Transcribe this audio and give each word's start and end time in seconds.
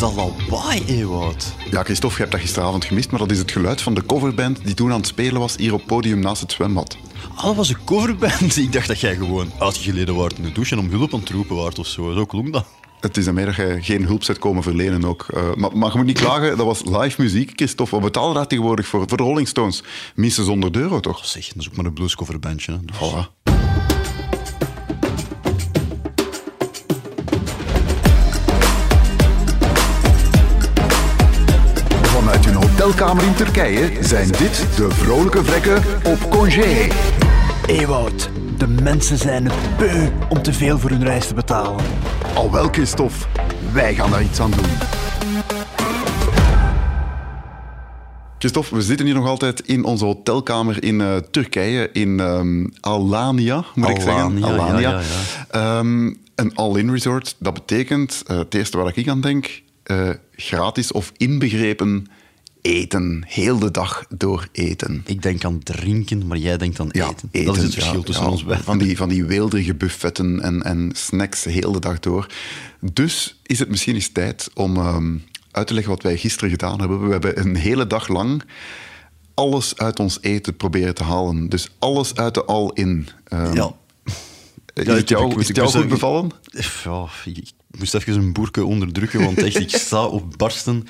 dat 0.00 0.14
lawaai, 0.14 0.84
Ewout? 0.86 1.54
Ja, 1.70 1.82
Christophe, 1.82 2.16
je 2.16 2.20
hebt 2.20 2.32
dat 2.32 2.40
gisteravond 2.40 2.84
gemist, 2.84 3.10
maar 3.10 3.20
dat 3.20 3.30
is 3.30 3.38
het 3.38 3.50
geluid 3.50 3.80
van 3.82 3.94
de 3.94 4.06
coverband 4.06 4.64
die 4.64 4.74
toen 4.74 4.90
aan 4.92 4.96
het 4.96 5.06
spelen 5.06 5.40
was 5.40 5.56
hier 5.56 5.72
op 5.72 5.82
podium 5.86 6.18
naast 6.18 6.40
het 6.40 6.52
zwembad. 6.52 6.96
Ah, 7.34 7.44
dat 7.44 7.54
was 7.54 7.68
een 7.68 7.84
coverband. 7.84 8.56
Ik 8.66 8.72
dacht 8.72 8.88
dat 8.88 9.00
jij 9.00 9.16
gewoon 9.16 9.50
uitgeleden 9.58 10.14
waart 10.14 10.36
in 10.36 10.42
de 10.42 10.52
douche 10.52 10.74
en 10.74 10.80
om 10.80 10.90
hulp 10.90 11.14
aan 11.14 11.20
het 11.20 11.28
roepen 11.28 11.56
waart 11.56 11.78
of 11.78 11.86
zo. 11.86 12.12
Zo 12.12 12.24
klonk 12.24 12.52
dat. 12.52 12.66
Het 13.00 13.16
is 13.16 13.26
ermee 13.26 13.44
dat 13.44 13.54
je 13.54 13.78
geen 13.80 14.04
hulp 14.04 14.22
zet 14.22 14.38
komen 14.38 14.62
verlenen 14.62 15.04
ook. 15.04 15.26
Uh, 15.34 15.54
maar, 15.54 15.76
maar 15.76 15.90
je 15.90 15.96
moet 15.96 16.06
niet 16.06 16.18
klagen, 16.18 16.56
dat 16.56 16.66
was 16.66 16.84
live 16.84 17.22
muziek, 17.22 17.52
Christophe. 17.54 17.94
Wat 17.94 18.04
betalen 18.04 18.34
daar 18.34 18.46
tegenwoordig 18.46 18.86
voor? 18.86 19.04
Voor 19.08 19.16
de 19.16 19.22
Rolling 19.22 19.48
Stones? 19.48 19.82
Minstens 20.14 20.46
100 20.46 20.76
euro, 20.76 21.00
toch? 21.00 21.26
Zeg, 21.26 21.48
dat 21.48 21.56
is 21.56 21.68
ook 21.68 21.76
maar 21.76 21.84
een 21.84 21.92
bluescoverbandje. 21.92 22.80
Dus. 22.84 22.96
Voilà. 22.96 23.39
Hotelkamer 32.90 33.24
in 33.24 33.34
Turkije 33.34 33.90
zijn 34.00 34.28
dit 34.28 34.66
de 34.76 34.90
vrolijke 34.90 35.44
vrekken 35.44 35.82
op 36.04 36.30
congé. 36.30 36.88
Ewout, 37.66 38.30
de 38.58 38.66
mensen 38.66 39.18
zijn 39.18 39.44
het 39.44 39.76
beu 39.78 40.08
om 40.28 40.42
te 40.42 40.52
veel 40.52 40.78
voor 40.78 40.90
hun 40.90 41.04
reis 41.04 41.26
te 41.26 41.34
betalen. 41.34 41.84
Al 42.34 42.52
wel, 42.52 42.68
Christophe, 42.68 43.26
wij 43.72 43.94
gaan 43.94 44.10
daar 44.10 44.22
iets 44.22 44.40
aan 44.40 44.50
doen. 44.50 44.70
Christophe, 48.38 48.74
we 48.74 48.82
zitten 48.82 49.06
hier 49.06 49.14
nog 49.14 49.26
altijd 49.26 49.60
in 49.60 49.84
onze 49.84 50.04
hotelkamer 50.04 50.82
in 50.84 51.00
uh, 51.00 51.16
Turkije, 51.16 51.90
in 51.92 52.20
um, 52.20 52.72
Alania, 52.80 53.64
moet 53.74 53.86
Alania, 53.86 53.96
ik 53.96 54.02
zeggen. 54.02 54.44
Alania. 54.44 54.90
Ja, 54.90 54.90
ja, 54.90 55.00
ja. 55.52 55.78
Um, 55.78 56.18
een 56.34 56.54
all-in 56.54 56.90
resort, 56.90 57.36
dat 57.38 57.54
betekent, 57.54 58.22
uh, 58.30 58.38
het 58.38 58.54
eerste 58.54 58.76
waar 58.76 58.92
ik 58.94 59.08
aan 59.08 59.20
denk, 59.20 59.62
uh, 59.86 60.08
gratis 60.32 60.92
of 60.92 61.12
inbegrepen 61.16 62.06
eten. 62.62 63.24
Heel 63.26 63.58
de 63.58 63.70
dag 63.70 64.04
door 64.08 64.48
eten. 64.52 65.02
Ik 65.06 65.22
denk 65.22 65.44
aan 65.44 65.58
drinken, 65.62 66.26
maar 66.26 66.38
jij 66.38 66.56
denkt 66.56 66.80
aan 66.80 66.90
eten. 66.90 67.00
Ja, 67.00 67.28
eten 67.30 67.46
dat 67.46 67.56
is 67.56 67.62
het 67.62 67.74
verschil 67.74 67.98
ja, 67.98 68.04
tussen 68.04 68.24
ja, 68.24 68.30
ons 68.30 68.44
beiden. 68.44 68.64
Van 68.64 68.78
die, 68.78 68.96
van 68.96 69.08
die 69.08 69.24
weelderige 69.24 69.74
buffetten 69.74 70.40
en, 70.40 70.62
en 70.62 70.90
snacks 70.94 71.44
heel 71.44 71.72
de 71.72 71.80
dag 71.80 72.00
door. 72.00 72.26
Dus 72.92 73.40
is 73.42 73.58
het 73.58 73.68
misschien 73.68 73.94
eens 73.94 74.08
tijd 74.08 74.50
om 74.54 74.76
um, 74.76 75.24
uit 75.50 75.66
te 75.66 75.74
leggen 75.74 75.92
wat 75.92 76.02
wij 76.02 76.16
gisteren 76.16 76.50
gedaan 76.50 76.80
hebben. 76.80 77.06
We 77.06 77.10
hebben 77.10 77.38
een 77.38 77.56
hele 77.56 77.86
dag 77.86 78.08
lang 78.08 78.42
alles 79.40 79.76
uit 79.76 79.98
ons 79.98 80.18
eten 80.20 80.56
proberen 80.56 80.94
te 80.94 81.04
halen. 81.04 81.48
Dus 81.48 81.68
alles 81.78 82.14
uit 82.14 82.34
de 82.34 82.44
all-in. 82.44 83.08
Um, 83.32 83.54
ja. 83.54 83.74
Is 84.74 84.86
het 84.86 85.08
jou, 85.08 85.40
is 85.40 85.48
het 85.48 85.56
jou 85.56 85.68
goed 85.70 85.88
bevallen? 85.88 86.30
Ja, 86.84 87.06
ik 87.24 87.52
moest 87.78 87.94
even 87.94 88.14
een 88.14 88.32
boerke 88.32 88.64
onderdrukken, 88.64 89.20
want 89.24 89.42
echt, 89.42 89.60
ik 89.60 89.70
sta 89.86 90.04
op 90.04 90.38
barsten. 90.38 90.86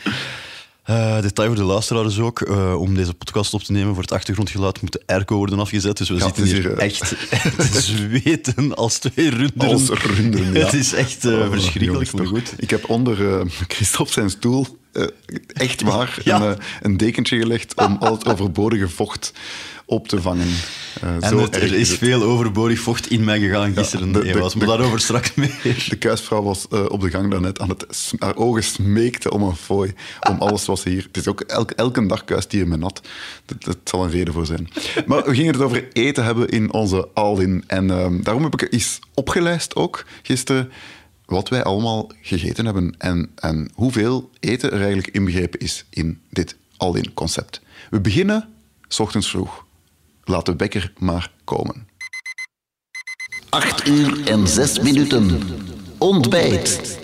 Uh, 0.91 1.21
detail 1.21 1.49
voor 1.49 1.57
de 1.57 1.63
luisteraars 1.65 2.19
ook. 2.19 2.41
Uh, 2.49 2.81
om 2.81 2.95
deze 2.95 3.15
podcast 3.15 3.55
op 3.55 3.63
te 3.63 3.73
nemen 3.73 3.95
voor 3.95 4.03
het 4.03 4.13
achtergrondgeluid 4.13 4.81
moet 4.83 4.93
de 4.93 5.03
airco 5.07 5.37
worden 5.37 5.59
afgezet. 5.59 5.97
Dus 5.97 6.09
we 6.09 6.15
Ja, 6.15 6.25
zitten 6.25 6.45
hier 6.45 6.71
uh, 6.71 6.81
echt 6.85 7.09
te 7.73 7.81
zweten 7.81 8.75
als 8.75 8.99
twee 8.99 9.31
runderen. 9.31 9.73
Als 9.73 9.89
runderen, 9.89 10.53
ja. 10.53 10.65
Het 10.65 10.73
is 10.73 10.93
echt 10.93 11.25
uh, 11.25 11.33
Oh, 11.39 11.51
verschrikkelijk, 11.51 12.11
jongens, 12.11 12.31
goed. 12.31 12.53
Ik 12.57 12.71
heb 12.71 12.89
onder 12.91 13.17
Christophe 13.69 14.13
zijn 14.13 14.31
stoel 14.31 14.79
echt 15.47 15.83
waar 15.83 16.19
Ja. 16.25 16.41
een, 16.43 16.57
een 16.83 16.97
dekentje 16.97 17.39
gelegd 17.39 17.75
om 17.77 17.97
al 18.01 18.13
het 18.13 18.27
overbodige 18.27 18.89
vocht 18.89 19.33
op 19.91 20.09
te 20.09 20.21
vangen. 20.23 20.47
Uh, 21.05 21.11
En 21.15 21.29
zo 21.29 21.39
het- 21.39 21.57
er 21.57 21.75
is 21.75 21.89
het. 21.89 21.99
veel 21.99 22.23
overbodig 22.23 22.79
vocht 22.81 23.11
in 23.11 23.25
mij 23.25 23.41
gegaan 23.41 23.75
gisteren, 23.75 24.13
de- 24.13 24.19
de- 24.23 24.29
Ewout, 24.29 24.55
maar 24.55 24.67
de- 24.67 24.73
daarover 24.73 25.01
straks 25.01 25.35
meer. 25.41 25.85
De 25.89 25.97
kuisvrouw 25.99 26.43
was 26.43 26.67
uh, 26.73 26.85
op 26.89 27.01
de 27.01 27.11
gang 27.11 27.31
daarnet 27.31 27.61
aan 27.61 27.69
het... 27.69 28.13
Haar 28.19 28.37
ogen 28.37 28.65
smeekten 28.65 29.33
om 29.33 29.43
een 29.43 29.57
fooi, 29.57 29.93
om 30.31 30.39
alles 30.39 30.67
wat 30.67 30.79
ze 30.81 30.89
hier... 30.89 31.03
Het 31.07 31.17
is 31.17 31.27
ook 31.29 31.41
elke, 31.41 31.75
elke 31.75 32.07
dag 32.07 32.25
kuist 32.25 32.53
hier 32.53 32.69
met 32.69 32.79
nat. 32.81 33.01
Dat, 33.47 33.63
dat 33.65 33.77
zal 33.85 34.05
een 34.05 34.11
reden 34.11 34.35
voor 34.35 34.47
zijn. 34.47 34.69
Maar 35.07 35.25
we 35.25 35.35
gingen 35.35 35.53
het 35.53 35.63
over 35.63 35.89
eten 35.93 36.25
hebben 36.25 36.49
in 36.49 36.73
onze 36.73 37.09
All-In. 37.15 37.65
En 37.67 37.91
um, 37.91 38.23
daarom 38.23 38.43
heb 38.45 38.61
ik 38.63 38.73
eens 38.73 38.99
opgelijst 39.15 39.75
ook 39.75 40.05
gisteren 40.23 40.71
wat 41.25 41.49
wij 41.49 41.63
allemaal 41.63 42.11
gegeten 42.23 42.65
hebben 42.65 42.95
en, 42.99 43.31
en 43.37 43.71
hoeveel 43.75 44.31
eten 44.41 44.71
er 44.73 44.79
eigenlijk 44.79 45.09
inbegrepen 45.09 45.61
is 45.61 45.85
in 45.91 46.21
dit 46.31 46.57
All-In 46.77 47.15
concept. 47.15 47.61
We 47.91 48.01
beginnen 48.01 48.49
s 48.89 49.01
ochtends 49.01 49.31
vroeg. 49.31 49.65
Laat 50.31 50.47
de 50.47 50.57
wekker 50.57 50.93
maar 50.99 51.31
komen. 51.45 51.89
8 53.49 53.89
uur 53.89 54.27
en 54.29 54.49
6 54.49 54.79
minuten. 54.79 55.41
Ontbijt. 55.99 56.99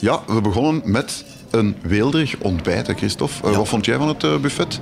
Ja, 0.00 0.22
we 0.26 0.40
begonnen 0.40 0.82
met 0.84 1.24
een 1.50 1.76
weelderig 1.82 2.36
ontbijt, 2.38 2.88
Christophe. 2.96 3.48
Uh, 3.48 3.56
Wat 3.56 3.68
vond 3.68 3.84
jij 3.84 3.96
van 3.96 4.08
het 4.08 4.22
uh, 4.22 4.38
buffet? 4.38 4.80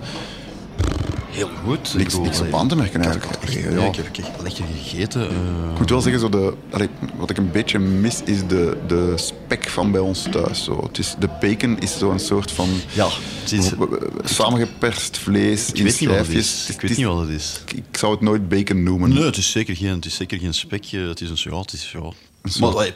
Heel 1.30 1.48
goed. 1.64 1.94
Niks, 1.96 2.18
niks 2.18 2.40
op 2.40 2.54
aan 2.54 2.68
te 2.68 2.76
merken 2.76 3.02
eigenlijk. 3.02 3.50
Ja. 3.52 3.86
ik 3.86 3.96
heb 3.96 4.06
echt 4.16 4.42
lekker 4.42 4.64
gegeten. 4.82 5.20
eh. 5.30 5.36
Ik 5.72 5.78
moet 5.78 5.90
wel 5.90 6.00
zeggen, 6.00 6.20
zo 6.20 6.28
de, 6.28 6.54
allee, 6.70 6.88
wat 7.16 7.30
ik 7.30 7.36
een 7.36 7.50
beetje 7.50 7.78
mis, 7.78 8.22
is 8.24 8.46
de, 8.46 8.76
de 8.86 9.12
spek 9.16 9.68
van 9.68 9.90
bij 9.90 10.00
ons 10.00 10.26
thuis. 10.30 10.64
Zo. 10.64 10.82
Het 10.82 10.98
is, 10.98 11.14
de 11.18 11.28
bacon 11.40 11.78
is 11.78 11.98
zo'n 11.98 12.18
soort 12.18 12.50
van 12.50 12.68
ja, 12.92 13.08
het 13.42 13.52
is, 13.52 13.70
samengeperst 14.24 15.18
vlees 15.18 15.68
ik 15.68 15.76
in 15.78 15.84
weet 15.84 16.00
niet 16.00 16.08
wat 16.08 16.18
het 16.18 16.28
is. 16.28 16.66
Ik 16.68 16.80
weet 16.80 16.96
niet 16.96 17.06
wat 17.06 17.20
het 17.20 17.28
is. 17.28 17.60
Ik, 17.66 17.72
ik 17.72 17.96
zou 17.96 18.12
het 18.12 18.20
nooit 18.20 18.48
bacon 18.48 18.82
noemen. 18.82 19.14
Nee, 19.14 19.24
het 19.24 19.36
is 19.36 19.50
zeker 19.50 19.76
geen, 19.76 19.94
het 19.94 20.04
is 20.04 20.14
zeker 20.14 20.38
geen 20.38 20.54
spekje. 20.54 20.98
Het 20.98 21.20
is 21.20 21.30
een 21.30 21.50
ja, 21.52 21.58
het 21.60 21.72
is 21.72 21.90
ja. 21.92 22.00
Maar, 22.60 22.74
eh, 22.74 22.92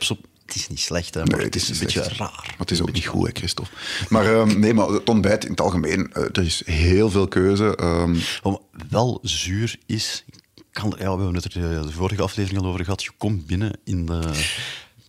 het 0.46 0.54
is 0.54 0.68
niet 0.68 0.80
slecht, 0.80 1.14
hè, 1.14 1.24
maar 1.24 1.36
Nee, 1.36 1.44
het 1.46 1.54
is 1.56 1.68
een 1.68 1.78
beetje 1.78 2.02
raar. 2.02 2.16
Maar 2.18 2.54
het 2.58 2.70
is 2.70 2.80
ook 2.82 2.92
niet 2.92 3.06
goed, 3.06 3.26
hè, 3.26 3.32
Christophe. 3.32 3.72
Maar 4.08 4.34
ehm, 4.34 4.58
nee, 4.60 4.74
maar 4.74 4.88
het 4.88 5.08
ontbijt 5.08 5.44
in 5.44 5.50
het 5.50 5.60
algemeen, 5.60 6.12
eh, 6.12 6.22
er 6.22 6.44
is 6.44 6.62
heel 6.64 7.10
veel 7.10 7.28
keuze. 7.28 7.76
Ehm, 7.76 8.16
Wat 8.42 8.60
wel 8.90 9.18
zuur 9.22 9.76
is, 9.86 10.24
kan, 10.72 10.88
ja, 10.98 11.16
we 11.16 11.22
hebben 11.22 11.34
het 11.34 11.44
er 11.44 11.52
de 11.86 11.92
vorige 11.92 12.22
aflevering 12.22 12.62
al 12.62 12.68
over 12.68 12.84
gehad. 12.84 13.02
Je 13.02 13.10
komt 13.18 13.46
binnen 13.46 13.78
in 13.84 14.06
de, 14.06 14.20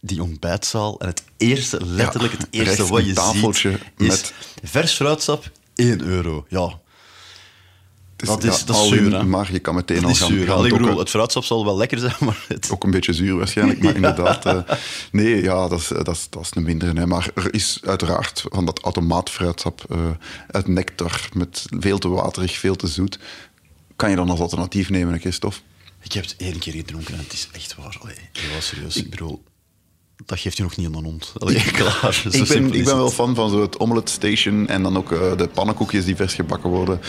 die 0.01 0.22
ontbijtzaal 0.23 1.00
en 1.00 1.07
het 1.07 1.23
eerste, 1.38 1.85
letterlijk 1.85 2.34
het 2.38 2.47
eerste 2.50 2.88
wat 2.88 3.06
je 3.06 3.13
tafeltje 3.13 3.69
ziet, 3.72 3.79
is 3.97 4.07
met- 4.07 4.34
vers 4.63 4.94
fruitsap, 4.94 5.52
1 5.75 6.02
euro. 6.02 6.46
Ja, 6.50 6.79
Dat 8.16 8.44
is- 8.44 8.59
ja, 8.59 8.66
dat 8.66 8.76
is 8.76 8.88
zuur, 8.88 9.14
in? 9.14 9.30
Maar 9.30 9.52
je 9.52 9.59
kan 9.59 9.76
meteen 9.76 10.02
dat 10.02 10.09
al 10.09 10.16
gaan, 10.16 10.28
zuur. 10.28 10.46
gaan 10.48 10.66
ik 10.66 10.72
bedoel, 10.78 10.98
het 11.00 11.09
fruitsap 11.09 11.44
zal 11.44 11.66
wel 11.66 11.78
lekker 11.78 12.00
zijn, 12.00 12.14
maar 12.20 12.46
het... 12.48 12.70
Ook 12.72 12.84
een 12.84 12.92
beetje 12.92 13.14
zuur 13.14 13.38
waarschijnlijk, 13.38 13.84
maar 13.84 13.96
inderdaad. 14.02 14.46
eh, 14.46 14.59
nee, 15.12 15.42
ja, 15.42 15.68
dat 15.68 15.80
is, 15.80 15.88
dat 15.88 16.08
is, 16.08 16.28
dat 16.30 16.42
is 16.42 16.52
een 16.53 16.64
mindere. 16.64 17.00
Hè. 17.00 17.08
Maar 17.08 17.30
er 17.36 17.53
is 17.53 17.80
uiteraard 17.86 18.44
van 18.52 18.66
dat 18.66 18.80
automaatfruitsap 18.80 19.86
uh, 19.92 19.98
uit 20.48 20.68
nectar 20.68 21.30
met 21.34 21.66
veel 21.70 21.98
te 21.98 22.08
waterig, 22.08 22.58
veel 22.58 22.76
te 22.76 22.88
zoet. 22.88 23.20
Kan 23.96 24.09
je 24.09 24.16
dan 24.16 24.30
als 24.30 24.40
alternatief 24.40 24.90
nemen, 24.90 25.20
Christophe? 25.20 25.58
Ik 26.02 26.12
heb 26.12 26.24
het 26.24 26.36
één 26.38 26.59
keer 26.59 26.74
gedronken 26.74 27.14
en 27.14 27.20
het 27.20 27.34
is 27.34 27.47
echt 27.52 27.76
waar. 27.76 27.97
Allee, 28.02 28.16
heel 28.32 28.62
serieus. 28.62 28.96
Ik 28.96 29.09
bedoel, 29.09 29.44
dat 30.26 30.40
geeft 30.40 30.58
je 30.58 30.64
nog 30.64 30.76
niet 30.76 30.86
aan 30.86 30.92
de 30.92 30.98
hond. 30.98 31.34
Allee, 31.38 31.62
klaar. 31.72 32.14
Zo 32.14 32.30
Ik 32.30 32.48
ben, 32.48 32.68
ik 32.68 32.74
is 32.74 32.84
ben 32.84 32.98
wel 32.98 33.09
fan 33.09 33.36
van 33.36 33.50
zo 33.50 33.62
het 33.62 33.80
omelet 33.80 34.09
station 34.09 34.68
en 34.68 34.84
dan 34.84 34.98
ook 34.98 35.12
eh, 35.12 35.38
de 35.38 35.48
pannenkoekjes 35.48 36.06
die 36.06 36.16
vers 36.16 36.34
gebakken 36.34 36.70
worden, 36.70 37.00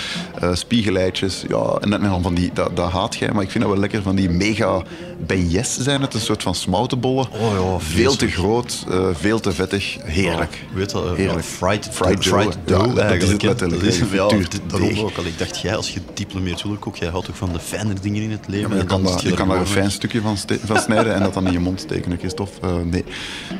eh 0.40 0.54
spiegeleitjes. 0.54 1.44
Ja, 1.48 1.78
en, 1.80 1.90
dan 1.90 2.22
van 2.22 2.34
die, 2.34 2.50
dat, 2.52 2.76
dat 2.76 2.90
haat 2.90 3.16
jij, 3.16 3.32
maar 3.32 3.42
ik 3.42 3.50
vind 3.50 3.64
dat 3.64 3.72
wel 3.72 3.80
lekker 3.82 4.02
van 4.02 4.16
die 4.16 4.30
mega 4.30 4.82
beignets 5.26 5.78
zijn 5.78 6.00
het, 6.00 6.14
een 6.14 6.20
soort 6.20 6.42
van 6.42 6.54
smoutenbollen. 6.54 7.26
Oh 7.32 7.52
ja, 7.52 7.78
veel 7.78 8.16
te 8.16 8.28
groot, 8.28 8.84
eh, 8.90 9.08
veel 9.12 9.40
te 9.40 9.52
vettig, 9.52 9.96
heerlijk. 10.02 10.64
Ja, 10.70 10.76
weet 10.76 10.90
dat, 10.90 11.16
Heerlijk. 11.16 11.44
fried, 11.44 11.88
Fried 11.92 12.24
fried, 12.24 12.58
dough, 12.64 12.84
dough, 12.84 12.96
ja, 12.96 13.08
dat 13.08 13.22
is 13.22 13.28
het 13.28 13.42
letterlijk, 13.42 13.80
Dat 13.82 13.92
is, 13.92 13.98
ja, 14.12 14.28
dit- 14.28 14.60
daarom 14.66 14.98
ook 14.98 15.16
al. 15.16 15.24
Ik 15.24 15.38
dacht, 15.38 15.60
jij 15.60 15.76
als 15.76 15.90
gediplomeerd 15.90 16.62
hulpkok, 16.62 16.96
jij 16.96 17.08
houdt 17.08 17.28
ook 17.28 17.36
van 17.36 17.52
de 17.52 17.60
fijnere 17.60 18.00
dingen 18.00 18.22
in 18.22 18.30
het 18.30 18.48
leven. 18.48 18.68
Ja, 18.68 18.74
je 18.74 18.80
en 18.80 18.86
kan, 18.86 19.02
dan 19.02 19.12
daar, 19.12 19.26
je 19.26 19.32
kan 19.34 19.48
daar 19.48 19.60
een 19.60 19.66
fijn 19.66 19.90
stukje 19.90 20.20
van, 20.20 20.36
snijden 20.78 21.14
en 21.14 21.22
dat 21.22 21.34
dan 21.34 21.46
in 21.46 21.52
je 21.52 21.58
mond 21.58 21.80
steken, 21.80 22.18
Christophe. 22.18 22.66
Eh, 22.66 22.74
nee. 22.84 22.95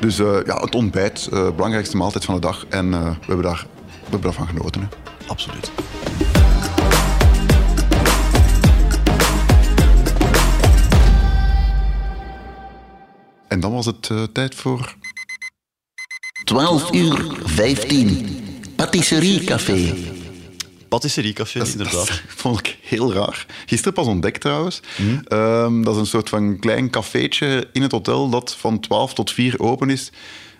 Dus 0.00 0.18
eh, 0.18 0.38
ja, 0.46 0.56
het 0.60 0.74
ontbijt, 0.74 1.28
eh, 1.32 1.50
belangrijkste 1.54 1.96
maaltijd 1.96 2.24
van 2.24 2.34
de 2.34 2.40
dag. 2.40 2.66
En 2.68 2.94
eh, 2.94 3.04
we, 3.04 3.16
hebben 3.26 3.42
daar, 3.44 3.66
we 3.86 4.00
hebben 4.02 4.20
daarvan 4.20 4.46
genoten. 4.48 4.80
Hè. 4.80 4.86
Absoluut. 5.26 5.70
En 13.48 13.60
dan 13.60 13.72
was 13.72 13.86
het 13.86 14.08
eh, 14.10 14.22
tijd 14.32 14.54
voor 14.54 14.94
12 16.44 16.92
uur 16.94 17.36
15. 17.44 18.44
Patisseriecafé. 18.76 19.94
Patisseriecafé, 20.88 21.58
Dat 21.58 21.68
inderdaad. 21.68 22.22
vond 22.28 22.58
ik 22.58 22.75
heel 22.86 23.12
raar. 23.12 23.46
Gisteren 23.66 23.92
pas 23.92 24.06
ontdekt 24.06 24.40
trouwens. 24.40 24.80
Ehm, 25.24 25.82
dat 25.82 25.94
is 25.94 26.00
een 26.00 26.06
soort 26.06 26.28
van 26.28 26.58
klein 26.58 26.90
cafeetje 26.90 27.68
in 27.72 27.82
het 27.82 27.92
hotel 27.92 28.28
dat 28.30 28.54
van 28.54 28.80
12 28.80 29.14
tot 29.14 29.32
4 29.32 29.60
open 29.60 29.90
is. 29.90 30.10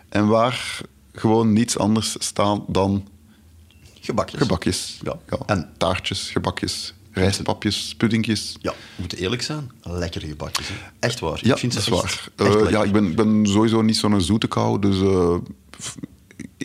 En 0.09 0.27
waar 0.27 0.81
gewoon 1.13 1.53
niets 1.53 1.79
anders 1.79 2.17
staat 2.19 2.61
dan 2.69 3.09
Gebakjes. 4.01 4.41
gebakjes. 4.41 4.99
Ja. 5.03 5.17
Ja. 5.31 5.39
En- 5.47 5.71
taartjes, 5.77 6.31
gebakjes, 6.31 6.95
rijstpapjes, 7.13 7.95
puddingjes. 7.97 8.57
Ja, 8.61 8.71
we 8.71 8.77
moeten 8.97 9.19
eerlijk 9.19 9.43
zijn. 9.43 9.71
Lekkere 9.83 10.27
gebakjes. 10.27 10.69
Hè. 10.69 10.75
Echt 10.99 11.21
waar. 11.21 11.39
Ja, 11.43 11.53
ik 11.53 11.59
vind 11.59 11.73
dat 11.75 11.83
is 11.83 11.89
waar. 11.89 12.29
Eh, 12.37 12.71
ja, 12.71 12.83
ik 12.83 12.93
ben, 12.93 13.15
ben 13.15 13.47
sowieso 13.47 13.83
niet 13.83 13.97
zo'n 13.97 14.21
zoete 14.21 14.47
kou, 14.47 14.79
dus 14.81 15.01
eh, 15.01 15.35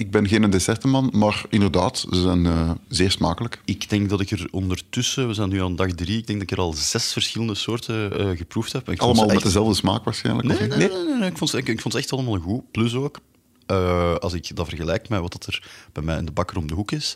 ik 0.01 0.12
ben 0.12 0.27
geen 0.27 0.50
dessertenman, 0.50 1.09
maar 1.13 1.44
inderdaad, 1.50 2.06
ze 2.12 2.21
zijn 2.21 2.45
eh, 2.45 2.71
zeer 2.88 3.12
smakelijk. 3.12 3.62
Ik 3.65 3.89
denk 3.89 4.09
dat 4.09 4.19
ik 4.21 4.31
er 4.31 4.48
ondertussen, 4.51 5.27
we 5.27 5.33
zijn 5.33 5.50
nu 5.50 5.62
aan 5.63 5.75
dag 5.75 5.88
drie, 5.92 6.18
ik 6.18 6.27
denk 6.27 6.39
dat 6.39 6.51
ik 6.51 6.57
er 6.57 6.63
al 6.63 6.74
zes 6.74 7.12
verschillende 7.13 7.56
soorten 7.56 8.19
eh, 8.19 8.38
geproefd 8.38 8.71
heb. 8.74 8.89
Ik 8.89 9.00
Allemaal 9.01 9.25
met 9.25 9.33
echt- 9.36 9.44
dezelfde 9.44 9.74
smaak 9.74 10.03
waarschijnlijk. 10.03 10.48
Nee, 10.48 10.57
nee, 10.59 10.77
nee, 10.77 10.88
nee, 10.89 11.18
nee. 11.19 11.30
Ik, 11.30 11.38
vond 11.38 11.50
ze, 11.50 11.57
ik, 11.57 11.68
ik 11.68 11.81
vond 11.81 11.94
ze 11.94 12.00
echt 12.00 12.12
allemaal 12.12 12.38
goed. 12.39 12.71
Plus 12.71 12.94
ook, 12.95 13.19
eh, 13.65 14.15
als 14.15 14.33
ik 14.33 14.56
dat 14.56 14.68
vergelijk 14.68 15.09
met 15.09 15.19
wat 15.19 15.31
dat 15.31 15.45
er 15.45 15.63
bij 15.94 16.04
mij 16.04 16.18
in 16.18 16.25
de 16.25 16.31
bakker 16.31 16.57
om 16.57 16.68
de 16.68 16.74
hoek 16.74 16.92
is, 16.92 17.15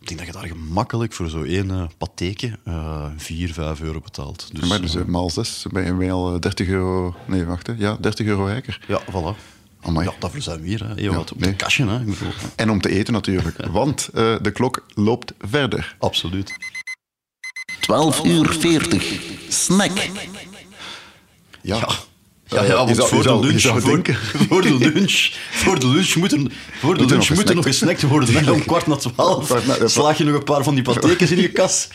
ik 0.00 0.08
denk 0.08 0.18
dat 0.20 0.26
je 0.26 0.32
daar 0.40 0.46
gemakkelijk 0.58 1.12
voor 1.12 1.28
zo 1.28 1.42
één 1.42 1.68
uh, 1.70 1.84
patéke 1.98 2.58
uh, 2.68 3.06
4, 3.16 3.52
5 3.52 3.80
euro 3.80 4.00
betaalt. 4.00 4.48
Dus, 4.52 4.68
maar 4.68 4.80
dus 4.80 4.94
eh, 4.94 5.04
maal 5.04 5.30
6 5.30 5.66
ben 5.72 6.04
je, 6.04 6.10
al 6.10 6.34
eh, 6.34 6.40
30 6.40 6.68
euro... 6.68 7.14
Nee, 7.26 7.44
wacht. 7.44 7.66
Hè. 7.66 7.72
Ja, 7.78 7.96
30 8.00 8.26
euro 8.26 8.44
rijker. 8.44 8.80
Ja, 8.88 9.00
voilà. 9.02 9.60
Amai. 9.84 10.06
Ja, 10.06 10.12
daarvoor 10.18 10.40
zijn 10.42 10.60
we 10.60 10.68
hier. 10.68 10.80
Hè. 10.86 10.94
Je 10.94 11.02
Ja, 11.02 11.14
wat 11.14 11.32
op 11.32 11.40
nee. 11.40 11.48
een 11.50 11.56
kastje, 11.56 11.86
hè. 11.86 11.98
Ik 12.00 12.06
bedoel, 12.06 12.32
En 12.56 12.70
om 12.70 12.80
te 12.80 12.88
eten 12.90 13.12
natuurlijk, 13.12 13.56
want 13.70 14.08
eh, 14.14 14.34
de 14.42 14.50
klok 14.50 14.84
loopt 14.94 15.32
verder. 15.50 15.96
absoluut. 15.98 16.52
12 17.80 18.24
uur 18.24 18.56
40. 18.58 19.12
Snack. 19.48 19.90
Ja, 21.62 21.88
Ja, 22.48 22.62
ja, 22.64 22.74
want 22.76 22.88
je 22.88 22.94
zou- 22.94 23.08
voor, 23.08 23.22
de 23.22 23.38
lunch, 23.46 23.62
voor, 24.48 24.62
de 24.62 24.78
lunch, 24.92 25.30
voor 25.50 25.78
de 25.80 25.86
lunch 25.86 26.14
moeten, 26.14 26.52
voor 26.80 26.94
de 26.94 27.00
Moet 27.02 27.10
er 27.10 27.16
lunch 27.16 27.28
nog 27.28 27.38
moet 27.38 27.48
er 27.48 27.54
nog 27.54 27.64
gesnackt. 27.64 28.02
worden. 28.02 28.52
Om 28.52 28.64
kwart 28.64 28.86
na 28.86 28.96
twaalf 28.96 29.52
slaag 29.84 30.18
je 30.18 30.24
nog 30.24 30.34
een 30.34 30.44
paar 30.44 30.62
van 30.64 30.74
die 30.74 30.84
patekens 30.84 31.30
in 31.30 31.40
je 31.40 31.48
kas. 31.52 31.88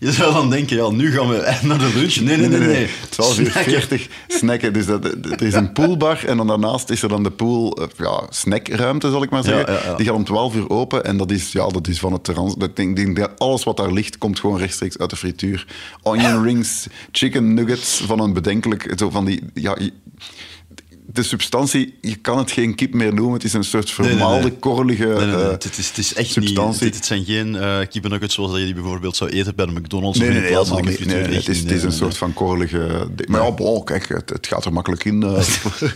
Je 0.00 0.12
zou 0.12 0.32
dan 0.32 0.50
denken, 0.50 0.76
ja, 0.76 0.90
nu 0.90 1.12
gaan 1.12 1.28
we 1.28 1.58
naar 1.62 1.78
de 1.78 1.92
lunch. 1.94 2.20
Nee, 2.20 2.36
nee, 2.36 2.48
nee. 2.48 2.58
nee. 2.58 2.88
12 3.08 3.38
uur 3.38 3.50
Snacken. 3.50 3.72
40 3.72 4.08
snacken. 4.28 4.72
Dus 4.72 4.86
dat, 4.86 5.04
er 5.04 5.42
is 5.42 5.54
een 5.54 5.72
poolbar 5.72 6.24
en 6.24 6.36
dan 6.36 6.46
daarnaast 6.46 6.90
is 6.90 7.02
er 7.02 7.08
dan 7.08 7.22
de 7.22 7.30
pool, 7.30 7.76
eh, 7.76 7.86
ja, 7.96 8.22
snackruimte 8.28 9.10
zal 9.10 9.22
ik 9.22 9.30
maar 9.30 9.44
zeggen. 9.44 9.72
Ja, 9.72 9.80
ja, 9.80 9.86
ja. 9.90 9.96
Die 9.96 10.06
gaat 10.06 10.14
om 10.14 10.24
12 10.24 10.54
uur 10.54 10.70
open 10.70 11.04
en 11.04 11.16
dat 11.16 11.30
is, 11.30 11.52
ja, 11.52 11.68
dat 11.68 11.88
is 11.88 11.98
van 11.98 12.12
het 12.12 12.24
terras. 12.24 12.54
Dat 12.54 12.76
denk 12.76 13.16
dat 13.16 13.38
alles 13.38 13.64
wat 13.64 13.76
daar 13.76 13.92
ligt 13.92 14.18
komt 14.18 14.40
gewoon 14.40 14.58
rechtstreeks 14.58 14.98
uit 14.98 15.10
de 15.10 15.16
frituur. 15.16 15.66
Onion 16.02 16.42
rings, 16.42 16.86
chicken 17.12 17.54
nuggets 17.54 18.02
van 18.06 18.20
een 18.20 18.32
bedenkelijk, 18.32 18.92
zo 18.96 19.10
van 19.10 19.24
die, 19.24 19.42
ja, 19.54 19.76
de 21.12 21.22
substantie, 21.22 21.94
je 22.00 22.16
kan 22.16 22.38
het 22.38 22.50
geen 22.50 22.74
kip 22.74 22.94
meer 22.94 23.14
noemen. 23.14 23.34
Het 23.34 23.44
is 23.44 23.52
een 23.52 23.64
soort 23.64 23.98
nee. 23.98 24.08
vermaalde, 24.08 24.52
korrelige 24.52 25.04
Nee, 25.04 25.14
nee, 25.14 25.26
nee. 25.26 25.44
Het, 25.44 25.78
is, 25.78 25.88
het 25.88 25.98
is 25.98 26.14
echt 26.14 26.30
substantie. 26.30 26.84
niet... 26.84 26.94
Het 26.94 27.04
zijn 27.06 27.24
geen 27.24 27.54
uh, 27.54 27.78
kippennuggets 27.88 28.34
zoals 28.34 28.58
je 28.58 28.64
die 28.64 28.74
bijvoorbeeld 28.74 29.16
zou 29.16 29.30
eten 29.30 29.54
bij 29.54 29.66
de 29.66 29.72
McDonald's 29.72 30.18
Nee, 30.18 30.28
of 30.28 30.34
nee, 30.34 30.42
in 30.42 30.48
nee, 30.48 30.58
helemaal 30.58 30.82
niet. 30.82 30.98
Het 30.98 31.48
is, 31.48 31.56
Echt 31.58 31.62
het 31.62 31.70
is 31.70 31.82
een 31.82 31.92
soort 31.92 32.16
van 32.16 32.32
korrelige... 32.32 33.08
Maar 33.26 33.42
ja, 33.42 33.52
bon, 33.52 33.84
kijk, 33.84 34.08
het, 34.08 34.30
het 34.30 34.46
gaat 34.46 34.64
er 34.64 34.72
makkelijk 34.72 35.04
in. 35.04 35.22
eh. 35.22 35.36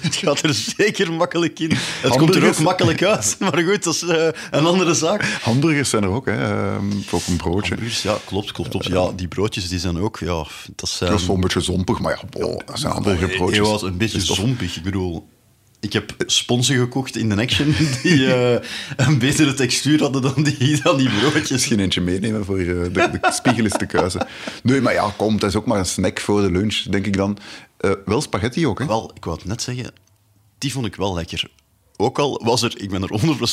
Het 0.01 0.17
gaat 0.17 0.43
er 0.43 0.55
zeker 0.77 1.13
makkelijk 1.13 1.59
in. 1.59 1.71
Het 1.77 2.17
komt 2.17 2.35
er 2.35 2.47
ook 2.49 2.59
makkelijk 2.59 3.03
uit. 3.03 3.37
Maar 3.45 3.59
goed, 3.63 3.85
dat 3.85 3.95
is 3.95 4.03
eh, 4.03 4.27
een 4.51 4.67
andere 4.67 4.95
zaak. 4.95 5.25
Hamburgers 5.43 5.91
zijn 5.91 6.03
er 6.03 6.09
ook, 6.09 6.27
hè. 6.27 6.33
ehm, 6.33 6.85
Ook 7.11 7.27
een 7.27 7.37
broodje. 7.37 7.69
Hamburgers, 7.69 8.03
Ja, 8.03 8.17
klopt, 8.25 8.53
klopt, 8.53 8.71
klopt. 8.71 8.87
Ja, 8.87 9.13
die 9.17 9.29
broodjes 9.29 9.69
die 9.69 9.79
zijn 9.79 9.99
ook... 9.99 10.19
Ja, 10.19 10.47
dat 10.77 10.89
zijn... 10.89 11.11
Dat 11.11 11.21
is 11.21 11.27
wel 11.27 11.35
een 11.35 11.41
beetje 11.43 11.61
zompig, 11.61 12.01
maar 12.01 12.21
ja, 12.23 12.41
bon, 12.41 12.63
dat 12.67 12.79
zijn 12.79 12.93
hamburgerbroodjes. 12.93 13.59
Eeuwoud, 13.59 13.83
een 13.83 13.97
beetje 13.97 14.21
zompig. 14.21 14.77
Ik 14.77 14.83
bedoel, 14.83 15.04
ik 15.85 15.93
heb 15.93 16.15
sponsen 16.27 16.77
gekocht 16.77 17.17
in 17.17 17.29
de 17.29 17.37
Action 17.37 17.75
die 18.03 18.35
eh, 18.35 18.69
een 18.97 19.19
betere 19.19 19.55
textuur 19.55 20.01
hadden 20.01 20.23
dan 20.23 20.43
die, 20.43 20.83
dan 20.83 20.97
die 20.97 21.09
broodjes. 21.09 21.51
Misschien 21.51 21.81
eentje 21.81 22.01
meenemen 22.01 22.45
voor 22.45 22.59
eh, 22.59 22.67
de, 22.67 22.91
de 22.93 23.33
spiegel 23.33 23.65
is 23.65 23.73
te 23.73 23.87
kuisen. 23.87 24.27
Nee, 24.63 24.81
maar 24.81 24.93
ja, 24.93 25.13
kom, 25.17 25.35
het 25.35 25.43
is 25.43 25.57
ook 25.57 25.67
maar 25.67 25.79
een 25.79 25.87
snack 25.87 26.21
voor 26.21 26.41
de 26.41 26.51
lunch, 26.51 26.83
denk 26.83 27.07
ik 27.07 27.17
dan. 27.17 27.39
Eh, 27.77 27.91
wel 28.05 28.21
spaghetti 28.21 28.67
ook, 28.67 28.79
hè? 28.79 28.87
Wel, 28.87 29.11
ik 29.15 29.25
wou 29.25 29.37
het 29.37 29.47
net 29.47 29.63
zeggen, 29.63 29.93
die 30.59 30.73
vond 30.73 30.87
ik 30.87 30.97
wel 30.97 31.15
lekker. 31.15 31.51
Ook 31.97 32.19
al 32.19 32.41
was 32.45 32.63
er, 32.63 32.75
ik 32.77 32.91
ben 32.91 33.03
er 33.03 33.11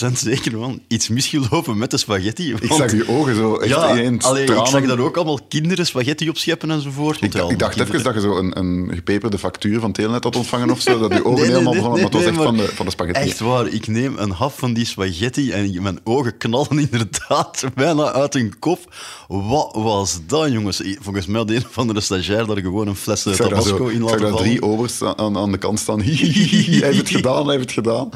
100% 0.10 0.12
zeker 0.14 0.52
van, 0.52 0.82
iets 0.88 1.10
misgelopen 1.10 1.78
met 1.78 1.92
de 1.92 1.98
spaghetti. 1.98 2.54
Ik 2.54 2.74
zag 2.74 2.92
je 2.92 3.08
ogen 3.08 3.36
zo 3.36 3.56
echt 3.56 3.70
ja, 3.70 3.92
ineens 3.92 4.26
allee, 4.26 4.44
ik 4.44 4.66
zag 4.66 4.86
daar 4.86 5.00
ook 5.00 5.16
allemaal 5.16 5.40
kinderen 5.48 5.86
spaghetti 5.86 6.30
op 6.30 6.38
scheppen 6.38 6.72
enzovoort. 6.72 7.22
Ik, 7.22 7.34
ik 7.34 7.60
dacht 7.60 7.80
even 7.80 8.04
dat 8.04 8.14
je 8.14 8.20
zo 8.20 8.38
een, 8.38 8.58
een 8.58 8.92
gepeperde 8.94 9.38
factuur 9.38 9.80
van 9.80 9.92
Telenet 9.92 10.24
had 10.24 10.36
ontvangen 10.36 10.70
of 10.70 10.82
zo, 10.82 11.00
dat 11.00 11.14
je 11.14 11.26
ogen 11.26 11.42
Nee, 11.42 11.52
helemaal 11.52 11.74
nee, 11.74 11.82
begonnen, 11.82 12.02
nee, 12.02 12.12
maar 12.12 12.22
het 12.22 12.34
was 12.36 12.36
echt 12.36 12.44
van 12.44 12.58
de, 12.58 12.76
van 12.76 12.86
de 12.86 12.92
spaghetti. 12.92 13.22
Echt 13.22 13.40
waar, 13.40 13.68
ik 13.68 13.88
neem 13.88 14.18
een 14.18 14.32
hap 14.32 14.60
van 14.60 14.74
die 14.74 14.86
spaghetti 14.86 15.52
en 15.52 15.82
mijn 15.82 16.00
ogen 16.04 16.38
knallen 16.38 16.80
inderdaad 16.92 17.64
bijna 17.76 18.12
uit 18.12 18.34
hun 18.34 18.60
kop. 18.60 18.94
Wat 19.28 19.70
was 19.74 20.20
dat, 20.28 20.52
jongens? 20.52 20.82
Volgens 21.00 21.26
mij 21.26 21.40
had 21.40 21.50
een 21.50 21.66
of 21.70 21.78
andere 21.78 22.02
stagiair 22.02 22.46
daar 22.46 22.58
gewoon 22.58 22.88
een 22.88 22.96
fles 22.96 23.26
eh, 23.26 23.34
tabasco 23.34 23.78
zo, 23.78 23.88
in 23.88 24.02
ik 24.02 24.10
zag 24.10 24.10
laten 24.10 24.22
daar 24.22 24.32
vallen. 24.32 24.46
drie 24.46 24.62
overs 24.62 25.04
aan, 25.04 25.38
aan 25.38 25.52
de 25.52 25.58
kant 25.58 25.80
staan. 25.80 26.02
hij 26.04 26.10
heeft 26.12 26.98
het 26.98 27.10
gedaan, 27.10 27.46
hij 27.46 27.56
heeft 27.56 27.76
het 27.76 27.86
gedaan. 27.86 28.10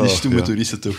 Die 0.00 0.10
Oh, 0.10 0.16
stomme 0.16 0.36
ja. 0.36 0.42
toeristen 0.42 0.80
toch. 0.80 0.96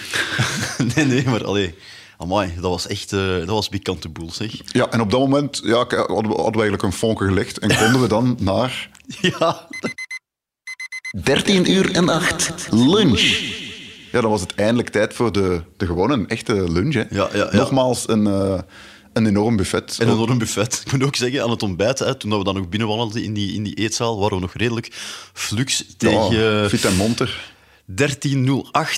nee, 0.96 1.06
nee, 1.06 1.24
maar 1.26 1.46
allee. 1.46 1.76
Amai, 2.18 2.54
dat 2.56 2.72
was 2.72 2.88
echt 2.88 3.14
eh, 3.14 3.20
dat 3.38 3.48
was 3.48 3.68
pikante 3.68 4.10
boel, 4.10 4.32
zeg. 4.32 4.52
Ja, 4.66 4.90
en 4.90 5.02
op 5.02 5.12
dat 5.12 5.20
moment 5.20 5.62
ja, 5.64 5.76
hadden, 5.78 6.08
we, 6.08 6.14
hadden 6.14 6.36
we 6.36 6.42
eigenlijk 6.52 6.84
een 6.84 6.94
vonken 6.94 7.28
gelegd 7.28 7.60
en 7.60 7.78
konden 7.78 8.02
we 8.02 8.08
dan 8.08 8.38
naar... 8.40 8.90
Ja, 9.22 9.68
13 11.24 11.72
uur 11.72 11.92
en 11.96 12.10
8. 12.10 12.68
Lunch. 12.72 13.22
Ja, 14.12 14.22
dan 14.22 14.30
was 14.30 14.42
het 14.42 14.56
eindelijk 14.56 14.90
tijd 14.90 15.14
voor 15.14 15.32
de, 15.32 15.62
de 15.78 15.86
gewone, 15.86 16.26
echte 16.28 16.72
lunch. 16.72 16.94
Hè. 16.94 17.04
Ja, 17.10 17.30
ja. 17.34 17.50
Nogmaals, 17.52 18.10
een, 18.10 18.28
eh, 18.28 18.60
een 19.14 19.26
enorm 19.26 19.56
buffet. 19.56 19.98
en 20.00 20.08
een 20.08 20.14
enorm 20.14 20.38
buffet. 20.38 20.82
Ik 20.86 20.92
moet 20.92 21.04
ook 21.04 21.16
zeggen, 21.16 21.44
aan 21.44 21.50
het 21.50 21.64
ontbijt, 21.64 22.00
hè, 22.00 22.16
toen 22.16 22.38
we 22.38 22.44
dan 22.44 22.56
nog 22.56 22.70
binnenwandelden 22.70 23.24
in 23.24 23.34
die, 23.34 23.54
in 23.54 23.64
die 23.64 23.74
eetzaal, 23.76 24.20
waren 24.20 24.36
we 24.36 24.42
nog 24.42 24.54
redelijk 24.54 24.90
flux 25.34 25.86
tegen... 25.98 26.36
Ja, 26.36 26.70
fit 26.70 26.86
en 26.86 26.96
monter. 26.96 27.55
13.08 27.92 27.96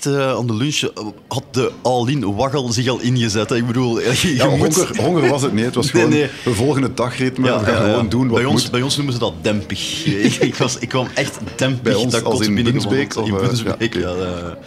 eh, 0.03 0.29
aan 0.35 0.47
de 0.47 0.53
lunch 0.55 0.81
eh, 0.81 1.05
had 1.27 1.43
de 1.51 1.71
all-in 1.81 2.35
waggel 2.35 2.71
zich 2.71 2.87
al 2.87 2.99
ingezet. 2.99 3.49
hè. 3.49 3.55
Ik 3.55 3.67
bedoel, 3.67 3.99
je, 3.99 4.19
je 4.21 4.35
Ja, 4.35 4.45
moet- 4.49 4.75
honger, 4.75 5.01
honger 5.01 5.29
was 5.29 5.41
het 5.41 5.53
niet. 5.53 5.65
Het 5.65 5.75
was 5.75 5.91
Nee, 5.91 6.03
gewoon, 6.03 6.17
nee. 6.19 6.29
we 6.43 6.53
volgen 6.53 6.81
het 6.81 6.97
dagritme. 6.97 7.45
Ja, 7.47 7.59
we 7.59 7.65
gaan 7.65 7.73
ja, 7.73 7.85
ja. 7.85 7.89
gewoon 7.93 8.09
doen 8.09 8.27
wat 8.27 8.35
bij 8.37 8.45
ons, 8.45 8.61
moet. 8.61 8.71
bij 8.71 8.81
ons 8.81 8.95
noemen 8.95 9.13
ze 9.13 9.19
dat 9.19 9.33
dempig. 9.41 10.05
ik, 10.05 10.33
ik, 10.35 10.55
was, 10.55 10.77
ik 10.77 10.89
kwam 10.89 11.07
echt 11.13 11.37
dempig. 11.55 11.81
Bij 11.81 11.93
ons 11.93 12.11
dat 12.11 12.23
als 12.23 12.39
in. 12.39 12.63
Bunsbeek, 12.63 13.13
In 13.13 13.21
of, 13.33 13.41
eh, 13.41 13.47
Bunsbeek, 13.47 13.93
ja, 13.93 14.09
ja. 14.09 14.57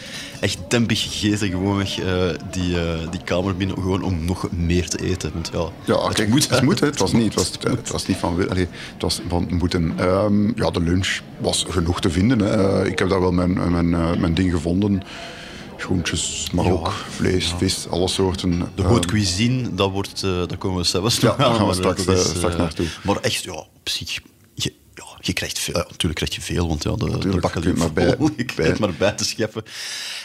Eh, 0.40 0.44
echt 0.44 0.58
dempig 0.68 1.02
gegeten, 1.02 1.48
gewoonweg 1.48 1.98
eh, 1.98 2.14
die, 2.50 2.80
eh, 2.80 3.10
die 3.10 3.20
kamer 3.24 3.56
binnen, 3.56 3.76
gewoon 3.76 4.02
om 4.02 4.24
nog 4.24 4.48
meer 4.50 4.88
te 4.88 5.04
eten. 5.04 5.30
Want 5.34 5.50
ja, 5.52 5.68
Ja, 5.94 6.04
het 6.06 6.14
kijk, 6.14 6.28
moet. 6.28 6.48
het 6.50 6.62
moet. 6.62 6.80
Het 6.80 6.98
was 6.98 7.12
niet, 7.12 7.24
het 7.24 7.34
was, 7.34 7.50
het 7.60 7.90
was 7.90 8.06
niet 8.06 8.16
van... 8.16 8.34
wil- 8.36 8.48
het 8.48 8.68
was 8.98 9.20
van 9.28 9.46
moeten. 9.50 9.92
Ehm, 9.98 10.46
ja, 10.54 10.70
de 10.70 10.80
lunch 10.80 11.18
was 11.38 11.64
genoeg 11.68 12.00
te 12.00 12.10
vinden. 12.10 12.38
Hè. 12.38 12.80
Eh, 12.82 12.90
Ik 12.90 12.98
heb 12.98 13.08
daar 13.08 13.20
wel 13.20 13.32
mijn, 13.32 13.70
mijn, 13.70 13.94
eh, 13.94 14.16
mijn 14.16 14.34
ding 14.34 14.50
gevonden. 14.52 15.02
Groentjes, 15.76 16.48
maar 16.52 16.64
Ja, 16.64 16.70
ook 16.70 16.90
vlees, 17.08 17.54
vis, 17.58 17.86
alle 17.90 18.08
soorten. 18.08 18.62
De 18.74 18.82
haute 18.82 19.08
cuisine, 19.08 19.74
dat 19.74 19.90
wordt, 19.90 20.22
eh 20.22 20.30
daar 20.46 20.56
komen 20.58 20.78
we 20.78 20.84
zelfs 20.86 21.16
Ja, 21.20 21.26
nog 21.28 21.36
daar 21.36 21.46
aan, 21.46 21.54
gaan 21.56 21.66
we 21.66 21.74
straks, 21.74 22.04
dat 22.04 22.16
eh, 22.16 22.22
straks 22.24 22.54
eh, 22.54 22.60
naartoe. 22.60 22.86
Maar 23.02 23.16
echt, 23.20 23.44
ja, 23.44 23.52
op 23.52 23.68
zich... 23.88 24.20
Je, 25.20 25.32
krijgt 25.32 25.58
veel. 25.58 25.74
Ja, 25.76 25.84
natuurlijk 25.88 26.14
krijg 26.14 26.34
je 26.34 26.40
veel, 26.40 26.68
want 26.68 26.82
ja, 26.82 26.94
de, 26.94 27.18
de 27.18 27.40
bakken 27.40 27.78
maar 27.78 27.92
bij- 27.92 28.16
maar 28.78 28.92
bij 28.98 29.12
te 29.12 29.24
scheppen. 29.24 29.62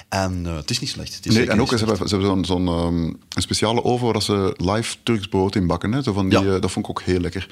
En 0.09 0.41
eh, 0.45 0.55
het 0.55 0.69
is 0.69 0.79
niet 0.79 0.89
slecht. 0.89 1.15
Het 1.15 1.25
is 1.25 1.33
Nee, 1.35 1.49
en 1.49 1.61
ook 1.61 1.69
ze 1.69 1.75
hebben, 1.85 2.07
ze 2.09 2.15
hebben 2.17 2.27
zo'n 2.29 2.45
zo'n, 2.45 2.67
ehm, 2.67 3.03
een 3.03 3.17
speciale 3.41 3.83
oven 3.83 4.11
waar 4.11 4.21
ze 4.21 4.53
live 4.57 4.95
Turks 5.03 5.27
brood 5.27 5.55
in 5.55 5.67
bakken. 5.67 5.91
Hè. 5.91 6.03
Zo 6.03 6.13
van 6.13 6.29
die, 6.29 6.39
Ja. 6.39 6.45
eh, 6.55 6.61
dat 6.61 6.71
vond 6.71 6.85
ik 6.85 6.91
ook 6.91 7.01
heel 7.01 7.19
lekker. 7.19 7.47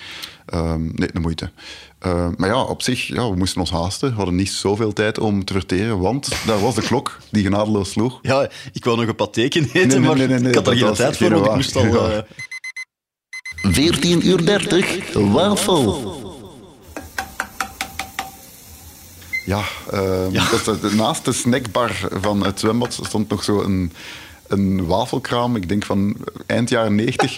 Ehm, 0.45 0.81
nee, 0.83 1.09
de 1.13 1.19
moeite. 1.19 1.51
Eh, 1.99 2.27
maar 2.37 2.49
ja, 2.49 2.61
op 2.63 2.81
zich, 2.81 3.07
ja, 3.07 3.29
we 3.29 3.35
moesten 3.35 3.59
ons 3.59 3.71
haasten. 3.71 4.09
We 4.09 4.15
hadden 4.15 4.35
niet 4.35 4.49
zoveel 4.49 4.93
tijd 4.93 5.19
om 5.19 5.45
te 5.45 5.53
verteren, 5.53 5.99
want 5.99 6.29
daar 6.45 6.59
was 6.59 6.75
de 6.75 6.81
klok 6.91 7.17
die 7.31 7.43
genadeloos 7.43 7.91
sloeg. 7.91 8.19
Ja, 8.21 8.49
ik 8.73 8.83
wou 8.85 8.97
nog 8.97 9.07
een 9.07 9.15
patéken 9.15 9.63
eten, 9.73 9.87
nee, 9.87 9.99
maar 9.99 10.17
nee, 10.17 10.27
nee, 10.27 10.39
nee, 10.39 10.49
ik 10.49 10.55
had 10.55 10.67
er 10.67 10.75
geen 10.77 10.93
tijd 10.93 11.17
voor, 11.17 11.29
want 11.29 11.45
ik 11.45 11.53
moest 11.55 11.75
al... 11.75 11.81
Geen 11.81 11.91
waar. 11.91 12.11
eh, 12.17 12.23
14 13.73 14.27
uur 14.27 14.45
30. 14.45 15.13
Wafel. 15.13 16.21
Ja, 19.43 19.61
ehm, 19.91 20.31
Dat 20.65 20.93
naast 20.93 21.25
de 21.25 21.33
snackbar 21.33 21.91
van 22.21 22.45
het 22.45 22.59
zwembad 22.59 22.99
stond 23.03 23.29
nog 23.29 23.43
zo 23.43 23.61
een, 23.61 23.93
een 24.47 24.85
wafelkraam. 24.85 25.55
Ik 25.55 25.69
denk 25.69 25.85
van 25.85 26.15
eind 26.45 26.69
jaren 26.69 26.95
90. 26.95 27.37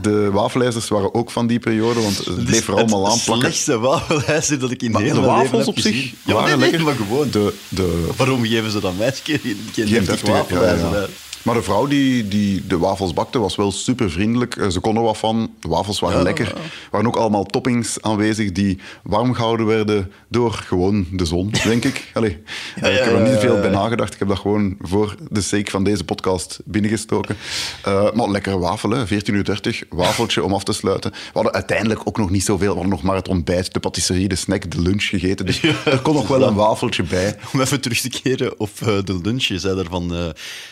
De 0.00 0.30
wafelijzers 0.30 0.88
waren 0.88 1.14
ook 1.14 1.30
van 1.30 1.46
die 1.46 1.58
periode, 1.58 2.00
want 2.00 2.18
het 2.18 2.44
bleef 2.44 2.68
er 2.68 2.74
allemaal 2.74 3.06
aan 3.06 3.12
Het 3.12 3.20
slechtste 3.20 3.78
wafelijzer 3.78 4.58
dat 4.58 4.70
ik 4.70 4.82
in 4.82 4.90
Maar 4.90 5.02
de 5.02 5.06
mijn 5.06 5.20
leven 5.24 5.30
wafels 5.30 5.66
op 5.66 5.78
zich. 5.78 6.12
Ja, 6.24 6.34
waren 6.34 6.48
nee, 6.48 6.56
nee, 6.56 6.70
lekker. 6.70 6.86
maar 6.86 6.94
gewoon. 6.94 7.30
De, 7.30 7.54
de, 7.68 8.08
Waarom 8.16 8.44
geven 8.44 8.70
ze 8.70 8.80
dan 8.80 8.96
mij 8.96 9.12
geen, 9.22 9.40
ja, 9.74 10.02
wafelijzer? 10.04 10.90
ja. 10.90 11.06
Maar 11.42 11.54
de 11.54 11.62
vrouw 11.62 11.86
die, 11.86 12.28
die 12.28 12.66
de 12.66 12.78
wafels 12.78 13.12
bakte 13.12 13.38
was 13.38 13.56
wel 13.56 13.72
super 13.72 14.10
vriendelijk. 14.10 14.56
Eh, 14.56 14.68
Ze 14.68 14.80
kon 14.80 14.96
er 14.96 15.02
wat 15.02 15.18
van. 15.18 15.50
De 15.60 15.68
wafels 15.68 16.00
waren 16.00 16.22
lekker. 16.22 16.46
Er 16.46 16.60
waren 16.90 17.06
ook 17.06 17.16
allemaal 17.16 17.44
toppings 17.44 18.00
aanwezig 18.02 18.52
die 18.52 18.78
warm 19.02 19.34
gehouden 19.34 19.66
werden 19.66 20.12
door 20.28 20.52
gewoon 20.52 21.06
de 21.12 21.24
zon, 21.24 21.50
denk 21.64 21.84
ik. 21.84 22.10
Allee, 22.14 22.30
eh, 22.80 22.92
ik 22.98 23.04
heb 23.04 23.12
er 23.14 23.30
niet 23.30 23.38
veel 23.38 23.60
bij 23.60 23.70
nagedacht. 23.70 24.12
Ik 24.12 24.18
heb 24.18 24.28
dat 24.28 24.38
gewoon 24.38 24.76
voor 24.80 25.14
de 25.30 25.40
sake 25.40 25.70
van 25.70 25.84
deze 25.84 26.04
podcast 26.04 26.60
binnengestoken. 26.64 27.36
Eh, 27.84 28.12
maar 28.12 28.30
lekkere 28.30 28.58
wafel, 28.58 28.90
hè. 28.90 29.06
14 29.06 29.34
uur 29.34 29.44
30. 29.44 29.82
Wafeltje 29.88 30.44
om 30.44 30.52
af 30.52 30.64
te 30.64 30.72
sluiten. 30.72 31.10
We 31.10 31.18
hadden 31.32 31.52
uiteindelijk 31.52 32.00
ook 32.04 32.18
nog 32.18 32.30
niet 32.30 32.44
zoveel. 32.44 32.68
We 32.68 32.72
hadden 32.74 32.90
nog 32.92 33.02
maar 33.02 33.16
het 33.16 33.28
ontbijt, 33.28 33.72
de 33.72 33.80
patisserie, 33.80 34.28
de 34.28 34.36
snack, 34.36 34.70
de 34.70 34.80
lunch 34.80 35.04
gegeten. 35.04 35.46
Dus 35.46 35.62
er 35.84 36.00
kon 36.02 36.14
nog 36.14 36.28
wel 36.28 36.42
een 36.42 36.54
wafeltje 36.54 37.02
bij. 37.02 37.36
Om 37.52 37.60
even 37.60 37.80
terug 37.80 38.00
te 38.00 38.08
keren 38.08 38.60
op 38.60 38.70
de 39.04 39.18
lunch. 39.22 39.44
Je 39.44 39.58
zei 39.58 39.74
daarvan, 39.76 40.08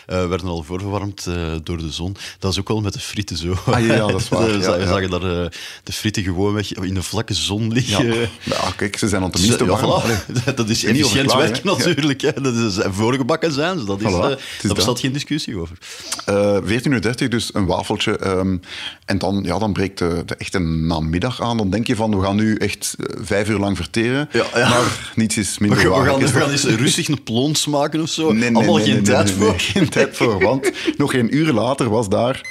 werden 0.05 0.47
al 0.47 0.60
voorverwarmd 0.63 1.25
eh, 1.27 1.35
door 1.63 1.77
de 1.77 1.91
zon. 1.91 2.15
Dat 2.39 2.51
is 2.51 2.59
ook 2.59 2.67
wel 2.67 2.81
met 2.81 2.93
de 2.93 2.99
frieten 2.99 3.37
zo. 3.37 3.55
Ah, 3.65 3.85
ja, 3.85 3.95
dat 4.07 4.21
is 4.21 4.29
waar. 4.29 4.45
We 4.45 4.51
Ja, 4.53 4.61
zagen- 4.61 4.79
ja. 4.81 4.87
zagen 4.87 5.09
daar 5.09 5.43
eh, 5.43 5.49
de 5.83 5.91
frieten 5.93 6.23
gewoon 6.23 6.53
weg 6.53 6.73
in 6.73 6.93
de 6.93 7.03
vlakke 7.03 7.33
zon 7.33 7.73
liggen. 7.73 8.07
ja, 8.43 8.71
kijk, 8.75 8.97
ze 8.97 9.07
zijn 9.07 9.21
Dus, 9.21 9.31
tenminste 9.31 9.65
warm. 9.65 10.01
voilà. 10.01 10.25
Dat 10.55 10.69
is 10.69 10.83
efficiënt 10.83 11.31
hè. 11.33 11.59
natuurlijk. 11.63 12.21
Hè. 12.21 12.31
Dat 12.41 12.55
is 12.55 12.77
voorgebakken 12.89 13.51
zijn 13.51 13.79
ze. 13.79 13.85
Dat, 13.85 14.01
is, 14.01 14.11
Voilà, 14.11 14.15
eh, 14.23 14.29
is 14.31 14.37
daar 14.61 14.73
bestaat 14.75 14.99
geen 14.99 15.11
discussie 15.11 15.57
over. 15.57 15.77
Eh 16.25 16.57
14 16.63 16.91
uur 16.91 17.01
30, 17.01 17.27
dus 17.27 17.49
een 17.53 17.65
wafeltje. 17.65 18.17
ehm, 18.17 18.57
en 19.05 19.17
dan, 19.17 19.43
ja, 19.45 19.59
dan 19.59 19.73
breekt 19.73 19.97
de, 19.97 20.23
de 20.25 20.35
echte 20.35 20.59
namiddag 20.59 21.41
aan. 21.41 21.57
Dan 21.57 21.69
denk 21.69 21.87
je 21.87 21.95
van, 21.95 22.17
we 22.19 22.25
gaan 22.25 22.35
nu 22.35 22.55
echt 22.55 22.95
vijf 23.21 23.49
uur 23.49 23.57
lang 23.59 23.77
verteren. 23.77 24.29
Maar 24.53 25.11
niets 25.15 25.37
is 25.37 25.57
We 25.57 25.65
minder 25.67 25.83
we 25.83 25.89
waar. 25.89 26.05
gaan, 26.07 26.19
we 26.19 26.27
gaan 26.27 26.39
dat- 26.39 26.49
eens 26.51 26.63
rustig 26.63 27.07
een 27.07 27.23
plons 27.23 27.65
maken 27.65 28.01
of 28.01 28.09
zo. 28.09 28.31
Nee, 28.31 28.39
nee, 28.49 28.55
Allemaal 28.55 28.75
nee, 28.75 28.85
geen 28.85 29.03
tijd 29.03 29.31
voor. 29.31 29.53
geen 29.57 29.89
tijd 29.89 30.17
voor, 30.17 30.39
want 30.51 30.71
nog 30.97 31.11
geen 31.11 31.35
uur 31.35 31.53
later 31.53 31.89
was 31.89 32.09
daar... 32.09 32.41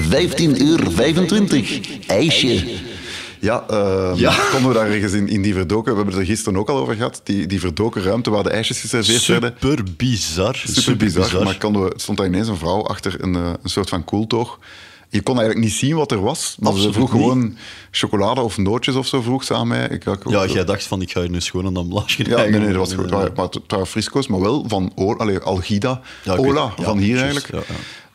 15 0.00 0.62
uur 0.62 0.80
25. 0.90 2.06
IJsje. 2.06 2.64
Ja, 3.40 3.64
ehm, 3.68 4.18
Ja. 4.18 4.34
konden 4.50 4.68
we 4.68 4.74
daar 4.74 4.90
ergens 4.90 5.12
in, 5.12 5.28
in 5.28 5.42
die 5.42 5.54
verdoken... 5.54 5.90
We 5.92 5.96
hebben 5.96 6.14
het 6.14 6.22
er 6.22 6.34
gisteren 6.34 6.58
ook 6.58 6.68
al 6.68 6.76
over 6.76 6.94
gehad. 6.94 7.20
Die, 7.24 7.46
die 7.46 7.60
verdoken 7.60 8.02
ruimte 8.02 8.30
waar 8.30 8.42
de 8.42 8.50
ijsjes 8.50 8.80
geserveerd 8.80 9.26
werden. 9.26 9.54
Super 9.60 9.84
bizar. 9.96 10.62
Super 10.66 10.96
bizar. 10.96 11.42
Maar 11.44 11.58
konden 11.58 11.84
we, 11.84 11.92
stond 11.96 12.18
daar 12.18 12.26
ineens 12.26 12.48
een 12.48 12.56
vrouw 12.56 12.82
achter 12.82 13.22
een, 13.22 13.34
eh, 13.34 13.52
een 13.62 13.70
soort 13.70 13.88
van 13.88 14.04
koeltoog. 14.04 14.58
Je 15.08 15.22
kon 15.22 15.36
eigenlijk 15.36 15.66
niet 15.66 15.74
zien 15.74 15.96
wat 15.96 16.12
er 16.12 16.20
was. 16.20 16.56
Maar 16.60 16.72
ze 16.72 16.92
vroeg 16.92 17.12
niet. 17.12 17.20
gewoon 17.22 17.56
chocolade 17.90 18.40
of 18.40 18.58
nootjes 18.58 18.94
of 18.94 19.06
zo, 19.06 19.22
vroeg 19.22 19.44
ze 19.44 19.54
aan 19.54 19.68
mij. 19.68 19.86
Ik, 19.88 20.04
Ja, 20.28 20.46
jij 20.46 20.64
dacht 20.64 20.84
van, 20.86 21.02
ik 21.02 21.10
ga 21.10 21.20
hier 21.20 21.30
nu 21.30 21.40
schoon 21.40 21.64
een 21.76 21.90
Ja, 22.16 22.24
krijgen. 22.24 22.50
nee, 22.50 22.60
nee, 22.60 22.68
dat 22.68 22.76
was 22.76 22.94
goed. 22.94 23.10
maar 23.10 23.44
het 23.44 23.60
waren 23.66 23.86
frisco's, 23.86 24.26
maar 24.26 24.40
wel 24.40 24.64
van 24.68 24.92
allee, 24.94 25.38
Algida. 25.38 26.00
Ja, 26.24 26.36
Ola. 26.36 26.72
Ja, 26.76 26.82
van 26.84 26.98
hier 26.98 27.16
juist, 27.16 27.32
eigenlijk. 27.32 27.66
ja, 27.68 27.74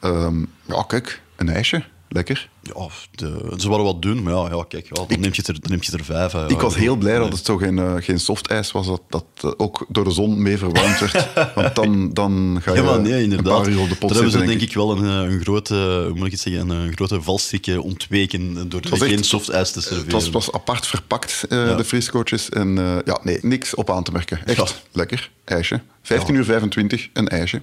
Ehm, 0.09 0.39
ja, 0.65 0.83
kijk, 0.87 1.21
een 1.35 1.49
ijsje. 1.49 1.83
Lekker. 2.11 2.49
Ja, 2.61 2.87
de, 3.11 3.53
ze 3.57 3.69
waren 3.69 3.85
wat 3.85 4.01
doen, 4.01 4.23
maar 4.23 4.33
ja, 4.33 4.47
ja 4.55 4.65
kijk, 4.67 4.87
ja, 4.89 5.05
dan, 5.07 5.19
neem 5.19 5.31
je 5.33 5.41
er, 5.45 5.53
dan 5.61 5.71
neem 5.71 5.79
je 5.81 5.91
er 5.97 6.03
vijf. 6.03 6.31
hè. 6.31 6.49
Ik 6.49 6.59
was 6.59 6.75
heel 6.75 6.95
blij 6.95 7.17
dat 7.17 7.33
het 7.33 7.45
zo 7.45 7.57
geen, 7.57 7.79
eh, 7.79 7.93
geen 7.97 8.19
softijs 8.19 8.71
was, 8.71 8.87
dat, 8.87 9.01
dat 9.09 9.25
eh, 9.41 9.51
ook 9.57 9.85
door 9.89 10.03
de 10.03 10.11
zon 10.11 10.41
mee 10.41 10.57
verwarmd 10.57 10.99
werd. 10.99 11.27
Want 11.55 11.75
dan, 11.75 12.13
dan 12.13 12.59
ga 12.61 12.71
je 12.73 12.77
Ja, 12.77 12.83
maar 12.83 13.01
nee, 13.01 13.13
een 13.13 13.21
inderdaad. 13.21 13.61
paar 13.61 13.71
uur 13.71 13.79
op 13.79 13.89
de 13.89 13.95
pot 13.95 14.09
Daar 14.09 14.21
hebben 14.21 14.39
ze 14.39 14.45
denk 14.47 14.61
ik 14.61 14.73
wel 14.73 14.91
een, 14.97 15.05
eh, 15.27 15.33
een 15.33 15.41
grote, 15.41 16.03
hoe 16.07 16.15
moet 16.15 16.25
ik 16.25 16.31
het 16.31 16.41
zeggen, 16.41 16.69
een, 16.69 16.93
grote 16.93 17.21
valstrik 17.21 17.77
ontweken 17.81 18.69
door 18.69 18.81
echt- 18.81 19.03
geen 19.03 19.23
soft 19.23 19.49
ijs 19.49 19.71
te 19.71 19.81
serveren. 19.81 20.03
Het 20.03 20.13
was, 20.13 20.29
was 20.29 20.51
apart 20.51 20.87
verpakt, 20.87 21.45
de 21.49 21.83
friscootjes. 21.85 22.49
En 22.49 22.75
ja, 23.05 23.19
nee, 23.23 23.37
niks 23.41 23.75
op 23.75 23.89
aan 23.89 24.03
te 24.03 24.11
merken. 24.11 24.45
Echt 24.45 24.83
lekker. 24.91 25.31
IJsje. 25.45 25.81
15 26.01 26.35
uur 26.35 26.43
25, 26.45 27.09
een 27.13 27.27
ijsje. 27.27 27.61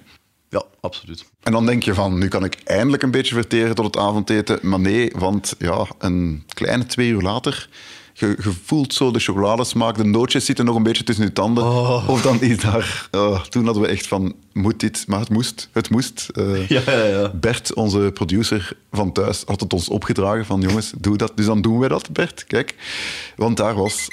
Ja, 0.48 0.62
absoluut. 0.80 1.24
En 1.42 1.52
dan 1.52 1.66
denk 1.66 1.82
je 1.82 1.94
van, 1.94 2.18
nu 2.18 2.28
kan 2.28 2.44
ik 2.44 2.56
eindelijk 2.64 3.02
een 3.02 3.10
beetje 3.10 3.34
verteren 3.34 3.74
tot 3.74 3.84
het 3.84 3.96
avondeten. 3.96 4.58
Maar 4.62 4.80
nee, 4.80 5.12
want 5.16 5.54
ja, 5.58 5.86
een 5.98 6.44
kleine 6.54 6.86
twee 6.86 7.08
uur 7.08 7.22
later... 7.22 7.68
Je, 8.18 8.26
je 8.26 8.52
voelt 8.64 8.94
zo 8.94 9.10
de 9.10 9.18
chocoladesmaak, 9.18 9.96
de 9.96 10.04
nootjes 10.04 10.44
zitten 10.44 10.64
nog 10.64 10.76
een 10.76 10.82
beetje 10.82 11.04
tussen 11.04 11.24
je 11.24 11.32
tanden. 11.32 11.64
Oh. 11.64 12.08
Of 12.08 12.22
dan 12.22 12.40
is 12.40 12.60
daar... 12.60 13.08
oh, 13.10 13.40
toen 13.40 13.64
hadden 13.64 13.82
we 13.82 13.88
echt 13.88 14.06
van, 14.06 14.34
moet 14.52 14.80
dit? 14.80 15.04
Maar 15.06 15.20
het 15.20 15.28
moest. 15.28 15.68
Het 15.72 15.90
moest. 15.90 16.28
Eh, 16.32 16.68
Ja, 16.76 16.82
ja, 16.86 17.04
ja. 17.04 17.30
Bert, 17.34 17.74
onze 17.74 18.10
producer 18.14 18.76
van 18.90 19.12
thuis, 19.12 19.42
had 19.46 19.60
het 19.60 19.72
ons 19.72 19.88
opgedragen 19.88 20.44
van 20.44 20.60
jongens, 20.60 20.92
doe 20.98 21.16
dat. 21.16 21.32
Dus 21.36 21.46
dan 21.46 21.62
doen 21.62 21.78
wij 21.78 21.88
dat, 21.88 22.12
Bert. 22.12 22.44
Kijk. 22.46 22.74
Want 23.36 23.56
daar 23.56 23.74
was 23.74 24.08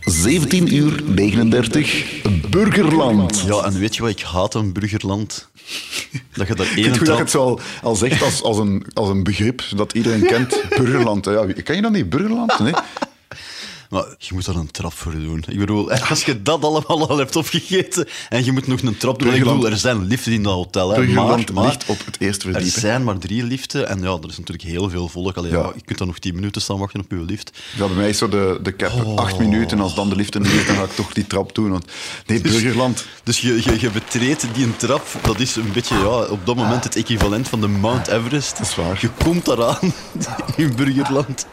17 0.00 0.74
uur 0.74 1.02
39. 1.04 2.20
Burgerland. 2.50 3.44
Ja, 3.46 3.62
en 3.62 3.78
weet 3.78 3.96
je 3.96 4.02
wat, 4.02 4.10
ik 4.10 4.20
haat 4.20 4.54
een 4.54 4.72
burgerland. 4.72 5.48
Dat 6.34 6.46
je 6.46 6.52
Ik 6.52 6.76
één 6.84 6.96
goed 6.96 7.06
dat 7.06 7.16
je 7.16 7.22
het 7.22 7.30
zo 7.30 7.42
al, 7.42 7.60
al 7.82 7.96
zegt 7.96 8.22
als, 8.22 8.42
als, 8.42 8.58
een, 8.58 8.86
als 8.94 9.08
een 9.08 9.22
begrip 9.22 9.62
dat 9.76 9.92
iedereen 9.92 10.26
kent. 10.26 10.62
Burgerland. 10.76 11.24
Ja, 11.24 11.46
ken 11.64 11.76
je 11.76 11.82
dat 11.82 11.92
niet? 11.92 12.10
Burgerland? 12.10 12.58
Nee? 12.58 12.72
Maar 13.90 14.04
je 14.18 14.34
moet 14.34 14.44
daar 14.44 14.54
een 14.56 14.70
trap 14.70 14.92
voor 14.92 15.12
doen. 15.12 15.44
Ik 15.48 15.58
bedoel, 15.58 15.90
als 16.08 16.24
je 16.24 16.42
dat 16.42 16.62
allemaal 16.64 17.08
al 17.08 17.18
hebt 17.18 17.36
opgegeten 17.36 18.08
en 18.28 18.44
je 18.44 18.52
moet 18.52 18.66
nog 18.66 18.82
een 18.82 18.96
trap 18.96 19.18
doen... 19.18 19.34
Ik 19.34 19.38
bedoel, 19.44 19.66
er 19.70 19.76
zijn 19.76 20.06
liften 20.06 20.32
in 20.32 20.42
dat 20.42 20.52
hotel, 20.52 20.90
hè, 20.90 21.06
maar, 21.06 21.76
op 21.86 21.98
het 22.04 22.16
eerste 22.18 22.46
er 22.46 22.52
verdiep. 22.52 22.72
zijn 22.72 23.04
maar 23.04 23.18
drie 23.18 23.42
liften 23.42 23.88
en 23.88 24.00
ja, 24.00 24.12
er 24.22 24.28
is 24.28 24.38
natuurlijk 24.38 24.68
heel 24.68 24.88
veel 24.90 25.08
volk. 25.08 25.36
Allee, 25.36 25.50
Ja. 25.50 25.58
ja. 25.58 25.72
je 25.74 25.82
kunt 25.84 25.98
dan 25.98 26.06
nog 26.06 26.18
tien 26.18 26.34
minuten 26.34 26.62
staan 26.62 26.78
wachten 26.78 27.00
op 27.00 27.10
je 27.10 27.16
lift. 27.16 27.50
Ja, 27.76 27.86
bij 27.86 27.96
mij 27.96 28.08
is 28.08 28.18
zo 28.18 28.28
de, 28.28 28.58
de 28.62 28.76
cap 28.76 29.04
Oh. 29.04 29.16
acht 29.18 29.38
minuten. 29.38 29.80
Als 29.80 29.94
dan 29.94 30.08
de 30.08 30.16
lift 30.16 30.38
niet 30.38 30.46
is, 30.52 30.66
dan 30.66 30.76
ga 30.76 30.82
ik 30.82 30.90
toch 30.94 31.12
die 31.12 31.26
trap 31.26 31.54
doen. 31.54 31.70
Want, 31.70 31.84
nee, 32.26 32.40
Burgerland. 32.40 33.04
Dus 33.22 33.40
je, 33.40 33.62
je, 33.62 33.80
je 33.80 33.90
betreedt 33.90 34.46
die 34.54 34.64
een 34.64 34.76
trap, 34.76 35.06
dat 35.22 35.40
is 35.40 35.56
een 35.56 35.72
beetje 35.72 35.94
ja, 35.94 36.22
op 36.24 36.46
dat 36.46 36.56
moment 36.56 36.84
het 36.84 36.96
equivalent 36.96 37.48
van 37.48 37.60
de 37.60 37.66
Mount 37.68 38.08
Everest. 38.08 38.58
Dat 38.58 38.66
is 38.66 38.74
waar. 38.74 38.98
Je 39.00 39.08
komt 39.24 39.44
daaraan 39.44 39.92
in 40.56 40.76
Burgerland. 40.76 41.46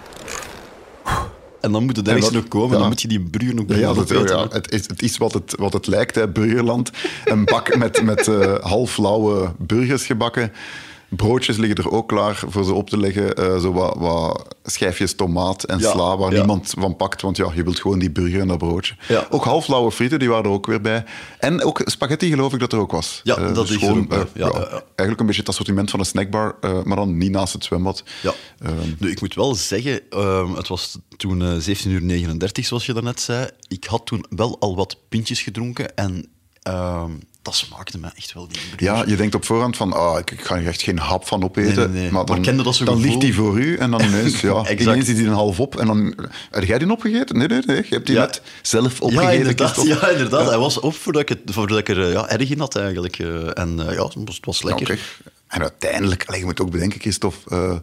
En 1.63 1.72
dan 1.72 1.86
moet 1.86 1.98
het 1.98 2.08
ergens 2.08 2.32
nog 2.32 2.48
komen, 2.48 2.72
ja. 2.72 2.77
dan 2.77 2.88
moet 2.88 3.01
je 3.01 3.08
die 3.08 3.20
burger 3.20 3.55
nog 3.55 3.65
Ja, 3.67 3.75
ja, 3.77 3.93
dat, 3.93 4.10
ja 4.10 4.48
het, 4.50 4.72
is, 4.72 4.88
het 4.88 5.01
is 5.01 5.17
wat 5.17 5.34
het, 5.34 5.55
wat 5.58 5.74
het 5.74 5.88
lijkt, 5.88 6.15
hè, 6.15 6.27
Burgerland. 6.27 6.91
Een 7.25 7.46
bak 7.46 7.75
met, 7.77 8.03
met 8.03 8.27
eh 8.27 8.55
halflauwe 8.60 9.51
burgers 9.58 10.05
gebakken. 10.05 10.51
Broodjes 11.15 11.58
liggen 11.58 11.84
er 11.84 11.91
ook 11.91 12.08
klaar 12.08 12.43
voor 12.48 12.63
ze 12.63 12.74
op 12.74 12.89
te 12.89 12.98
leggen. 12.98 13.36
Eh, 13.36 13.60
zo 13.60 13.72
wat, 13.74 13.96
wat 13.98 14.55
schijfjes 14.63 15.15
tomaat 15.15 15.63
en 15.63 15.79
Ja, 15.79 15.91
sla 15.91 16.17
waar 16.17 16.32
ja. 16.32 16.38
niemand 16.38 16.74
van 16.77 16.96
pakt. 16.96 17.22
Want 17.22 17.38
ja, 17.38 17.51
je 17.55 17.63
wilt 17.63 17.79
gewoon 17.79 18.00
die 18.00 18.12
burger 18.12 18.39
en 18.39 18.48
dat 18.48 18.58
broodje. 18.58 18.96
Ja. 19.08 19.27
Ook 19.29 19.43
halflauwe 19.43 19.91
frieten, 19.91 20.20
die 20.20 20.29
waren 20.29 20.43
er 20.43 20.50
ook 20.51 20.65
weer 20.65 20.82
bij. 20.82 21.03
En 21.39 21.63
ook 21.63 21.82
spaghetti 21.86 22.29
geloof 22.29 22.53
ik 22.53 22.60
dat 22.60 22.74
er 22.74 22.79
ook 22.79 22.91
was. 22.91 23.22
Ja, 23.24 23.38
Eh, 23.38 23.53
dat 23.53 23.70
is 23.70 23.75
eh, 23.82 23.98
Ja. 24.34 24.51
Eigenlijk 24.51 25.20
een 25.20 25.25
beetje 25.25 25.41
het 25.41 25.50
assortiment 25.50 25.89
van 25.89 26.00
een 26.00 26.05
snackbar, 26.05 26.55
maar 26.84 26.96
dan 26.96 27.17
niet 27.17 27.32
naast 27.32 27.53
het 27.53 27.63
zwembad. 27.63 28.03
Ja. 28.22 28.34
Ehm, 28.60 28.74
nu, 29.00 29.12
ik 29.12 29.22
moet 29.22 29.36
wel 29.36 29.55
zeggen, 29.55 30.00
ehm, 30.10 30.53
het 30.53 30.67
was 30.67 30.98
toen 31.17 31.41
eh 31.41 31.55
17 31.58 31.91
uur 31.91 32.01
39, 32.01 32.65
zoals 32.65 32.86
je 32.86 32.93
daarnet 32.93 33.22
zei. 33.22 33.48
Ik 33.67 33.84
had 33.86 34.05
toen 34.05 34.25
wel 34.29 34.60
al 34.60 34.75
wat 34.75 34.98
pintjes 35.10 35.41
gedronken 35.41 35.96
en 35.96 36.27
ehm, 36.63 37.12
dat 37.41 37.55
smaakte 37.55 37.98
me 38.00 38.08
echt 38.15 38.34
wel, 38.34 38.48
die. 38.48 38.58
Ja, 38.77 39.03
je 39.08 39.15
denkt 39.15 39.36
op 39.36 39.46
voorhand 39.46 39.77
van, 39.77 39.93
ah, 39.93 40.20
ik, 40.20 40.32
ik 40.32 40.41
ga 40.46 40.55
er 40.55 40.67
echt 40.67 40.82
geen 40.82 41.00
hap 41.00 41.27
van 41.27 41.43
opeten. 41.43 41.75
Nee, 41.75 41.88
nee, 41.88 42.01
nee. 42.01 42.12
Maar 42.12 42.25
dan, 42.25 42.36
Maar 42.36 42.46
kende 42.46 42.63
dat 42.63 42.75
zo'n 42.75 42.86
dan 42.86 42.96
gevoel? 42.96 43.10
ligt 43.12 43.22
die 43.22 43.34
voor 43.34 43.60
u 43.60 43.75
en 43.77 43.91
dan 43.91 44.01
ineens, 44.10 44.41
ja, 44.41 44.70
ineens 44.72 45.08
is 45.10 45.15
die 45.15 45.27
een 45.27 45.34
half 45.34 45.60
op. 45.60 45.77
En 45.79 45.88
dan, 45.88 46.15
heb 46.51 46.63
jij 46.63 46.77
die 46.77 46.91
opgegeten? 46.91 47.38
Nee, 47.38 47.48
nee, 47.48 47.62
nee. 47.65 47.77
Je 47.77 47.88
hebt 47.89 48.05
die 48.05 48.15
Ja. 48.15 48.22
net 48.22 48.41
zelf 48.62 49.00
Ja, 49.00 49.05
opgegeten. 49.05 49.38
inderdaad. 49.38 49.82
Ja, 49.84 50.08
inderdaad. 50.10 50.48
Hij 50.50 50.58
was 50.58 50.79
op 50.79 50.96
voordat 50.96 51.22
ik, 51.22 51.29
het, 51.29 51.39
voordat 51.46 51.77
ik 51.77 51.89
er 51.89 52.05
eh, 52.05 52.12
ja, 52.12 52.29
erg 52.29 52.50
in 52.50 52.60
had, 52.60 52.75
eigenlijk. 52.75 53.20
eh, 53.20 53.58
en 53.60 53.88
eh, 53.89 53.96
ja, 53.96 54.03
het 54.03 54.39
was, 54.46 54.63
lekker. 54.63 55.00
En 55.48 55.62
uiteindelijk, 55.62 56.24
allee, 56.27 56.39
je 56.39 56.46
moet 56.46 56.62
ook 56.62 56.72
bedenken, 56.72 57.00
Christophe, 57.01 57.82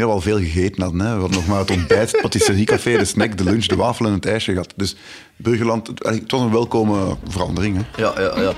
we 0.00 0.06
al 0.06 0.20
veel 0.20 0.38
gegeten 0.38 0.82
hadden. 0.82 1.00
Hè. 1.00 1.14
We 1.14 1.20
hadden 1.20 1.38
nog 1.38 1.46
maar 1.46 1.58
het 1.58 1.70
ontbijt, 1.70 2.12
het 2.12 2.20
patisseriecafé, 2.20 2.96
de 2.96 3.04
snack, 3.04 3.38
de 3.38 3.44
lunch, 3.44 3.66
de 3.66 3.76
wafel 3.76 4.06
en 4.06 4.12
het 4.12 4.26
ijsje 4.26 4.52
gehad. 4.52 4.72
Dus 4.76 4.96
Burgerland, 5.36 5.86
het 5.86 6.30
was 6.30 6.40
een 6.40 6.50
welkome 6.50 7.16
verandering. 7.28 7.76
Hè. 7.76 8.02
Ja, 8.02 8.12
ja, 8.20 8.40
ja. 8.40 8.52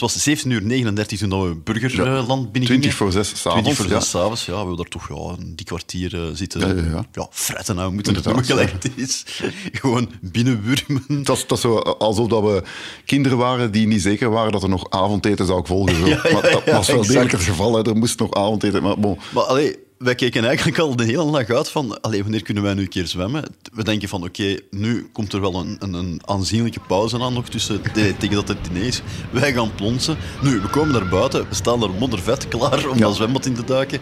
Het 0.00 0.12
was 0.12 0.22
17 0.22 0.50
uur 0.50 0.62
39 0.62 1.18
toen 1.18 1.48
we 1.48 1.54
Burgerland 1.54 2.52
binnengingen. 2.52 2.66
20 2.66 2.94
voor 2.94 3.12
6 3.12 3.28
s'avonds, 3.28 3.62
20 3.62 3.76
voor 3.76 3.86
ja. 3.86 4.00
6 4.00 4.10
s'avonds, 4.10 4.46
ja. 4.46 4.52
We 4.52 4.58
hebben 4.58 4.76
daar 4.76 4.86
toch 4.86 5.08
ja, 5.08 5.36
een 5.38 5.56
die 5.56 5.66
kwartier 5.66 6.14
eh, 6.14 6.30
zitten. 6.32 6.60
Ja, 6.60 6.90
ja, 6.90 7.06
ja. 7.12 7.26
fretten 7.30 7.74
nou, 7.74 7.88
we 7.88 7.94
moeten 7.94 8.14
het 8.14 8.24
noemen 8.24 8.44
gelijk 8.44 8.72
het 8.72 8.90
is. 8.96 9.24
Gewoon 9.80 10.10
binnenwurmen. 10.20 11.04
Het 11.08 11.28
was, 11.48 11.60
zo 11.60 11.76
alsof 11.78 12.28
dat 12.28 12.42
we 12.42 12.62
kinderen 13.04 13.38
waren 13.38 13.72
die 13.72 13.86
niet 13.86 14.02
zeker 14.02 14.30
waren 14.30 14.52
dat 14.52 14.62
er 14.62 14.68
nog 14.68 14.90
avondeten 14.90 15.46
zou 15.46 15.66
volgen. 15.66 15.96
Zo. 15.96 16.06
Ja, 16.06 16.20
ja, 16.22 16.32
maar 16.32 16.42
dat 16.42 16.62
ja, 16.64 16.72
was 16.72 16.86
wel 16.86 17.02
degelijk 17.02 17.32
het 17.32 17.40
geval. 17.40 17.74
Hè. 17.74 17.86
Er 17.88 17.96
moest 17.96 18.18
nog 18.18 18.34
avondeten. 18.34 18.82
Maar 18.82 18.98
bon, 18.98 19.18
Maar 19.34 19.44
allee, 19.44 19.76
wij 19.98 20.14
keken 20.14 20.44
eigenlijk 20.44 20.78
al 20.78 20.96
de 20.96 21.04
hele 21.04 21.30
dag 21.32 21.48
uit 21.50 21.70
van 21.70 22.00
allee, 22.00 22.22
wanneer 22.22 22.42
kunnen 22.42 22.62
wij 22.62 22.74
nu 22.74 22.80
een 22.82 22.88
keer 22.88 23.06
zwemmen? 23.06 23.44
We 23.72 23.84
denken 23.84 24.08
van 24.08 24.24
oké, 24.24 24.56
nu 24.70 25.08
komt 25.12 25.32
er 25.32 25.40
wel 25.40 25.54
een, 25.54 25.76
een, 25.78 25.92
een 25.94 26.20
aanzienlijke 26.24 26.80
pauze 26.86 27.20
aan 27.20 27.32
nog 27.32 27.48
tussen 27.48 27.80
de- 27.94 28.14
tegen 28.18 28.34
dat 28.34 28.48
het 28.48 28.58
diner 28.64 28.82
is. 28.86 29.02
Wij 29.30 29.52
gaan 29.52 29.74
plonsen. 29.74 30.16
Nu, 30.42 30.60
we 30.60 30.68
komen 30.68 30.92
naar 30.92 31.08
buiten, 31.08 31.48
we 31.48 31.54
staan 31.54 31.80
daar 31.80 31.90
moddervet 31.90 32.48
klaar 32.48 32.88
om 32.88 32.98
Ja. 32.98 33.04
dat 33.04 33.16
zwembad 33.16 33.46
in 33.46 33.54
te 33.54 33.64
duiken. 33.64 34.00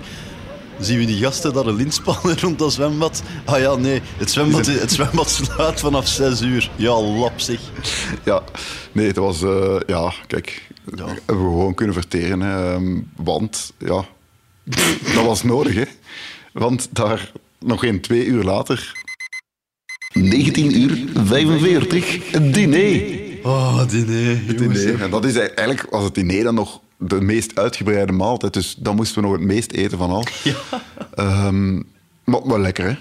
Zien 0.81 0.99
we 0.99 1.05
die 1.05 1.23
gasten 1.23 1.53
daar 1.53 1.67
een 1.67 1.93
spannen 1.93 2.41
rond 2.43 2.59
dat 2.59 2.73
zwembad? 2.73 3.23
Ah 3.45 3.59
ja, 3.61 3.75
nee, 3.75 4.01
het 4.17 4.31
zwembad, 4.31 4.67
het 4.67 4.93
zwembad 4.93 5.31
sluit 5.31 5.81
vanaf 5.81 6.09
6 6.09 6.41
uur. 6.41 6.71
Ja, 6.77 7.01
lap 7.03 7.41
zeg. 7.41 7.61
Ja, 8.25 8.43
nee, 8.93 9.07
het 9.07 9.17
was... 9.17 9.43
eh, 9.43 9.77
ja, 9.87 10.13
kijk, 10.27 10.69
Ja. 10.97 11.05
hebben 11.07 11.45
we 11.45 11.51
gewoon 11.51 11.75
kunnen 11.75 11.95
verteren. 11.95 12.41
Hè, 12.41 12.73
ehm, 12.75 13.01
want, 13.17 13.73
ja, 13.79 14.05
dat 15.15 15.25
was 15.25 15.43
nodig, 15.43 15.75
hè. 15.75 15.85
Want 16.53 16.89
daar, 16.93 17.33
nog 17.59 17.81
geen 17.81 18.01
twee 18.01 18.25
uur 18.25 18.45
later... 18.45 19.05
19 20.13 20.81
uur 20.81 21.05
45, 21.15 22.31
het 22.31 22.55
diner. 22.55 23.03
Oh, 23.43 23.89
diner. 23.89 24.47
Het 24.47 24.59
diner. 24.59 25.03
En 25.03 25.11
dat 25.11 25.25
is 25.25 25.37
eigenlijk, 25.37 25.87
was 25.91 26.05
het 26.05 26.15
diner 26.15 26.45
dan 26.45 26.55
nog 26.55 26.81
de 26.99 27.21
meest 27.21 27.59
uitgebreide 27.59 28.13
maaltijd. 28.13 28.53
Dus 28.53 28.75
dan 28.79 28.97
moesten 28.97 29.23
we 29.23 29.29
nog 29.29 29.37
het 29.37 29.47
meest 29.47 29.73
eten 29.73 29.99
van 29.99 30.11
al. 30.11 30.25
Ehm, 31.15 31.83
maar 32.27 32.47
wel 32.47 32.59
lekker, 32.61 32.85
hè. 32.85 32.97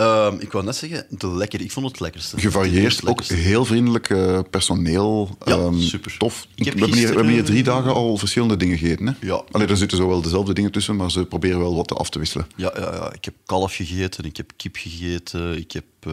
Ehm, 0.00 0.36
ik 0.38 0.52
wou 0.52 0.64
net 0.64 0.76
zeggen, 0.76 1.06
de 1.08 1.28
lekker. 1.34 1.60
Ik 1.60 1.72
vond 1.72 1.86
het 1.86 2.00
lekkerste. 2.00 2.34
Het 2.34 2.44
Gevarieerd, 2.44 3.06
ook 3.06 3.22
heel 3.22 3.64
vriendelijk 3.64 4.10
eh, 4.10 4.38
personeel. 4.50 5.36
Ja, 5.44 5.52
Ehm, 5.56 5.78
super. 5.78 6.14
Tof. 6.18 6.46
Ik 6.54 6.64
heb 6.64 6.74
we, 6.74 6.80
hebben 6.80 6.98
hier, 6.98 7.08
we 7.08 7.14
hebben 7.14 7.32
hier 7.32 7.44
drie 7.44 7.62
dagen 7.62 7.94
al 7.94 8.16
verschillende 8.16 8.56
dingen 8.56 8.78
gegeten. 8.78 9.06
Hè? 9.06 9.12
Ja. 9.20 9.42
Allee, 9.50 9.66
er 9.66 9.76
zitten 9.76 9.98
zo 9.98 10.08
wel 10.08 10.20
dezelfde 10.22 10.52
dingen 10.54 10.72
tussen, 10.72 10.96
maar 10.96 11.10
ze 11.10 11.24
proberen 11.24 11.58
wel 11.58 11.76
wat 11.76 11.94
af 11.94 12.10
te 12.10 12.18
wisselen. 12.18 12.46
Ja, 12.56 12.72
ja, 12.76 12.94
ja, 12.94 13.12
ik 13.12 13.24
heb 13.24 13.34
kalf 13.46 13.74
gegeten, 13.74 14.24
ik 14.24 14.36
heb 14.36 14.52
kip 14.56 14.76
gegeten, 14.76 15.58
ik 15.58 15.72
heb, 15.72 15.84
eh, 16.06 16.12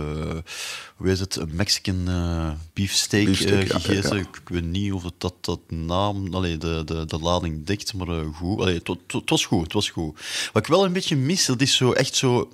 hoe 0.95 1.09
is 1.11 1.19
het, 1.19 1.35
een 1.35 1.49
Mexican 1.53 2.03
eh 2.07 2.49
beefsteak, 2.73 3.25
Beefsteak, 3.25 3.51
eh, 3.61 3.67
ja, 3.67 3.73
ja, 3.73 3.79
gegeten. 3.79 4.17
Ik, 4.17 4.41
weet 4.45 4.65
niet 4.65 4.93
of 4.93 5.03
het 5.03 5.13
dat, 5.17 5.33
dat 5.41 5.59
naam, 5.67 6.33
allee, 6.33 6.57
de, 6.57 6.81
de, 6.85 7.05
de 7.05 7.19
lading 7.19 7.65
dekt, 7.65 7.93
maar 7.93 8.07
goed. 8.33 8.59
Allee, 8.61 8.73
het, 8.75 8.87
wa- 8.87 8.93
het, 8.93 9.11
wa- 9.13 9.19
het 9.19 9.29
was 9.29 9.45
goed, 9.45 9.63
het 9.63 9.73
was 9.73 9.89
goed. 9.89 10.19
Wat 10.53 10.63
ik 10.63 10.69
wel 10.69 10.85
een 10.85 10.93
beetje 10.93 11.15
mis, 11.15 11.45
dat 11.45 11.61
is 11.61 11.75
zo 11.75 11.91
echt 11.91 12.15
zo 12.15 12.49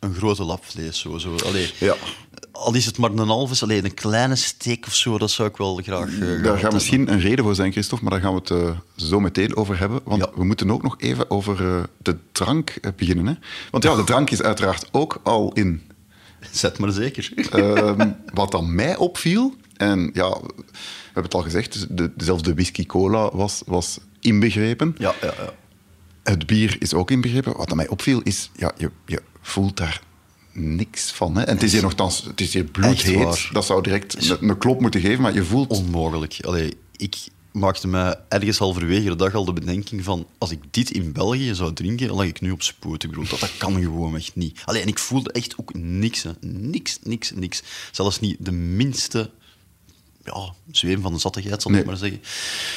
een 0.00 0.14
grote 0.14 0.42
lap 0.44 0.64
vlees. 0.64 0.98
Zo, 0.98 1.18
zo. 1.18 1.34
Allee, 1.44 1.70
Ja. 1.78 1.94
Al 2.52 2.74
is 2.74 2.86
het 2.86 2.98
maar 2.98 3.10
een 3.10 3.28
halve, 3.28 3.64
allee, 3.64 3.84
een 3.84 3.94
kleine 3.94 4.36
steak 4.36 4.86
of 4.86 4.94
zo, 4.94 5.18
dat 5.18 5.30
zou 5.30 5.48
ik 5.48 5.56
wel 5.56 5.74
graag... 5.82 6.08
gehad 6.10 6.20
Daar 6.20 6.38
gaat 6.44 6.52
hebben. 6.54 6.74
misschien 6.74 7.12
een 7.12 7.20
reden 7.20 7.44
voor 7.44 7.54
zijn, 7.54 7.72
Christophe, 7.72 8.04
maar 8.04 8.12
daar 8.12 8.22
gaan 8.30 8.34
we 8.42 8.54
het 8.54 8.76
zo 8.96 9.20
meteen 9.20 9.56
over 9.56 9.78
hebben. 9.78 10.00
Want 10.04 10.22
Ja. 10.24 10.30
we 10.34 10.44
moeten 10.44 10.70
ook 10.70 10.82
nog 10.82 10.94
even 10.98 11.30
over 11.30 11.88
de 11.98 12.16
drank 12.32 12.74
beginnen. 12.96 13.26
Hè? 13.26 13.32
Want 13.70 13.84
ja, 13.84 13.94
de 13.96 14.04
drank 14.04 14.30
is 14.30 14.42
uiteraard 14.42 14.88
ook 14.90 15.20
al 15.22 15.52
in. 15.52 15.82
Zet 16.50 16.78
maar 16.78 16.92
zeker. 16.92 17.32
Ehm, 17.50 18.10
wat 18.34 18.50
dan 18.50 18.74
mij 18.74 18.96
opviel, 18.96 19.54
en 19.76 20.10
ja, 20.12 20.30
we 20.30 20.62
hebben 21.04 21.22
het 21.22 21.34
al 21.34 21.42
gezegd, 21.42 21.72
dus 21.72 21.86
de, 21.88 22.12
zelfs 22.16 22.42
de 22.42 22.54
whisky 22.54 22.86
cola 22.86 23.30
was, 23.32 23.62
was 23.66 23.98
inbegrepen. 24.20 24.94
ja, 24.98 25.14
ja, 25.20 25.34
ja. 25.38 25.54
Het 26.22 26.46
bier 26.46 26.76
is 26.78 26.94
ook 26.94 27.10
inbegrepen. 27.10 27.56
Wat 27.56 27.70
aan 27.70 27.76
mij 27.76 27.88
opviel 27.88 28.20
is, 28.22 28.50
ja, 28.56 28.72
je, 28.76 28.90
je 29.06 29.22
voelt 29.40 29.76
daar 29.76 30.02
niks 30.52 31.12
van. 31.12 31.36
Hè? 31.36 31.42
En 31.42 31.54
het 31.54 31.62
is 31.62 31.72
hier 31.72 31.82
nogthans, 31.82 32.24
het 32.24 32.40
is 32.40 32.54
hier 32.54 32.64
bloedheet. 32.64 33.48
Dat 33.52 33.64
zou 33.64 33.82
direct 33.82 34.30
een, 34.30 34.48
een 34.48 34.58
klop 34.58 34.80
moeten 34.80 35.00
geven, 35.00 35.22
maar 35.22 35.34
je 35.34 35.44
voelt... 35.44 35.70
Onmogelijk. 35.70 36.38
Allee, 36.40 36.76
ik 36.96 37.16
maakte 37.52 37.88
mij 37.88 38.16
ergens 38.28 38.58
halverwege 38.58 39.08
de 39.08 39.16
dag 39.16 39.34
al 39.34 39.44
de 39.44 39.52
bedenking 39.52 40.04
van 40.04 40.26
als 40.38 40.50
ik 40.50 40.58
dit 40.70 40.90
in 40.90 41.12
België 41.12 41.54
zou 41.54 41.72
drinken, 41.72 42.06
dan 42.06 42.16
lag 42.16 42.26
ik 42.26 42.40
nu 42.40 42.50
op 42.50 42.62
spoed. 42.62 43.02
Ik 43.02 43.10
bedoel, 43.10 43.28
dat, 43.28 43.40
dat 43.40 43.56
kan 43.56 43.82
gewoon 43.82 44.16
echt 44.16 44.36
niet. 44.36 44.60
Allee, 44.64 44.82
en 44.82 44.88
ik 44.88 44.98
voelde 44.98 45.32
echt 45.32 45.58
ook 45.58 45.74
niks. 45.74 46.22
Hè. 46.22 46.30
Niks, 46.40 46.98
niks, 47.02 47.30
niks. 47.30 47.62
Zelfs 47.90 48.20
niet 48.20 48.36
de 48.40 48.52
minste 48.52 49.30
ja, 50.24 50.54
zweem 50.70 51.00
van 51.00 51.12
de 51.12 51.18
zattigheid, 51.18 51.62
zal 51.62 51.70
Nee. 51.70 51.80
ik 51.80 51.86
maar 51.86 51.96
zeggen. 51.96 52.20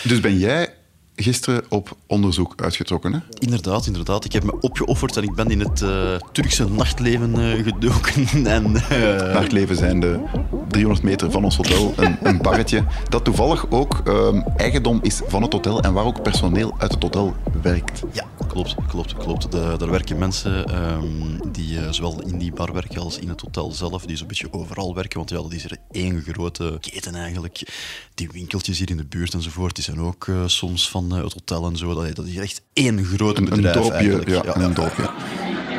Dus 0.03 0.20
ben 0.20 0.38
jij 0.38 0.74
gisteren 1.15 1.63
op 1.69 1.98
onderzoek 2.07 2.53
uitgetrokken, 2.62 3.13
hè? 3.13 3.19
Inderdaad, 3.39 3.86
inderdaad. 3.86 4.25
Ik 4.25 4.34
heb 4.34 4.43
me 4.43 4.60
opgeofferd 4.60 5.17
en 5.17 5.24
ik 5.24 5.36
ben 5.36 5.50
in 5.50 5.60
het 5.60 5.81
eh, 5.81 6.15
Turkse 6.31 6.69
nachtleven 6.69 7.39
eh, 7.39 7.63
gedoken. 7.63 8.24
En, 8.55 8.75
eh, 8.75 8.89
Naar 9.00 9.41
het 9.41 9.51
leven 9.51 9.75
zijn 9.75 10.00
de 10.00 10.19
300 10.67 11.05
meter 11.05 11.31
van 11.31 11.43
ons 11.43 11.57
hotel 11.57 11.93
een, 11.95 12.17
een 12.24 12.41
barretje 12.41 12.84
dat 13.10 13.24
toevallig 13.24 13.69
ook 13.69 14.01
ehm, 14.05 14.41
eigendom 14.57 15.00
is 15.01 15.22
van 15.27 15.41
het 15.41 15.53
hotel 15.53 15.81
en 15.81 15.93
waar 15.93 16.05
ook 16.05 16.24
personeel 16.24 16.75
uit 16.77 16.93
het 16.93 17.03
hotel 17.03 17.36
werkt. 17.62 18.01
Ja, 18.12 18.25
klopt, 18.48 18.75
klopt, 18.88 19.13
klopt. 19.13 19.51
De, 19.51 19.75
daar 19.77 19.91
werken 19.91 20.17
mensen 20.17 20.65
ehm, 20.65 21.51
die 21.51 21.93
zowel 21.93 22.22
in 22.22 22.38
die 22.38 22.53
bar 22.53 22.74
werken 22.74 23.01
als 23.01 23.19
in 23.19 23.29
het 23.29 23.41
hotel 23.41 23.72
zelf, 23.72 24.05
die 24.05 24.17
zo'n 24.17 24.27
beetje 24.27 24.53
overal 24.53 24.95
werken. 24.95 25.17
Want 25.17 25.29
ja, 25.29 25.36
dat 25.36 25.53
is 25.53 25.63
er 25.63 25.77
één 25.91 26.22
grote 26.22 26.77
keten 26.81 27.15
eigenlijk. 27.15 27.67
Die 28.13 28.29
winkeltjes 28.31 28.77
hier 28.79 28.89
in 28.89 28.98
de 28.98 29.05
buurt 29.05 29.34
enzovoort, 29.34 29.75
die 29.75 29.84
zijn 29.84 30.00
ook 30.00 30.27
soms 30.45 30.89
van 30.89 31.04
eh, 31.12 31.24
het 31.24 31.33
hotel 31.33 31.65
en 31.67 31.77
zo. 31.77 31.93
Dat, 31.93 32.15
dat 32.15 32.25
is 32.25 32.35
echt 32.38 32.62
één 32.74 33.05
groot 33.05 33.38
Een, 33.38 33.43
een 33.43 33.50
bedrijf 33.55 33.75
dorpje, 33.75 33.91
eigenlijk. 33.97 34.45
ja, 34.45 34.55
een 34.55 34.74
dorpje. 34.74 35.09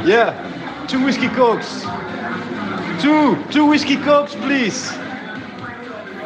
Yeah, 0.04 0.34
two 0.86 1.00
whiskey 1.00 1.30
cokes. 1.30 1.66
Two, 3.00 3.36
two 3.50 3.66
whiskey 3.66 3.98
cokes, 4.00 4.34
please. 4.36 4.92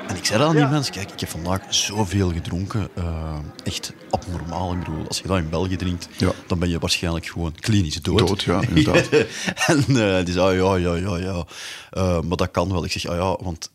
En 0.06 0.16
ik 0.16 0.24
zei 0.24 0.38
dat 0.38 0.48
aan 0.48 0.56
die 0.56 0.66
mensen, 0.66 0.92
kijk, 0.94 1.10
ik 1.12 1.20
heb 1.20 1.28
vandaag 1.28 1.60
zoveel 1.68 2.32
gedronken. 2.32 2.88
eh, 2.94 3.38
echt 3.64 3.92
abnormaal. 4.10 4.72
Ik 4.72 4.78
bedoel, 4.78 5.06
als 5.08 5.18
je 5.18 5.26
dat 5.28 5.38
in 5.38 5.48
België 5.48 5.76
drinkt, 5.76 6.08
Ja. 6.16 6.30
dan 6.46 6.58
ben 6.58 6.68
je 6.68 6.78
waarschijnlijk 6.78 7.26
gewoon 7.26 7.52
klinisch 7.60 8.02
dood. 8.02 8.18
Dood, 8.26 8.42
ja, 8.42 8.60
inderdaad. 8.68 9.08
en 9.66 9.84
eh, 9.88 10.24
die 10.24 10.32
zei, 10.34 10.60
ah, 10.60 10.78
ja, 10.80 10.94
ja, 10.94 10.96
ja, 10.96 11.16
ja. 11.16 11.44
Eh, 11.90 12.20
maar 12.20 12.36
dat 12.36 12.50
kan 12.50 12.72
wel. 12.72 12.84
Ik 12.84 12.92
zeg, 12.92 13.06
ah 13.06 13.16
ja, 13.16 13.44
want, 13.44 13.70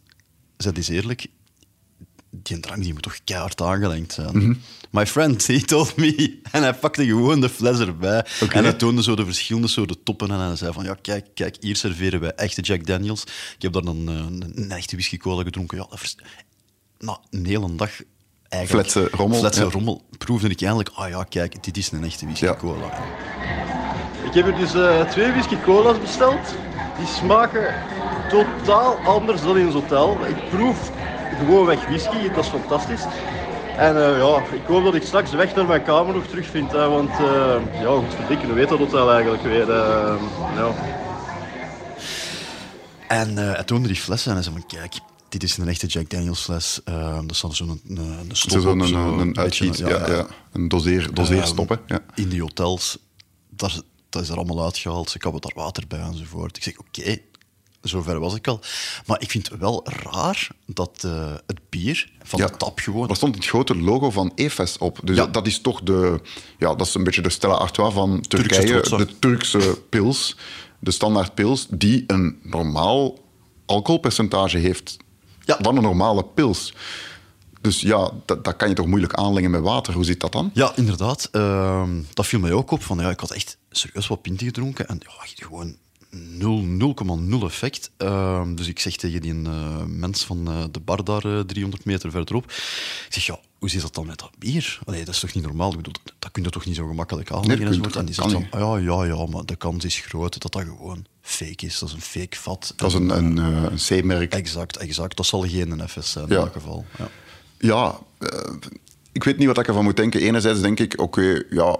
zeg 0.57 0.73
eens 0.73 0.87
eerlijk, 0.87 1.27
die 2.43 2.59
drank 2.59 2.83
die 2.83 2.93
moet 2.93 3.01
toch 3.01 3.17
keihard 3.23 3.61
aangelengd 3.61 4.13
zijn. 4.13 4.37
Mhm. 4.37 4.53
My 4.89 5.05
friend, 5.05 5.47
he 5.47 5.61
told 5.61 5.95
me. 5.95 6.39
En 6.51 6.61
hij 6.61 6.73
pakte 6.73 7.05
gewoon 7.05 7.41
de 7.41 7.49
fles 7.49 7.79
erbij. 7.79 8.25
En 8.49 8.63
hij 8.63 8.73
toonde 8.73 9.03
zo 9.03 9.15
de 9.15 9.25
verschillende 9.25 9.67
soorten 9.67 10.03
toppen. 10.03 10.31
En 10.31 10.39
hij 10.39 10.55
zei 10.55 10.73
van, 10.73 10.83
ja, 10.83 10.97
kijk, 11.01 11.25
kijk, 11.33 11.57
hier 11.59 11.75
serveren 11.75 12.19
wij 12.19 12.31
echte 12.31 12.61
Jack 12.61 12.85
Daniels. 12.85 13.21
Ik 13.55 13.61
heb 13.61 13.73
daar 13.73 13.81
dan 13.81 14.09
eh, 14.09 14.15
een, 14.15 14.51
een 14.55 14.71
echte 14.71 14.95
whisky 14.95 15.17
cola 15.17 15.43
gedronken. 15.43 15.77
Ja, 15.77 15.87
dat 15.89 17.19
een 17.29 17.45
hele 17.45 17.75
dag 17.75 17.91
eigenlijk... 18.49 18.89
Fletse 18.89 19.17
rommel, 19.17 19.39
Fletse 19.39 19.63
ja. 19.63 19.69
rommel. 19.69 20.01
Proefde 20.17 20.49
ik 20.49 20.61
eindelijk, 20.61 20.89
ah 20.93 21.09
ja, 21.09 21.23
kijk, 21.23 21.63
dit 21.63 21.77
is 21.77 21.91
een 21.91 22.03
echte 22.03 22.25
whisky 22.25 22.45
Ja. 22.45 22.55
cola. 22.55 22.85
Ik 24.25 24.33
heb 24.33 24.47
er 24.47 24.55
dus 24.55 24.73
eh, 24.73 25.09
twee 25.09 25.31
whisky 25.31 25.55
cola's 25.63 25.99
besteld. 25.99 26.55
Die 26.97 27.07
smaken 27.07 27.75
totaal 28.29 28.97
anders 28.97 29.41
dan 29.41 29.57
in 29.57 29.65
ons 29.65 29.73
hotel. 29.73 30.17
Ik 30.27 30.49
proef 30.49 30.91
gewoon 31.37 31.65
weg 31.65 31.85
whisky, 31.87 32.29
dat 32.29 32.43
is 32.43 32.49
fantastisch. 32.49 33.03
En 33.77 33.95
eh, 33.95 34.17
ja, 34.17 34.43
ik 34.53 34.65
hoop 34.67 34.83
dat 34.83 34.95
ik 34.95 35.03
straks 35.03 35.31
de 35.31 35.37
weg 35.37 35.55
naar 35.55 35.65
mijn 35.65 35.83
kamer 35.83 36.13
nog 36.15 36.25
terugvind. 36.25 36.71
Hè, 36.71 36.89
want 36.89 37.09
eh, 37.09 37.55
ja, 37.81 37.87
goed 37.95 38.13
verdikken, 38.15 38.47
hoe 38.47 38.55
weet 38.55 38.69
dat 38.69 38.77
hotel 38.79 39.11
eigenlijk 39.13 39.43
weer? 39.43 39.71
eh, 39.71 40.15
ja. 40.55 40.73
En 43.07 43.37
eh 43.37 43.53
hij 43.53 43.63
toonde 43.63 43.87
die 43.87 43.97
flessen 43.97 44.29
en 44.29 44.35
hij 44.35 44.43
zei 44.43 44.55
van, 44.59 44.79
kijk, 44.79 44.93
dit 45.29 45.43
is 45.43 45.57
een 45.57 45.67
echte 45.67 45.87
Jack 45.87 46.09
Daniels 46.09 46.41
fles. 46.43 46.81
Eh 46.83 47.17
er 47.27 47.35
staat 47.35 47.55
zo'n 47.55 47.69
een, 47.69 47.97
een, 47.97 48.29
een 48.29 48.35
stop 48.35 48.61
Zo 48.61 48.69
op, 48.69 48.79
een, 48.79 48.87
zo 48.87 49.17
een, 49.17 49.35
ja, 49.75 50.07
ja, 50.07 50.25
een 50.51 50.67
doseer, 50.67 51.13
doseerstop. 51.13 51.69
hè. 51.69 51.75
Ja. 51.87 51.99
In 52.15 52.29
die 52.29 52.41
hotels, 52.41 52.97
daar, 53.49 53.79
dat 54.09 54.21
is 54.21 54.29
er 54.29 54.35
allemaal 54.35 54.63
uitgehaald. 54.63 55.09
Ze 55.09 55.17
hebben 55.19 55.41
daar 55.41 55.63
water 55.63 55.83
bij 55.87 55.99
enzovoort. 55.99 56.57
Ik 56.57 56.63
zeg, 56.63 56.77
oké, 56.77 57.17
zover 57.87 58.19
was 58.19 58.35
ik 58.35 58.47
al. 58.47 58.59
Maar 59.05 59.21
ik 59.21 59.31
vind 59.31 59.49
het 59.49 59.59
wel 59.59 59.85
raar 60.11 60.47
dat 60.65 61.01
eh, 61.05 61.33
het 61.47 61.59
bier 61.69 62.11
van 62.23 62.39
Ja. 62.39 62.45
de 62.47 62.57
tap 62.57 62.79
gewoon... 62.79 63.09
Er 63.09 63.15
stond 63.15 63.35
het 63.35 63.45
grote 63.45 63.75
logo 63.77 64.09
van 64.11 64.31
EFES 64.35 64.77
op. 64.77 64.99
Dus 65.03 65.17
Ja. 65.17 65.25
dat 65.27 65.47
is 65.47 65.59
toch 65.61 65.81
de, 65.83 66.19
ja, 66.57 66.75
dat 66.75 66.87
is 66.87 66.95
een 66.95 67.03
beetje 67.03 67.21
de 67.21 67.29
Stella 67.29 67.53
Artois 67.53 67.93
van 67.93 68.21
Turkije. 68.21 68.81
de 68.81 69.19
Turkse 69.19 69.81
pils, 69.89 70.35
de 70.79 70.91
standaard 70.91 71.33
pils, 71.35 71.67
die 71.69 72.03
een 72.07 72.39
normaal 72.43 73.17
alcoholpercentage 73.65 74.57
heeft 74.57 74.97
Ja. 75.45 75.57
van 75.61 75.75
een 75.75 75.83
normale 75.83 76.23
pils. 76.25 76.73
Dus 77.61 77.81
ja, 77.81 78.11
dat, 78.25 78.43
dat 78.43 78.55
kan 78.55 78.69
je 78.69 78.75
toch 78.75 78.85
moeilijk 78.85 79.13
aanlengen 79.13 79.51
met 79.51 79.61
water. 79.61 79.93
Hoe 79.93 80.03
zit 80.03 80.19
dat 80.19 80.31
dan? 80.31 80.51
Ja, 80.53 80.71
inderdaad. 80.75 81.27
Ehm, 81.31 82.01
dat 82.13 82.27
viel 82.27 82.39
mij 82.39 82.51
ook 82.51 82.71
op. 82.71 82.83
Van, 82.83 82.97
ja, 82.99 83.09
ik 83.09 83.19
had 83.19 83.31
echt 83.31 83.57
serieus 83.71 84.07
wat 84.07 84.21
pinten 84.21 84.45
gedronken. 84.45 84.87
En 84.87 84.99
ja, 84.99 85.45
gewoon 85.45 85.75
0,0 86.15 87.45
effect. 87.45 87.91
Ehm, 87.97 88.55
dus 88.55 88.67
ik 88.67 88.79
zeg 88.79 88.95
tegen 88.95 89.21
die 89.21 89.33
eh, 89.43 89.83
mens 89.83 90.23
van 90.23 90.47
eh, 90.47 90.63
de 90.71 90.79
bar 90.79 91.03
daar 91.03 91.25
eh, 91.25 91.39
300 91.39 91.85
meter 91.85 92.11
verderop. 92.11 92.43
Ik 92.43 93.07
zeg, 93.09 93.25
ja, 93.25 93.39
hoe 93.59 93.69
zit 93.69 93.81
dat 93.81 93.93
dan 93.93 94.05
met 94.05 94.19
dat 94.19 94.31
bier? 94.39 94.79
Allee, 94.85 95.05
dat 95.05 95.13
is 95.13 95.19
toch 95.19 95.33
niet 95.33 95.43
normaal? 95.43 95.69
Ik 95.69 95.77
bedoel, 95.77 95.93
dat, 96.19 96.31
kun 96.31 96.43
je 96.43 96.49
toch 96.49 96.65
niet 96.65 96.75
zo 96.75 96.87
gemakkelijk 96.87 97.31
aanleggen? 97.31 97.69
Nee, 97.69 97.91
en 97.93 98.05
die 98.05 98.13
zegt 98.13 98.51
ah, 98.51 98.59
ja, 98.59 98.77
ja, 98.77 99.03
ja, 99.03 99.25
maar 99.25 99.45
de 99.45 99.55
kans 99.55 99.85
is 99.85 99.99
groot 99.99 100.41
dat 100.41 100.51
dat 100.51 100.63
gewoon 100.63 101.05
fake 101.21 101.65
is. 101.65 101.79
Dat 101.79 101.89
is 101.89 101.95
een 101.95 102.01
fake 102.01 102.37
vat. 102.37 102.73
Dat 102.75 102.89
is 102.89 102.95
een, 102.95 103.09
een, 103.09 103.37
eh, 103.37 103.63
een 103.63 104.01
C-merk. 104.01 104.33
Exact, 104.33 104.77
exact. 104.77 105.17
Dat 105.17 105.25
zal 105.25 105.41
geen 105.41 105.81
FS 105.87 106.11
zijn 106.11 106.25
Ja. 106.27 106.35
in 106.35 106.41
elk 106.41 106.53
geval. 106.53 106.85
Ja. 106.97 107.09
Ja, 107.57 107.99
eh, 108.19 108.53
ik 109.11 109.23
weet 109.23 109.37
niet 109.37 109.47
wat 109.47 109.57
ik 109.57 109.67
ervan 109.67 109.83
moet 109.83 109.97
denken. 109.97 110.21
Enerzijds 110.21 110.61
denk 110.61 110.79
ik, 110.79 111.01
oké, 111.01 111.43
ja, 111.49 111.77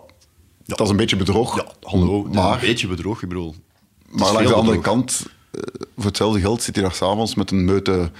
dat 0.65 0.82
is 0.82 0.89
een 0.89 0.95
beetje 0.95 1.15
bedrog. 1.15 1.56
Ja, 1.56 1.71
hallo, 1.82 2.24
maar, 2.24 2.54
een 2.54 2.60
beetje 2.60 2.88
bedrog, 2.88 3.21
ik 3.21 3.30
bedoel. 3.30 3.56
Maar 4.15 4.28
veel 4.28 4.47
de 4.47 4.54
andere 4.54 4.80
kant, 4.80 5.25
eh, 5.51 5.62
voor 5.95 6.06
hetzelfde 6.06 6.39
geld 6.39 6.62
zit 6.62 6.75
hij 6.75 6.84
daar 6.84 6.93
s'avonds 6.93 7.36
met 7.36 7.51
een 7.51 7.65
meute 7.65 8.12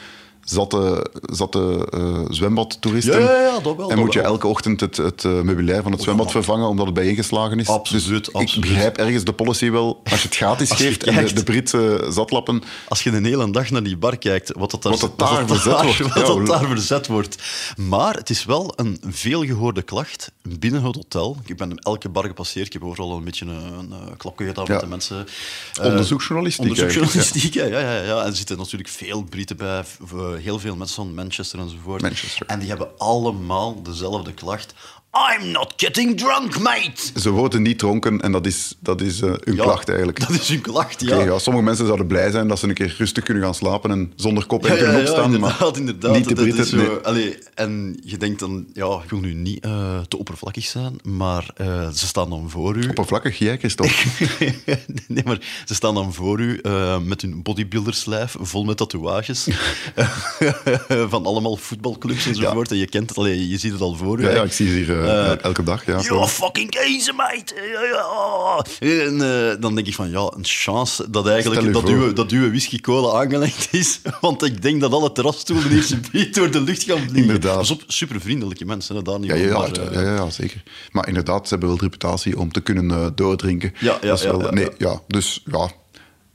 zatte, 0.46 1.06
zatte 1.22 1.88
eh, 1.90 2.26
zwembadtoeristen. 2.30 3.20
Ja, 3.20 3.32
ja, 3.32 3.42
ja, 3.42 3.60
dat 3.60 3.76
wel, 3.76 3.92
En 3.92 4.00
moet 4.00 4.14
je 4.14 4.22
wel. 4.22 4.32
elke 4.32 4.48
ochtend 4.48 4.80
het, 4.80 4.98
het 4.98 5.26
eh, 5.26 5.42
meubilair 5.42 5.84
van 5.84 5.92
het 5.92 6.02
zwembad 6.02 6.32
vervangen 6.32 6.68
omdat 6.68 6.86
het 6.86 6.96
bijeengeslagen 6.96 7.60
is. 7.60 7.68
Absoluut, 7.68 8.26
dus 8.26 8.34
absoluut. 8.34 8.66
Ik 8.66 8.72
begrijp 8.72 8.98
ergens 8.98 9.24
de 9.24 9.34
policy 9.34 9.70
wel. 9.70 10.02
Als 10.04 10.22
je 10.22 10.28
het 10.28 10.38
gratis 10.38 10.70
Als 10.70 10.80
je 10.80 10.86
geeft 10.86 11.04
en 11.04 11.26
de, 11.26 11.34
de 11.34 11.44
Britse 11.44 12.08
zatlappen... 12.10 12.64
Als 12.88 13.04
je 13.04 13.12
een 13.12 13.26
hele 13.26 13.52
dag 13.52 13.70
naar 13.70 13.84
die 13.84 13.98
bar 13.98 14.18
kijkt, 14.18 14.52
wat 14.56 14.72
dat 14.72 14.84
daar, 14.84 14.92
Wat 14.92 15.02
dat 15.02 15.20
daar 15.20 15.48
verzet 15.48 15.82
wordt. 15.82 15.98
Wat 16.14 16.26
dat 16.26 16.46
daar 16.48 16.68
verzet 16.68 17.08
wordt. 17.08 17.38
Maar 17.78 18.14
het 18.14 18.30
is 18.30 18.46
wel 18.46 18.74
een 18.76 19.02
veelgehoorde 19.08 19.82
klacht 19.82 20.32
binnen 20.42 20.84
het 20.84 20.96
hotel. 20.96 21.38
Ik 21.46 21.58
ben 21.58 21.78
elke 21.78 22.10
bar 22.10 22.26
gepasseerd. 22.26 22.66
Ik 22.66 22.74
heb 22.74 22.84
overal 22.84 23.18
een 23.18 23.24
beetje 23.24 23.46
een, 23.46 23.74
een, 23.74 23.92
eh, 23.92 24.18
klapje 24.18 24.46
gedaan 24.46 24.66
met 24.68 24.80
de 24.80 24.88
mensen. 24.88 25.28
Eh, 25.74 25.86
Onderzoeksjournalistiek 25.86 26.62
Onderzoeksjournalistiek, 26.62 27.54
ja. 27.54 27.66
Ja, 27.66 27.80
ja, 27.80 28.02
ja. 28.02 28.22
En 28.22 28.26
er 28.26 28.36
zitten 28.36 28.58
natuurlijk 28.58 28.90
veel 28.90 29.24
Britten 29.24 29.58
bij, 29.58 29.84
heel 30.38 30.60
veel 30.60 30.76
mensen 30.76 30.96
van 30.96 31.14
Manchester 31.14 31.60
enzovoort. 31.60 32.02
Manchester. 32.02 32.46
En 32.48 32.60
die 32.60 32.70
hebben 32.70 32.98
allemaal 32.98 33.84
dezelfde 33.84 34.34
klacht. 34.34 34.74
I'm 35.16 35.52
not 35.52 35.74
getting 35.78 36.18
drunk, 36.18 36.60
mate! 36.60 37.20
Ze 37.20 37.30
worden 37.30 37.62
niet 37.62 37.80
dronken 37.80 38.22
en 38.22 38.32
dat 38.32 38.46
is, 38.46 38.76
dat 38.80 39.02
is 39.02 39.22
eh, 39.22 39.30
hun 39.44 39.56
Ja, 39.56 39.64
klacht 39.64 39.88
eigenlijk. 39.90 40.20
Dat 40.20 40.30
is 40.30 40.48
hun 40.48 40.62
klacht, 40.62 41.02
ja. 41.02 41.22
ja, 41.24 41.40
sommige 41.40 41.66
mensen 41.66 41.86
zouden 41.86 42.08
blij 42.08 42.32
zijn 42.32 42.48
dat 42.48 42.60
ze 42.60 42.68
een 42.68 42.74
keer 42.74 42.96
rustig 42.98 43.24
kunnen 43.24 43.44
gaan 43.44 43.56
slapen 43.56 43.92
en 43.92 44.12
zonder 44.16 44.46
kop 44.46 44.66
en 44.66 44.72
Ja, 44.72 44.76
kunnen 44.78 44.96
ja, 44.96 45.02
opstaan. 45.02 45.34
inderdaad, 45.34 45.60
maar 45.60 45.78
inderdaad. 45.78 46.16
Niet 46.16 46.28
de 46.28 46.34
Dat 46.36 46.46
is 46.46 46.54
Britten. 46.54 46.80
zo- 46.80 46.86
nee. 46.92 46.98
allee, 47.04 47.38
en 47.54 48.00
je 48.04 48.18
denkt 48.18 48.40
dan, 48.40 48.66
ja, 48.74 49.00
ik 49.04 49.10
wil 49.10 49.20
nu 49.20 49.34
niet 49.34 49.64
eh, 49.64 50.00
te 50.08 50.18
oppervlakkig 50.18 50.66
zijn, 50.66 50.96
maar 51.04 51.50
eh, 51.56 51.90
ze 51.90 52.08
staan 52.08 52.30
dan 52.30 52.50
voor 52.50 52.76
u. 52.76 52.88
Oppervlakkig, 52.90 53.38
jij, 53.38 53.58
Christophe. 53.58 53.94
nee, 55.08 55.24
maar 55.26 55.40
ze 55.66 55.76
staan 55.76 55.94
dan 55.96 56.14
voor 56.14 56.40
u 56.40 56.60
met 57.04 57.22
hun 57.22 57.42
bodybuilderslijf, 57.44 58.36
vol 58.40 58.64
met 58.64 58.78
tatoeages. 58.78 59.48
van 61.14 61.26
allemaal 61.26 61.56
voetbalclubs 61.58 62.26
enzovoort. 62.26 62.72
En 62.72 62.78
je 62.78 62.86
kent 62.88 63.10
het, 63.10 63.18
allee, 63.18 63.50
je 63.50 63.58
ziet 63.58 63.72
het 63.72 63.82
al 63.82 63.96
voor 63.96 64.20
u. 64.20 64.30
Ja, 64.30 64.44
ik 64.44 64.52
zie 64.52 64.68
ze 64.68 64.74
hier 64.74 65.04
eh, 65.06 65.44
elke 65.44 65.64
dag. 65.64 65.86
Ja, 65.86 66.28
fucking 66.28 66.74
mate. 67.16 67.56
Ja, 67.74 67.84
ja. 67.84 68.66
En 68.80 69.22
eh, 69.22 69.62
dan 69.62 69.76
denk 69.76 69.88
ik 69.88 69.96
van, 69.96 70.10
ja, 70.10 70.32
een 70.36 70.46
chance 70.46 71.10
dat 71.10 71.28
eigenlijk 71.28 71.74
dat 71.74 71.88
uw, 71.88 72.14
dat 72.14 72.32
uw 72.32 72.50
whisky 72.50 72.80
cola 72.80 73.20
aangelegd 73.20 73.68
is. 73.72 74.02
Want 74.22 74.44
ik 74.44 74.62
denk 74.62 74.82
dat 74.82 74.92
alle 74.92 75.12
terrasstoelen 75.12 75.70
hier 75.70 75.84
subiet 75.84 76.36
door 76.36 76.52
de 76.52 76.62
lucht 76.62 76.84
gaan 76.84 76.98
vliegen. 76.98 77.22
Inderdaad. 77.22 77.58
Pas 77.58 77.72
op, 77.72 77.84
super 77.88 78.22
vriendelijke 78.22 78.66
mensen, 78.66 78.96
hè, 78.96 79.02
daar 79.02 79.20
niet 79.20 79.30
Ja, 79.30 79.36
ja, 79.36 79.46
ja, 79.46 79.58
maar, 79.58 79.72
eh, 79.72 79.94
ja, 79.94 80.16
ja, 80.16 80.30
zeker. 80.30 80.64
Maar 80.92 81.08
inderdaad, 81.08 81.44
ze 81.44 81.50
hebben 81.50 81.70
wel 81.70 81.78
de 81.78 81.84
reputatie 81.84 82.40
om 82.40 82.52
te 82.52 82.62
kunnen 82.62 82.92
eh, 82.92 83.08
doordrinken. 83.16 83.74
Ja, 83.80 83.98
ja, 84.02 84.14
is 84.14 84.22
ja, 84.22 84.32
wel, 84.32 84.42
ja, 84.42 84.52
nee, 84.52 84.64
ja. 84.78 84.90
ja. 84.90 85.02
Dus 85.08 85.44
ja, 85.52 85.72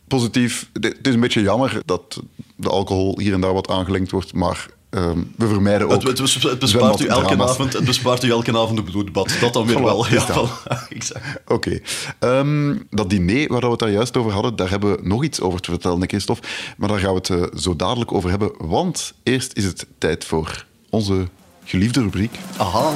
positief. 0.08 0.70
Het 0.72 1.06
is 1.06 1.14
een 1.14 1.20
beetje 1.20 1.42
jammer 1.42 1.82
dat 1.84 2.22
de 2.56 2.68
alcohol 2.68 3.18
hier 3.18 3.32
en 3.32 3.40
daar 3.40 3.52
wat 3.52 3.68
aangelengd 3.68 4.10
wordt, 4.10 4.32
maar 4.32 4.66
ehm, 4.90 5.18
we 5.36 5.46
vermijden 5.48 5.86
ook 5.86 6.02
Het, 6.02 6.18
het, 6.18 6.42
het 6.42 6.58
bespaart 6.58 7.00
u 7.00 7.06
elke 7.06 7.42
avond, 7.42 7.72
het 7.72 7.84
bespaart 7.84 8.24
u 8.24 8.30
elke 8.30 8.58
avond 8.58 8.78
een 8.78 8.84
bloedbad. 8.84 9.36
Dat 9.40 9.52
dan 9.52 9.66
weer 9.66 9.78
Voilà, 9.78 9.82
wel. 9.82 10.06
Ja, 10.06 10.26
dat. 10.26 10.48
voilà. 10.48 10.88
exact. 10.96 11.24
Oké. 11.46 11.78
Ehm, 12.18 12.76
dat 12.90 13.10
diner 13.10 13.48
waar 13.48 13.60
we 13.60 13.66
het 13.66 13.78
daar 13.78 13.90
juist 13.90 14.16
over 14.16 14.32
hadden, 14.32 14.56
daar 14.56 14.70
hebben 14.70 14.90
we 14.90 15.08
nog 15.08 15.24
iets 15.24 15.40
over 15.40 15.60
te 15.60 15.70
vertellen, 15.70 16.08
Christophe. 16.08 16.48
Maar 16.76 16.88
daar 16.88 16.98
gaan 16.98 17.14
we 17.14 17.16
het 17.16 17.30
eh, 17.30 17.58
zo 17.58 17.76
dadelijk 17.76 18.12
over 18.12 18.30
hebben. 18.30 18.52
Want 18.58 19.12
eerst 19.22 19.52
is 19.56 19.64
het 19.64 19.86
tijd 19.98 20.24
voor 20.24 20.64
onze 20.90 21.28
geliefde 21.64 22.00
rubriek. 22.00 22.38
Aha. 22.56 22.92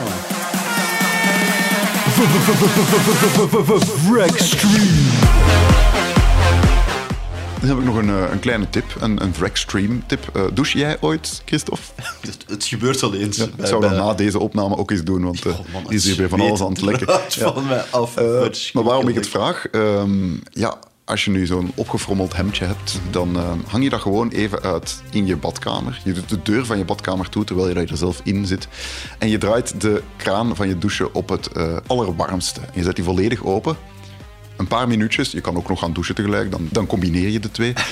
Wreckstream. 4.11 6.04
Dan 7.64 7.77
heb 7.77 7.83
ik 7.83 7.92
nog 7.92 8.03
een, 8.03 8.09
eh, 8.09 8.33
een 8.33 8.40
kleine 8.40 8.70
tip, 8.70 8.85
een, 9.00 9.22
een 9.22 9.33
Wreckstream 9.38 10.03
tip. 10.07 10.31
Eh 10.33 10.42
douche 10.55 10.79
jij 10.79 10.96
ooit, 11.00 11.42
Christophe? 11.44 11.83
Het, 12.20 12.44
het 12.46 12.64
gebeurt 12.64 13.00
wel 13.00 13.14
eens. 13.14 13.37
Ja, 13.37 13.44
ik 13.57 13.66
zou 13.66 13.81
dat 13.81 13.90
na 13.90 14.14
deze 14.14 14.38
opname 14.38 14.77
ook 14.77 14.90
eens 14.90 15.05
doen, 15.05 15.24
want 15.24 15.46
eh 15.46 15.53
Oh, 15.53 15.59
man, 15.72 15.85
die 15.85 15.96
is 15.96 16.05
hier 16.05 16.16
weer 16.16 16.29
van 16.29 16.40
alles 16.40 16.61
aan 16.61 16.72
het 16.72 16.81
lekken. 16.81 17.07
draait 17.07 17.35
van 17.35 17.66
mij 17.66 17.85
af. 17.90 18.16
Eh, 18.16 18.46
maar 18.72 18.83
waarom 18.85 19.09
ik 19.09 19.14
het 19.14 19.29
vraag? 19.29 19.66
ehm, 19.66 20.33
ja, 20.50 20.79
als 21.05 21.24
je 21.24 21.31
nu 21.31 21.46
zo'n 21.46 21.72
opgefrommeld 21.74 22.37
hemdje 22.37 22.64
hebt, 22.64 23.00
dan 23.11 23.37
ehm, 23.37 23.59
hang 23.66 23.85
je 23.85 23.90
dat 23.90 24.00
gewoon 24.00 24.29
even 24.29 24.62
uit 24.62 25.03
in 25.11 25.27
je 25.27 25.37
badkamer. 25.37 26.00
Je 26.05 26.12
doet 26.12 26.29
de 26.29 26.42
deur 26.42 26.66
van 26.66 26.79
je 26.79 26.85
badkamer 26.85 27.29
toe 27.29 27.44
terwijl 27.44 27.68
je 27.68 27.74
er 27.74 27.96
zelf 27.96 28.20
in 28.24 28.46
zit. 28.46 28.68
En 29.18 29.29
je 29.29 29.38
draait 29.38 29.81
de 29.81 30.03
kraan 30.16 30.57
van 30.57 30.68
je 30.68 30.79
douche 30.79 31.12
op 31.12 31.29
het 31.29 31.46
eh, 31.53 31.77
allerwarmste. 31.87 32.61
En 32.61 32.72
je 32.74 32.83
zet 32.83 32.96
die 32.96 33.05
volledig 33.05 33.44
open. 33.44 33.77
Een 34.57 34.67
paar 34.69 34.88
minuutjes. 34.88 35.31
Je 35.31 35.40
kan 35.40 35.57
ook 35.57 35.69
nog 35.69 35.79
gaan 35.79 35.93
douchen 35.93 36.14
tegelijk. 36.14 36.51
Dan, 36.51 36.69
dan 36.73 36.87
combineer 36.87 37.29
je 37.29 37.40
de 37.40 37.51
twee. 37.51 37.73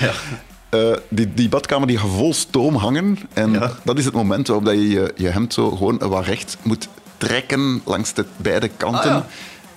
Eh, 0.73 0.93
die, 1.09 1.35
die 1.35 1.49
badkamer 1.49 1.87
die 1.87 1.99
gaat 1.99 2.11
vol 2.11 2.35
stoom 2.35 2.75
hangen. 2.75 3.19
En 3.33 3.53
Ja. 3.53 3.73
dat 3.85 3.99
is 3.99 4.05
het 4.05 4.15
moment 4.15 4.47
waarop 4.47 4.67
dat 4.67 4.75
je, 4.75 4.89
je 4.89 5.13
je 5.17 5.29
hemd 5.29 5.53
zo 5.55 5.71
gewoon 5.71 5.99
wat 5.99 6.25
recht 6.25 6.57
moet 6.63 6.89
trekken 7.17 7.81
langs 7.85 8.15
de 8.15 8.25
beide 8.37 8.69
kanten. 8.69 9.01
Ah, 9.01 9.07
ja. 9.07 9.27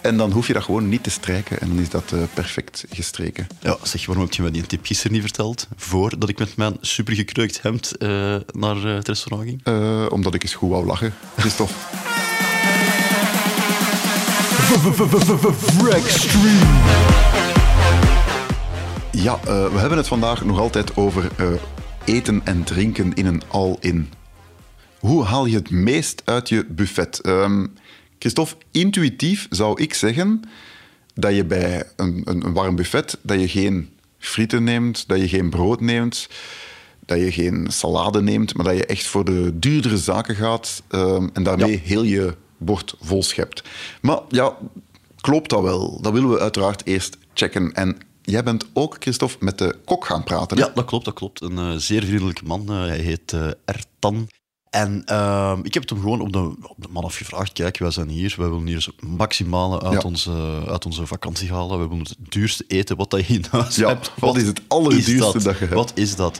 En 0.01 0.17
dan 0.17 0.31
hoef 0.31 0.47
je 0.47 0.53
dat 0.53 0.63
gewoon 0.63 0.89
niet 0.89 1.03
te 1.03 1.09
strijken. 1.09 1.59
En 1.61 1.67
dan 1.67 1.79
is 1.79 1.89
dat 1.89 2.11
eh, 2.13 2.19
perfect 2.33 2.85
gestreken. 2.89 3.47
Ja, 3.61 3.77
zeg, 3.83 4.05
waarom 4.05 4.23
heb 4.25 4.33
je 4.33 4.41
mij 4.41 4.51
die 4.51 4.65
tip 4.65 4.85
gisteren 4.85 5.11
niet 5.11 5.21
verteld? 5.21 5.67
Voordat 5.75 6.29
ik 6.29 6.39
met 6.39 6.55
mijn 6.57 6.77
supergekreukt 6.81 7.61
hemd 7.61 7.97
eh, 7.97 8.09
naar 8.51 8.75
het 8.75 9.07
restaurant 9.07 9.49
ging? 9.49 10.09
Omdat 10.11 10.33
ik 10.33 10.43
eens 10.43 10.53
goed 10.55 10.69
wou 10.69 10.85
lachen. 10.85 11.13
Christophe. 11.37 11.73
Wreckstream. 15.83 16.57
Ja, 19.11 19.39
eh, 19.39 19.71
we 19.71 19.79
hebben 19.79 19.97
het 19.97 20.07
vandaag 20.07 20.45
nog 20.45 20.59
altijd 20.59 20.95
over 20.97 21.31
eh, 21.37 21.47
eten 22.05 22.41
en 22.43 22.63
drinken 22.63 23.13
in 23.13 23.25
een 23.25 23.41
all-in. 23.47 24.09
Hoe 24.99 25.23
haal 25.23 25.45
je 25.45 25.55
het 25.55 25.69
meest 25.69 26.21
uit 26.25 26.49
je 26.49 26.65
buffet? 26.69 27.19
Ehm, 27.21 27.65
Christophe, 28.19 28.55
intuïtief 28.71 29.47
zou 29.49 29.81
ik 29.81 29.93
zeggen 29.93 30.41
dat 31.13 31.35
je 31.35 31.45
bij 31.45 31.83
een, 31.95 32.21
een, 32.25 32.45
een 32.45 32.53
warm 32.53 32.75
buffet 32.75 33.17
dat 33.21 33.39
je 33.39 33.47
geen 33.47 33.89
frieten 34.19 34.63
neemt, 34.63 35.07
dat 35.07 35.19
je 35.19 35.27
geen 35.27 35.49
brood 35.49 35.81
neemt, 35.81 36.29
dat 37.05 37.19
je 37.19 37.31
geen 37.31 37.67
salade 37.69 38.21
neemt, 38.21 38.55
maar 38.55 38.65
dat 38.65 38.77
je 38.77 38.85
echt 38.85 39.07
voor 39.07 39.25
de 39.25 39.51
duurdere 39.59 39.97
zaken 39.97 40.35
gaat 40.35 40.83
ehm, 40.87 41.27
en 41.33 41.43
daarmee 41.43 41.71
Ja. 41.71 41.79
heel 41.83 42.03
je 42.03 42.35
bord 42.57 42.95
vol 43.01 43.23
schept. 43.23 43.63
Maar 44.01 44.19
ja, 44.29 44.57
klopt 45.21 45.49
dat 45.49 45.61
wel? 45.61 46.01
Dat 46.01 46.13
willen 46.13 46.29
we 46.29 46.39
uiteraard 46.39 46.85
eerst 46.85 47.17
checken. 47.33 47.73
En 47.73 47.97
jij 48.21 48.43
bent 48.43 48.65
ook, 48.73 48.95
Christophe, 48.99 49.35
met 49.39 49.57
de 49.57 49.75
kok 49.85 50.05
gaan 50.05 50.23
praten. 50.23 50.57
hè? 50.57 50.63
Ja, 50.63 50.71
dat 50.75 50.85
klopt, 50.85 51.05
dat 51.05 51.13
klopt. 51.13 51.41
Een 51.41 51.57
eh, 51.57 51.71
zeer 51.75 52.03
vriendelijke 52.03 52.45
man. 52.45 52.69
eh, 52.69 52.75
hij 52.77 52.97
heet 52.99 53.33
eh, 53.33 53.47
Ertan. 53.65 54.27
En 54.69 55.01
ehm, 55.05 55.59
ik 55.63 55.73
heb 55.73 55.81
het 55.83 55.91
hem 55.91 56.01
gewoon 56.01 56.21
op 56.21 56.33
de, 56.33 56.39
op 56.61 56.75
de 56.77 56.87
man 56.89 57.03
afgevraagd. 57.03 57.53
Kijk, 57.53 57.77
wij 57.77 57.91
zijn 57.91 58.09
hier. 58.09 58.33
Wij 58.37 58.49
willen 58.49 58.65
hier 58.67 58.81
zo 58.81 58.91
het 58.95 59.09
maximale 59.09 59.81
uit, 59.81 59.93
Ja. 60.01 60.07
onze, 60.07 60.31
uit 60.67 60.85
onze 60.85 61.05
vakantie 61.05 61.51
halen. 61.51 61.79
We 61.79 61.87
willen 61.87 62.03
het 62.03 62.15
duurste 62.31 62.63
eten 62.67 62.97
wat 62.97 63.09
dat 63.09 63.25
je 63.27 63.33
in 63.33 63.45
huis 63.51 63.75
Ja, 63.75 63.87
hebt. 63.87 64.11
wat 64.19 64.35
is 64.37 64.47
het 64.47 64.61
allerduurste 64.67 65.43
dat 65.43 65.53
je 65.57 65.59
hebt? 65.59 65.73
Wat 65.73 65.91
is 65.95 66.15
dat? 66.15 66.39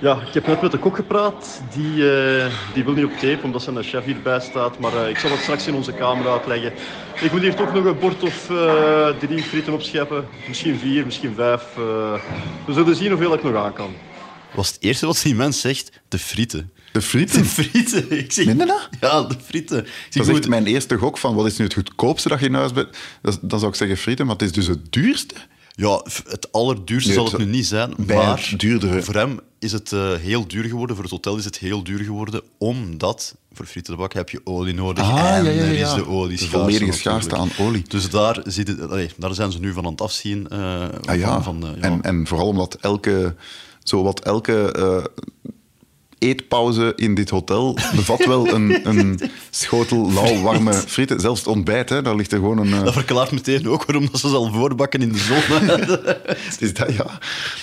Ja, 0.00 0.20
ik 0.26 0.34
heb 0.34 0.46
net 0.46 0.62
met 0.62 0.70
de 0.70 0.78
kok 0.78 0.96
gepraat. 0.96 1.60
Die, 1.76 2.10
eh, 2.12 2.46
die 2.74 2.84
wil 2.84 2.92
niet 2.92 3.04
op 3.04 3.12
tape 3.12 3.38
omdat 3.42 3.62
zijn 3.62 3.82
chef 3.82 4.04
hierbij 4.04 4.40
staat. 4.40 4.78
Maar 4.78 4.96
eh, 5.04 5.08
ik 5.08 5.18
zal 5.18 5.30
het 5.30 5.40
straks 5.40 5.66
in 5.66 5.74
onze 5.74 5.92
kamer 5.92 6.28
uitleggen. 6.28 6.72
Ik 7.20 7.32
moet 7.32 7.40
hier 7.40 7.54
toch 7.54 7.72
nog 7.74 7.84
een 7.84 7.98
bord 7.98 8.22
of 8.22 8.50
eh, 8.50 9.08
drie 9.08 9.42
frieten 9.42 9.72
opscheppen. 9.72 10.24
Misschien 10.48 10.78
vier, 10.78 11.04
misschien 11.04 11.34
vijf. 11.34 11.62
eh. 11.76 12.14
we 12.66 12.72
zullen 12.72 12.96
zien 12.96 13.10
hoeveel 13.10 13.34
ik 13.34 13.42
nog 13.42 13.54
aan 13.56 13.72
kan. 13.72 13.90
was 14.54 14.68
het 14.68 14.76
eerste 14.80 15.06
wat 15.06 15.20
die 15.22 15.34
mens 15.34 15.60
zegt? 15.60 16.00
De 16.08 16.18
frieten. 16.18 16.72
De 16.92 17.02
frieten? 17.02 17.38
De 17.42 17.44
frieten. 17.48 18.10
Ik 18.24 18.32
zeg, 18.32 18.44
je 18.44 18.56
dat? 18.56 18.88
Ja, 19.00 19.22
de 19.22 19.34
frieten. 19.44 19.78
Ik 19.78 19.84
zeg, 19.86 20.04
Dat 20.12 20.22
is 20.22 20.28
echt 20.28 20.38
goed, 20.38 20.48
mijn 20.48 20.66
eerste 20.66 20.96
gok 20.96 21.18
van 21.18 21.34
wat 21.34 21.46
is 21.46 21.56
nu 21.56 21.64
het 21.64 21.74
goedkoopste 21.74 22.28
dat 22.28 22.40
je 22.40 22.46
in 22.46 22.54
huis 22.54 22.72
bent. 22.72 22.88
Dat, 23.22 23.38
dan 23.42 23.58
zou 23.58 23.70
ik 23.70 23.76
zeggen 23.78 23.96
frieten, 23.96 24.26
maar 24.26 24.34
het 24.34 24.44
is 24.44 24.52
dus 24.52 24.66
het 24.66 24.92
duurste. 24.92 25.34
Ja, 25.74 26.02
het 26.28 26.52
allerduurste 26.52 27.08
Nee, 27.08 27.18
zal 27.18 27.26
het 27.28 27.38
nu 27.38 27.44
niet 27.44 27.66
zijn, 27.66 27.94
bij 27.96 28.16
maar 28.16 28.50
duurdere. 28.56 29.02
voor 29.02 29.14
hem 29.14 29.40
is 29.58 29.72
het 29.72 29.92
eh, 29.92 30.14
heel 30.14 30.46
duur 30.48 30.64
geworden. 30.64 30.94
Voor 30.96 31.04
het 31.04 31.12
hotel 31.14 31.36
is 31.36 31.44
het 31.44 31.58
heel 31.58 31.82
duur 31.84 32.04
geworden, 32.04 32.42
omdat 32.58 33.34
voor 33.52 33.66
frieten 33.66 33.92
te 33.92 33.98
bakken 33.98 34.18
heb 34.18 34.28
je 34.30 34.40
olie 34.44 34.74
nodig. 34.74 35.04
Ah, 35.04 35.36
en 35.36 35.44
ja, 35.44 35.50
ja, 35.50 35.62
er 35.62 35.72
is 35.72 35.94
de 35.94 36.06
olie 36.08 36.28
De 36.28 36.44
schaarste 36.44 36.58
volledige 36.58 36.84
natuurlijk. 36.86 36.98
schaarste 36.98 37.36
aan 37.36 37.66
olie. 37.66 37.82
Dus 37.88 38.10
daar, 38.10 38.40
zit 38.44 38.68
het, 38.68 38.82
allee, 38.90 39.10
daar 39.16 39.34
zijn 39.34 39.52
ze 39.52 39.60
nu 39.60 39.72
van 39.72 39.84
aan 39.84 39.90
het 39.90 40.00
afzien. 40.00 40.48
eh, 40.48 40.88
Ah 41.04 41.18
ja, 41.18 41.42
van, 41.42 41.60
van, 41.60 41.76
eh. 41.76 41.84
En, 41.84 42.02
en 42.02 42.26
vooral 42.26 42.46
omdat 42.46 42.74
elke, 42.80 43.34
zowat 43.82 44.20
elke 44.20 44.72
eetpauze 46.18 46.92
in 46.96 47.14
dit 47.14 47.30
hotel 47.30 47.78
bevat 47.94 48.24
wel 48.24 48.48
een, 48.48 48.88
een 48.88 49.20
schotel 49.50 50.12
lauw 50.12 50.40
warme 50.42 50.72
frieten. 50.72 51.20
Zelfs 51.20 51.38
het 51.40 51.48
ontbijt, 51.48 51.88
hè, 51.88 52.02
daar 52.02 52.16
ligt 52.16 52.32
er 52.32 52.38
gewoon 52.38 52.58
een... 52.58 52.72
eh, 52.72 52.84
Dat 52.84 52.92
verklaart 52.92 53.30
meteen 53.30 53.68
ook 53.68 53.84
waarom 53.84 54.08
dat 54.12 54.20
ze 54.20 54.28
zal 54.28 54.52
voorbakken 54.52 55.00
in 55.02 55.12
de 55.12 55.18
zon. 55.18 55.68
is 56.68 56.74
dat, 56.74 56.92
ja. 56.92 57.06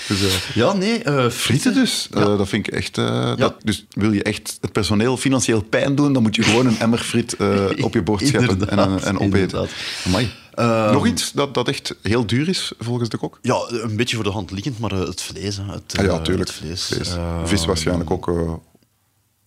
Dus, 0.07 0.21
eh, 0.21 0.55
ja, 0.55 0.73
nee, 0.73 1.03
eh, 1.03 1.29
frieten 1.29 1.73
dus. 1.73 2.07
Dat 2.11 2.49
vind 2.49 2.67
ik 2.67 2.73
echt... 2.73 2.95
dat, 2.95 3.55
dus 3.63 3.85
wil 3.89 4.11
je 4.11 4.23
echt 4.23 4.57
het 4.61 4.71
personeel 4.71 5.17
financieel 5.17 5.61
pijn 5.63 5.95
doen, 5.95 6.13
dan 6.13 6.21
moet 6.21 6.35
je 6.35 6.43
gewoon 6.43 6.65
een 6.65 6.79
emmer 6.79 6.99
friet 6.99 7.35
op 7.81 7.93
je 7.93 8.01
bord 8.01 8.27
scheppen 8.27 8.69
en, 8.69 8.79
en 8.79 9.19
opeten. 9.19 9.21
inderdaad. 9.39 9.69
Amai. 10.05 10.29
Ehm, 10.55 10.93
Nog 10.93 11.07
iets 11.07 11.31
dat, 11.31 11.53
dat 11.53 11.67
echt 11.67 11.95
heel 12.01 12.25
duur 12.25 12.47
is, 12.49 12.71
volgens 12.79 13.09
de 13.09 13.17
kok? 13.17 13.39
Ja, 13.41 13.65
een 13.69 13.95
beetje 13.95 14.15
voor 14.15 14.23
de 14.25 14.31
hand 14.31 14.51
liggend, 14.51 14.79
maar 14.79 14.91
eh, 14.91 14.99
het 14.99 15.21
vlees. 15.21 15.57
Het, 15.57 15.97
Ah, 15.97 16.05
ja, 16.05 16.11
eh, 16.11 16.21
tuurlijk. 16.21 16.49
Het 16.49 16.57
vlees. 16.57 16.85
Vlees. 16.85 17.09
Eh, 17.15 17.45
Vis 17.45 17.65
waarschijnlijk 17.65 18.11
ook. 18.11 18.27
eh, 18.27 18.53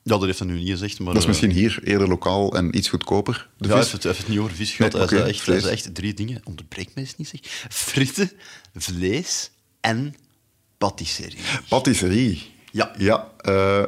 Ja, 0.03 0.15
dat 0.19 0.23
heeft 0.23 0.39
hij 0.39 0.49
nu 0.49 0.59
niet 0.59 0.69
gezegd. 0.69 0.99
Maar, 0.99 1.13
dat 1.13 1.23
is 1.23 1.29
misschien 1.29 1.51
hier 1.51 1.81
eerder 1.85 2.09
lokaal 2.09 2.57
en 2.57 2.77
iets 2.77 2.89
goedkoper. 2.89 3.49
De 3.59 3.69
ja, 3.69 3.83
vis. 3.83 3.91
heeft 3.93 4.19
het, 4.19 4.29
niet 4.29 4.39
over 4.39 4.53
vis 4.55 4.73
gehad. 4.73 4.93
Nee, 4.93 5.03
oké, 5.03 5.17
echt, 5.23 5.41
vlees. 5.41 5.65
echt 5.65 5.95
drie 5.95 6.15
dingen. 6.15 6.41
Onderbreek 6.45 6.89
me 6.95 7.01
eens 7.01 7.17
niet, 7.17 7.29
zeg. 7.29 7.41
Frieten, 7.71 8.31
vlees 8.75 9.51
en 9.81 10.15
patisserie. 10.79 11.39
Patisserie. 11.69 12.53
Ja. 12.73 12.93
Ja, 12.99 13.29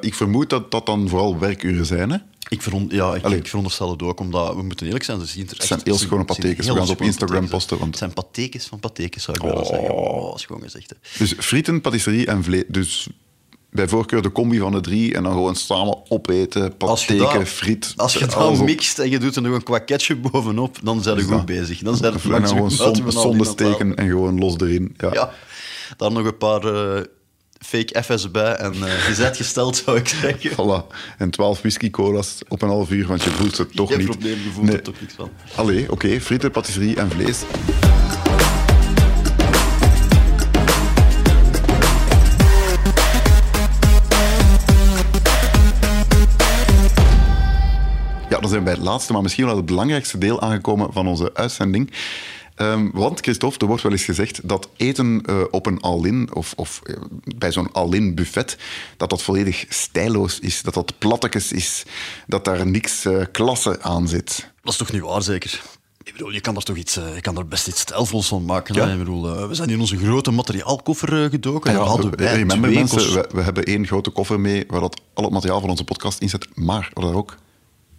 ik 0.00 0.14
vermoed 0.14 0.50
dat 0.50 0.70
dat 0.70 0.86
dan 0.86 1.08
vooral 1.08 1.38
werkuren 1.38 1.86
zijn. 1.86 2.10
Hè? 2.10 2.16
Ik, 2.50 2.62
verond, 2.62 2.92
ja, 2.92 3.14
ik, 3.14 3.46
veronderstel 3.46 3.90
het 3.90 4.02
ook, 4.02 4.20
omdat 4.20 4.54
we 4.54 4.62
moeten 4.62 4.86
eerlijk 4.86 5.04
zijn. 5.04 5.20
Ze 5.20 5.26
zien 5.26 5.46
er 5.48 5.56
echt, 5.58 5.66
zijn 5.66 5.80
heel 5.84 5.98
schone 5.98 6.24
patekens. 6.24 6.66
We 6.66 6.74
gaan 6.74 6.86
ze 6.86 6.92
op 6.92 7.02
Instagram 7.02 7.48
posten, 7.48 7.76
want- 7.78 7.88
Het 7.90 7.98
zijn 7.98 8.12
patekens 8.12 8.66
van 8.66 8.80
patekens, 8.80 9.24
zou 9.24 9.36
ik 9.36 9.42
willen 9.42 9.66
zeggen. 9.66 9.94
Oh, 9.94 10.36
schoon 10.36 10.60
gezegd. 10.62 10.90
hè. 10.90 10.96
Dus 11.18 11.34
frieten, 11.38 11.80
patisserie 11.80 12.26
en 12.26 12.44
vlees. 12.44 12.64
Dus 12.68 13.08
bij 13.70 13.88
voorkeur 13.88 14.22
de 14.22 14.32
combi 14.32 14.58
van 14.58 14.72
de 14.72 14.80
drie 14.80 15.14
en 15.14 15.22
dan 15.22 15.32
gewoon 15.32 15.54
samen 15.56 15.98
opeten. 16.10 16.76
Pateken, 16.76 17.46
friet. 17.46 17.92
Als 17.96 18.12
je 18.12 18.18
dat 18.18 18.34
alles 18.34 18.58
op. 18.58 18.64
mixt 18.64 18.98
en 18.98 19.10
je 19.10 19.18
doet 19.18 19.36
er 19.36 19.42
nog 19.42 19.54
een 19.54 19.62
kwa 19.62 19.78
ketchup 19.78 20.22
bovenop, 20.30 20.78
dan 20.82 21.02
zijn 21.02 21.16
we 21.16 21.22
goed 21.22 21.30
dat. 21.32 21.46
bezig. 21.46 21.78
Dan 21.78 21.96
zijn 21.96 22.12
we 22.12 22.18
En 22.34 22.40
dan 22.42 22.48
gewoon 22.48 22.70
zon- 22.70 23.12
zonde 23.12 23.44
steken 23.44 23.94
en 23.96 24.08
gewoon 24.08 24.38
los 24.38 24.54
erin. 24.58 24.94
Ja. 24.96 25.12
Ja, 25.12 25.32
daar 25.96 26.12
nog 26.12 26.26
een 26.26 26.36
paar 26.38 26.64
eh, 26.64 27.02
fake 27.66 28.02
F's 28.02 28.30
bij 28.30 28.52
en 28.54 28.72
je 29.08 29.14
bent 29.18 29.36
gesteld, 29.36 29.76
zou 29.76 29.96
ik 29.98 30.08
zeggen. 30.08 30.50
Voilà. 30.50 30.86
En 31.18 31.30
12 31.30 31.58
whisky 31.60 31.90
cola's 31.90 32.38
op 32.48 32.62
een 32.62 32.68
half 32.68 32.90
uur, 32.90 33.06
want 33.06 33.22
je 33.22 33.30
voelt 33.30 33.56
ze 33.56 33.66
toch 33.66 33.88
Geen 33.88 33.98
niet. 33.98 34.06
probleem, 34.08 34.42
je 34.42 34.50
voelt 34.50 34.66
Nee. 34.66 34.76
er 34.76 34.82
toch 34.82 35.00
niks 35.00 35.14
van. 35.14 35.30
Allee, 35.56 35.90
oké, 35.90 36.20
frieten, 36.20 36.50
patisserie 36.50 36.96
en 36.96 37.10
vlees. 37.10 37.38
Ja, 48.28 48.38
dan 48.40 48.48
zijn 48.48 48.58
we 48.64 48.66
bij 48.70 48.72
het 48.74 48.82
laatste, 48.82 49.12
maar 49.12 49.22
misschien 49.22 49.46
wel 49.46 49.56
het 49.56 49.66
belangrijkste 49.66 50.18
deel 50.18 50.40
aangekomen 50.40 50.92
van 50.92 51.06
onze 51.06 51.30
uitzending. 51.34 51.92
Ehm, 52.60 52.90
want, 52.92 53.20
Christophe, 53.20 53.58
er 53.58 53.66
wordt 53.66 53.82
wel 53.82 53.92
eens 53.92 54.04
gezegd 54.04 54.48
dat 54.48 54.68
eten 54.76 55.22
eh, 55.24 55.42
op 55.50 55.66
een 55.66 55.80
all-in, 55.80 56.34
of, 56.34 56.52
of 56.56 56.80
eh, 56.82 56.96
bij 57.36 57.52
zo'n 57.52 57.72
all-in 57.72 58.14
buffet, 58.14 58.56
dat 58.96 59.10
dat 59.10 59.22
volledig 59.22 59.64
stijloos 59.68 60.38
is, 60.38 60.62
dat 60.62 60.74
dat 60.74 60.98
plattekes 60.98 61.52
is, 61.52 61.84
dat 62.26 62.44
daar 62.44 62.66
niks 62.66 63.04
eh, 63.04 63.24
klasse 63.32 63.82
aan 63.82 64.08
zit. 64.08 64.50
Dat 64.62 64.72
is 64.72 64.78
toch 64.78 64.92
niet 64.92 65.02
waar, 65.02 65.22
zeker? 65.22 65.62
Ik 66.02 66.12
bedoel, 66.12 66.30
je 66.30 66.40
kan 66.40 66.56
er 66.56 66.62
toch 66.62 66.76
iets, 66.76 66.94
je 66.94 67.20
kan 67.20 67.38
er 67.38 67.48
best 67.48 67.68
iets 67.68 67.80
stijlvols 67.80 68.28
van 68.28 68.44
maken. 68.44 68.74
Ja. 68.74 68.86
Ik 68.86 68.98
bedoel, 68.98 69.48
we 69.48 69.54
zijn 69.54 69.70
in 69.70 69.80
onze 69.80 69.96
grote 69.96 70.30
materiaalkoffer 70.30 71.30
gedoken. 71.30 71.74
Daar 71.74 71.82
hadden 71.82 72.16
wij 72.16 72.34
remember 72.34 72.70
twee 72.70 72.74
mensen, 72.74 73.12
we, 73.12 73.28
we 73.32 73.42
hebben 73.42 73.64
één 73.64 73.86
grote 73.86 74.10
koffer 74.10 74.40
mee 74.40 74.64
waar 74.68 74.80
dat 74.80 75.00
al 75.14 75.24
het 75.24 75.32
materiaal 75.32 75.60
van 75.60 75.70
onze 75.70 75.84
podcast 75.84 76.20
in 76.20 76.28
zit, 76.28 76.48
maar 76.56 76.90
er 76.94 77.02
daar 77.02 77.14
ook 77.14 77.36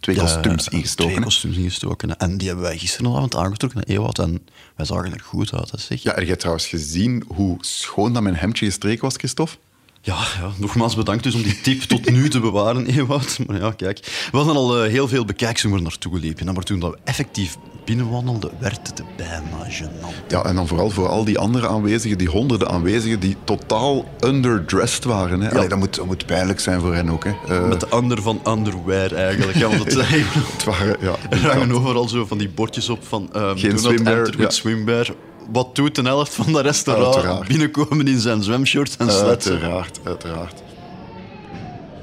twee 0.01 0.15
kostuums 0.15 0.63
Twee 0.63 0.79
ingestoken. 0.79 1.15
hè. 1.15 1.21
kostuums 1.21 1.57
ingestoken. 1.57 2.17
En 2.17 2.37
die 2.37 2.47
hebben 2.47 2.65
wij 2.65 2.77
gisteravond 2.77 3.35
aangetrokken 3.35 3.81
naar 3.85 3.95
Ewout. 3.97 4.19
En 4.19 4.47
wij 4.75 4.85
zagen 4.85 5.13
er 5.13 5.19
goed 5.23 5.53
uit, 5.53 5.71
hè, 5.71 5.77
zeg. 5.77 6.03
Ja, 6.03 6.13
heb 6.13 6.23
jij 6.25 6.35
trouwens 6.35 6.67
gezien 6.67 7.23
hoe 7.27 7.57
schoon 7.59 8.13
dat 8.13 8.23
mijn 8.23 8.35
hemdje 8.35 8.65
gestreken 8.65 9.01
was, 9.03 9.15
Christophe? 9.15 9.55
Ja, 10.03 10.17
ja, 10.39 10.51
nogmaals 10.57 10.95
bedankt 10.95 11.23
dus 11.23 11.35
om 11.35 11.41
die 11.41 11.61
tip 11.61 11.81
tot 11.81 12.09
nu 12.09 12.29
te 12.29 12.39
bewaren, 12.39 12.85
Ewout. 12.97 13.39
Maar 13.47 13.59
ja, 13.59 13.71
kijk, 13.71 14.27
we 14.31 14.37
hadden 14.37 14.55
al 14.55 14.83
eh, 14.83 14.91
heel 14.91 15.07
veel 15.07 15.25
bekijks 15.25 15.61
toen 15.61 15.71
we 15.71 15.77
er 15.77 15.83
naartoe 15.83 16.19
liepen. 16.19 16.47
hè, 16.47 16.53
Maar 16.53 16.63
toen 16.63 16.79
dat 16.79 16.91
we 16.91 16.97
effectief 17.03 17.57
binnenwandelden, 17.85 18.51
werd 18.59 18.87
het 18.87 19.03
bijna 19.17 19.67
gênant. 19.69 20.27
Ja, 20.27 20.43
en 20.43 20.55
dan 20.55 20.67
vooral 20.67 20.89
voor 20.89 21.07
al 21.07 21.23
die 21.23 21.39
andere 21.39 21.67
aanwezigen, 21.67 22.17
die 22.17 22.29
honderden 22.29 22.69
aanwezigen, 22.69 23.19
die 23.19 23.35
totaal 23.43 24.05
underdressed 24.25 25.03
waren. 25.03 25.41
Hè. 25.41 25.51
Allee, 25.51 25.67
dat, 25.69 25.77
moet, 25.77 25.95
dat 25.95 26.05
moet 26.05 26.25
pijnlijk 26.25 26.59
zijn 26.59 26.79
voor 26.79 26.93
hen 26.93 27.09
ook. 27.09 27.23
Hè. 27.23 27.31
Eh, 27.47 27.67
Met 27.67 27.79
de 27.79 27.87
ander 27.87 28.21
van 28.21 28.41
underwear 28.47 29.11
eigenlijk. 29.11 29.57
Ja, 29.57 29.67
want 29.69 29.83
het 29.83 30.09
het 30.53 30.63
waren, 30.63 30.97
ja, 31.01 31.15
er 31.29 31.51
hangen 31.51 31.71
overal 31.71 32.07
zo 32.09 32.25
van 32.25 32.37
die 32.37 32.49
bordjes 32.49 32.89
op 32.89 32.99
van... 33.07 33.29
ehm 33.33 33.57
Geen 33.57 33.79
swimwear, 33.79 34.33
ja. 34.37 34.49
swimwear. 34.49 35.07
Wat 35.51 35.75
doet 35.75 35.95
de 35.95 36.01
helft 36.01 36.33
van 36.33 36.53
de 36.53 36.61
restaurant? 36.61 37.15
Uiteraard. 37.15 37.47
Binnenkomen 37.47 38.07
in 38.07 38.19
zijn 38.19 38.43
zwemshort 38.43 38.95
en 38.97 39.11
sletsen. 39.11 39.51
uiteraard, 39.51 39.99
uiteraard. 40.03 40.63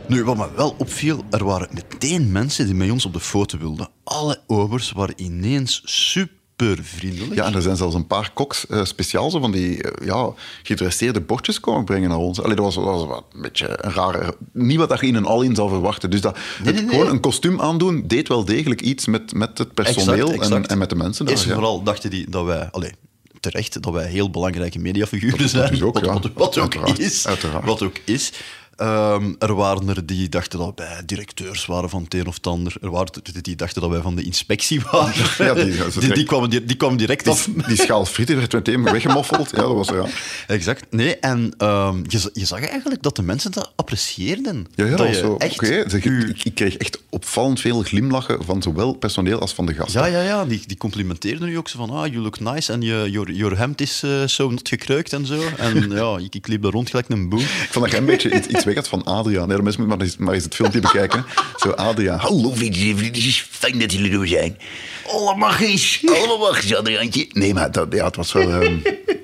Nu, 0.07 0.25
wat 0.25 0.37
me 0.37 0.49
wel 0.57 0.75
opviel, 0.79 1.25
er 1.31 1.45
waren 1.45 1.69
meteen 1.73 2.33
mensen 2.33 2.67
die 2.67 2.75
met 2.75 2.91
ons 2.91 3.05
op 3.05 3.13
de 3.13 3.21
foto 3.21 3.59
wilden. 3.59 3.89
Alle 4.05 4.41
obers 4.47 4.93
waren 4.93 5.15
ineens 5.17 5.83
super 5.85 6.79
vriendelijk. 6.83 7.35
Ja, 7.35 7.45
en 7.45 7.55
er 7.55 7.63
zijn 7.63 7.77
zelfs 7.77 7.95
een 7.95 8.07
paar 8.07 8.31
koks 8.35 8.67
eh, 8.67 8.85
speciaal 8.85 9.31
zo 9.31 9.41
van 9.41 9.51
die 9.51 9.83
eh, 9.83 10.07
ja, 10.07 10.31
gedresseerde 10.63 11.21
bordjes 11.21 11.61
komen 11.61 11.85
brengen 11.85 12.09
naar 12.09 12.19
ons. 12.19 12.41
Allee, 12.41 12.57
dat 12.57 12.65
was, 12.65 12.75
dat 12.75 12.85
was 12.85 13.07
wat 13.07 13.25
een 13.33 13.43
beetje 13.43 13.85
een 13.85 13.93
rare... 13.93 14.37
Niet 14.53 14.79
wat 14.79 15.01
je 15.01 15.07
in 15.07 15.15
een 15.15 15.27
all-in 15.27 15.55
zou 15.55 15.69
verwachten. 15.69 16.11
Dus 16.11 16.21
dat, 16.21 16.35
Nee, 16.35 16.67
het, 16.67 16.75
nee, 16.75 16.85
nee. 16.85 16.95
gewoon 16.95 17.13
een 17.13 17.21
kostuum 17.21 17.61
aandoen 17.61 18.05
deed 18.07 18.29
wel 18.29 18.45
degelijk 18.45 18.81
iets 18.81 19.07
met, 19.07 19.35
met 19.35 19.59
het 19.59 19.75
personeel 19.75 20.13
Exact, 20.13 20.33
En, 20.33 20.41
exact. 20.41 20.67
en 20.67 20.79
met 20.79 20.89
de 20.89 20.97
mensen 20.97 21.25
daar. 21.25 21.35
Eerst 21.35 21.47
en 21.47 21.51
ja. 21.51 21.57
vooral 21.57 21.83
dachten 21.83 22.11
die 22.11 22.31
dat 22.31 22.45
wij... 22.45 22.69
Allee, 22.71 22.93
terecht 23.41 23.83
dat 23.83 23.93
wij 23.93 24.09
heel 24.09 24.31
belangrijke 24.31 24.79
mediafiguren 24.79 25.49
zijn. 25.49 25.85
ook, 25.85 25.95
wat, 25.95 26.05
ja. 26.05 26.13
wat, 26.13 26.31
wat 26.35 26.59
ook 26.59 26.75
is. 26.99 27.27
Wat 27.65 27.83
ook 27.83 27.97
is. 28.05 28.33
Ehm, 28.79 29.33
er 29.39 29.55
waren 29.55 29.89
er 29.89 30.07
die 30.07 30.29
dachten 30.29 30.59
dat 30.59 30.73
wij 30.77 31.03
directeurs 31.07 31.67
waren 31.67 31.91
van 31.91 32.03
het 32.03 32.15
een 32.15 32.27
of 32.27 32.35
het 32.35 32.47
ander. 32.47 32.75
Er 32.81 32.91
waren 32.91 33.09
er 33.35 33.43
die 33.43 33.57
dachten 33.57 33.81
dat 33.83 33.91
wij 33.91 34.01
van 34.01 34.15
de 34.17 34.23
inspectie 34.23 34.81
waren. 34.91 35.13
Ja, 35.39 35.55
die- 35.55 35.65
ja, 35.75 35.85
die, 35.85 35.93
die, 35.93 36.01
direct- 36.01 36.25
kwamen, 36.27 36.51
di- 36.51 36.65
die 36.65 36.77
kwamen 36.77 36.97
direct 36.99 37.29
af. 37.29 37.45
Die, 37.45 37.67
die 37.67 37.77
schaal 37.77 38.05
frieten 38.07 38.37
werd 38.37 38.53
meteen 38.53 38.83
weggemoffeld. 38.83 39.51
Ja, 39.51 39.57
dat 39.57 39.75
was 39.75 39.89
ja. 39.89 40.05
Exact. 40.47 40.85
Nee, 40.91 41.17
en 41.19 41.53
ehm, 41.59 41.97
je, 42.09 42.31
je 42.33 42.45
zag 42.45 42.61
eigenlijk 42.69 43.03
dat 43.03 43.17
de 43.17 43.23
mensen 43.23 43.53
dat 43.53 43.73
apprecieerden. 43.77 44.67
Ja, 44.75 44.85
ja, 44.85 44.97
dat 44.97 45.15
zo. 45.15 45.37
echt 45.37 45.67
zeg, 45.67 46.05
u- 46.05 46.29
ik, 46.29 46.45
ik 46.45 46.55
kreeg 46.55 46.77
echt 46.77 47.01
opvallend 47.11 47.61
veel 47.61 47.83
glimlachen 47.83 48.45
van 48.45 48.63
zowel 48.63 48.93
personeel 48.93 49.39
als 49.41 49.53
van 49.55 49.67
de 49.67 49.75
gasten. 49.75 50.01
Ja, 50.01 50.07
ja, 50.07 50.23
ja. 50.23 50.45
Die, 50.45 50.63
die 50.67 50.77
complimenteerden 50.77 51.49
nu 51.49 51.59
ook 51.59 51.69
zo 51.69 51.79
van, 51.79 51.91
ah, 51.91 52.07
you 52.07 52.19
look 52.19 52.41
nice 52.41 52.73
en 52.73 52.81
je 52.83 53.07
your, 53.11 53.33
your 53.33 53.59
hemd 53.59 53.81
is 53.81 54.03
eh, 54.03 54.25
zo 54.27 54.51
not 54.51 54.69
gekruikt 54.69 55.13
en 55.13 55.27
zo. 55.27 55.41
En 55.57 55.91
ja, 56.01 56.19
ik, 56.19 56.35
ik 56.35 56.47
liep 56.47 56.63
daar 56.63 56.73
rond 56.73 56.91
gelijk 56.91 57.09
een 57.09 57.29
boem. 57.29 57.39
Ik 57.41 57.69
vond 57.71 57.85
dat 57.91 57.95
een 57.95 58.07
beetje 58.07 58.35
iets, 58.35 58.65
iets 58.69 58.89
weg 58.89 58.91
had 58.91 59.05
van 59.05 59.15
Adriaan. 59.15 59.49
Nee, 59.49 59.57
de 59.57 59.63
mensen 59.63 59.81
moeten 59.81 59.99
maar 59.99 60.07
eens, 60.07 60.17
maar 60.17 60.35
eens 60.35 60.45
het 60.45 60.55
filmpje 60.55 60.81
bekijken. 60.81 61.25
Zo, 61.63 61.71
Adriaan. 61.71 62.19
Hallo 62.19 62.53
vriendjes 62.53 62.91
en 62.91 62.97
vriendjes, 62.99 63.47
fijn 63.51 63.79
dat 63.79 63.93
jullie 63.93 64.19
er 64.21 64.29
zijn. 64.29 64.57
Allemaal 65.07 65.35
magisch. 65.35 66.03
Allemaal 66.07 66.39
magisch, 66.39 66.75
Adriaantje. 66.75 67.27
Nee, 67.33 67.55
maar 67.55 67.73
dat, 67.73 67.87
ja, 67.91 68.05
het 68.05 68.17
was 68.17 68.33
wel... 68.33 68.51
ehm, 68.51 68.75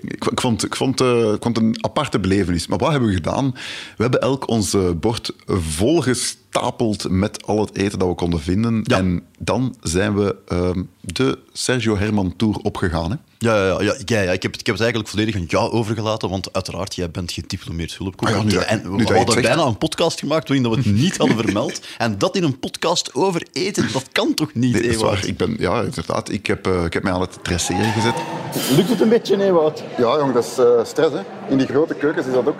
ik, 0.03 0.25
ik, 0.25 0.41
vond, 0.41 0.65
ik, 0.65 0.77
vond, 0.77 1.01
eh, 1.01 1.33
ik 1.33 1.43
vond 1.43 1.57
het 1.57 1.65
een 1.65 1.85
aparte 1.85 2.21
belevenis. 2.21 2.67
Maar 2.67 2.79
wat 2.79 2.91
hebben 2.91 3.09
we 3.09 3.15
gedaan? 3.15 3.51
We 3.97 4.03
hebben 4.03 4.21
elk 4.21 4.49
ons 4.49 4.77
bord 4.97 5.33
volgestapeld 5.47 7.11
met 7.11 7.47
al 7.47 7.61
het 7.61 7.77
eten 7.77 7.99
dat 7.99 8.09
we 8.09 8.15
konden 8.15 8.41
vinden. 8.41 8.81
Ja. 8.83 8.97
En 8.97 9.23
dan 9.39 9.77
zijn 9.81 10.15
we 10.17 10.37
ehm, 10.49 10.83
de 11.01 11.39
Sergio 11.53 11.97
Herman 11.97 12.37
Tour 12.37 12.57
opgegaan. 12.57 13.11
Hè? 13.11 13.17
Ja, 13.45 13.67
ja, 13.67 13.81
ja, 13.83 13.95
ja, 14.05 14.21
ja, 14.21 14.33
ik, 14.33 14.43
heb, 14.43 14.51
het- 14.53 14.61
ik 14.61 14.67
heb 14.67 14.75
het 14.75 14.85
eigenlijk 14.85 15.09
volledig 15.09 15.35
aan 15.35 15.45
jou 15.49 15.71
overgelaten, 15.73 16.29
want 16.29 16.53
uiteraard, 16.53 16.95
jij 16.95 17.11
bent 17.11 17.33
gediplomeerd 17.33 17.95
hulpkoek. 17.99 18.29
Ah 18.29 18.51
ja, 18.51 18.61
en 18.63 18.83
we 18.97 19.03
hadden 19.15 19.33
zegt. 19.35 19.47
bijna 19.47 19.63
een 19.63 19.79
podcast 19.79 20.19
gemaakt 20.19 20.49
waarin 20.49 20.67
dat 20.69 20.75
we 20.77 20.83
het 20.89 20.99
niet 21.03 21.17
hadden 21.17 21.37
vermeld. 21.37 21.81
En 21.99 22.19
dat 22.19 22.37
in 22.37 22.43
een 22.43 22.59
podcast 22.59 23.15
over 23.15 23.47
eten, 23.53 23.93
dat 23.93 24.05
kan 24.13 24.35
toch 24.35 24.55
niet, 24.55 24.73
Nee, 24.73 24.83
dat 24.83 24.91
is 24.91 24.97
Ewout? 24.97 25.11
waar. 25.11 25.27
Ik 25.27 25.37
ben, 25.37 25.57
ja, 25.59 25.81
inderdaad. 25.83 26.31
Ik 26.31 26.47
heb, 26.47 26.67
eh, 26.67 26.85
ik 26.85 26.93
heb 26.93 27.03
mij 27.03 27.13
aan 27.13 27.21
het 27.21 27.39
dresseren 27.43 27.93
gezet. 27.93 28.15
Lukt 28.77 28.89
het 28.89 29.01
een 29.01 29.09
beetje, 29.09 29.45
Ewout? 29.45 29.83
Ja, 29.97 30.17
jong, 30.19 30.33
dat 30.33 30.45
is 30.45 30.59
eh, 30.59 30.85
stress, 30.85 31.13
hè. 31.13 31.21
In 31.49 31.59
die 31.59 31.67
grote 31.67 31.95
keukens 31.95 32.27
is 32.27 32.33
dat 32.33 32.47
ook. 32.47 32.57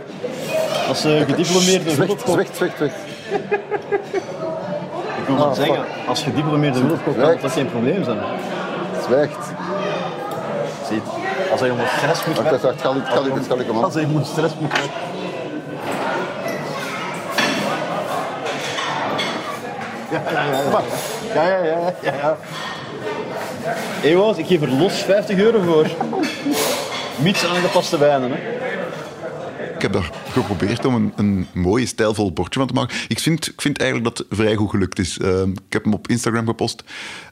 Als 0.89 1.05
uh, 1.07 1.21
gediplomeerde 1.21 1.91
Zwicht, 1.91 2.21
zwicht, 2.27 2.57
zwicht, 2.57 2.77
zwicht. 2.77 2.95
Ik 5.21 5.27
wil 5.27 5.37
maar 5.37 5.55
zeggen, 5.55 5.85
als 6.09 6.23
gediplomeerde 6.23 6.79
hulpkok 6.79 7.19
kan 7.19 7.37
dat 7.43 7.53
geen 7.53 7.71
probleem 7.71 8.05
zijn. 8.05 8.19
Zwijgt. 9.07 9.39
Als 11.51 11.61
hij 11.61 11.71
onder 11.71 11.87
stress 11.97 12.25
moet 12.27 12.37
Wacht, 12.37 12.51
wacht, 12.51 12.63
wacht. 12.63 12.81
Ga 12.83 12.91
ik- 13.55 13.67
ga. 13.67 13.81
Als 13.81 13.95
hij 13.95 14.05
onder 14.05 14.25
stress 14.27 14.55
moet 14.61 14.73
werken. 14.73 14.91
Ja, 20.11 20.23
ja, 20.33 20.45
ja. 20.45 20.83
Ja, 21.35 21.49
ja, 21.49 21.65
ja. 21.65 21.95
ja, 22.03 22.13
ja. 22.15 22.37
Ewout, 24.03 24.39
ik 24.39 24.47
geef 24.47 24.63
er 24.63 24.71
los 24.73 24.93
50 24.93 25.39
euro 25.39 25.61
voor. 25.63 25.87
Mits 27.23 27.45
aangepaste 27.47 27.99
wijnen. 27.99 28.31
Hè. 28.31 28.37
Ik 29.75 29.83
heb 29.83 29.93
daar 29.93 30.11
geprobeerd 30.33 30.85
om 30.85 30.95
een, 30.95 31.13
een 31.17 31.47
mooi, 31.53 31.87
stijlvol 31.87 32.33
bordje 32.33 32.59
van 32.59 32.69
te 32.69 32.75
maken. 32.75 32.97
Ik 33.09 33.19
vind, 33.19 33.47
ik 33.47 33.61
vind 33.61 33.79
eigenlijk 33.81 34.17
dat 34.17 34.27
het 34.29 34.39
vrij 34.39 34.55
goed 34.55 34.71
gelukt 34.71 34.99
is. 34.99 35.19
Ehm, 35.19 35.51
ik 35.51 35.73
heb 35.73 35.85
hem 35.85 35.93
op 35.93 36.09
Instagram 36.09 36.47
gepost. 36.47 36.85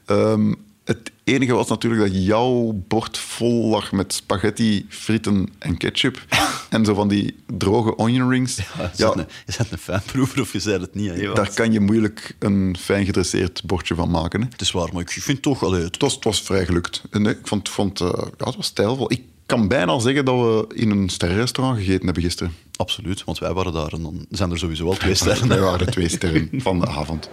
Ehm, 0.05 0.53
het 0.83 1.11
enige 1.23 1.53
was 1.53 1.67
natuurlijk 1.67 2.01
dat 2.01 2.23
jouw 2.23 2.83
bord 2.87 3.17
vol 3.17 3.69
lag 3.69 3.91
met 3.91 4.13
spaghetti, 4.13 4.85
frieten 4.89 5.49
en 5.59 5.77
ketchup. 5.77 6.25
en 6.69 6.85
zo 6.85 6.93
van 6.93 7.07
die 7.07 7.35
droge 7.57 7.97
onion 7.97 8.29
rings. 8.29 8.55
Ja, 8.55 8.91
Ja, 8.95 9.07
je, 9.07 9.13
bent 9.15 9.29
een, 9.59 9.65
een 9.69 9.77
fanproever 9.77 10.41
of 10.41 10.53
je 10.53 10.59
zei 10.59 10.79
het 10.79 10.95
niet. 10.95 11.09
Hè, 11.09 11.33
daar 11.33 11.53
kan 11.53 11.71
je 11.71 11.79
moeilijk 11.79 12.35
een 12.39 12.75
fijn 12.79 13.05
gedresseerd 13.05 13.63
bordje 13.65 13.95
van 13.95 14.09
maken. 14.09 14.41
Hè. 14.41 14.47
Het 14.49 14.61
is 14.61 14.71
waar, 14.71 14.89
maar 14.93 15.01
ik 15.01 15.09
vind 15.09 15.41
toch... 15.41 15.63
Allee, 15.63 15.83
het, 15.83 15.93
Het 15.93 16.01
was, 16.01 16.13
het 16.13 16.23
was 16.23 16.41
vrij 16.41 16.65
gelukt. 16.65 17.01
En 17.09 17.25
ik 17.25 17.39
vond, 17.43 17.69
vond 17.69 18.01
eh, 18.01 18.07
ja, 18.37 18.45
het 18.45 18.55
was 18.55 18.65
stijlvol. 18.65 19.11
Ik 19.11 19.21
kan 19.45 19.67
bijna 19.67 19.99
zeggen 19.99 20.25
dat 20.25 20.35
we 20.35 20.75
in 20.75 20.89
een 20.89 21.09
sterrenrestaurant 21.09 21.77
gegeten 21.77 22.05
hebben 22.05 22.23
gisteren. 22.23 22.53
absoluut, 22.75 23.23
want 23.23 23.39
wij 23.39 23.53
waren 23.53 23.73
daar 23.73 23.93
en 23.93 24.01
dan 24.01 24.25
zijn 24.29 24.51
er 24.51 24.57
sowieso 24.57 24.83
wel 24.85 24.93
twee 24.93 25.15
sterren. 25.23 25.47
Wij 25.47 25.59
waren 25.59 25.91
twee 25.91 26.09
sterren 26.09 26.49
van 26.53 26.79
de 26.79 26.87
avond. 26.87 27.29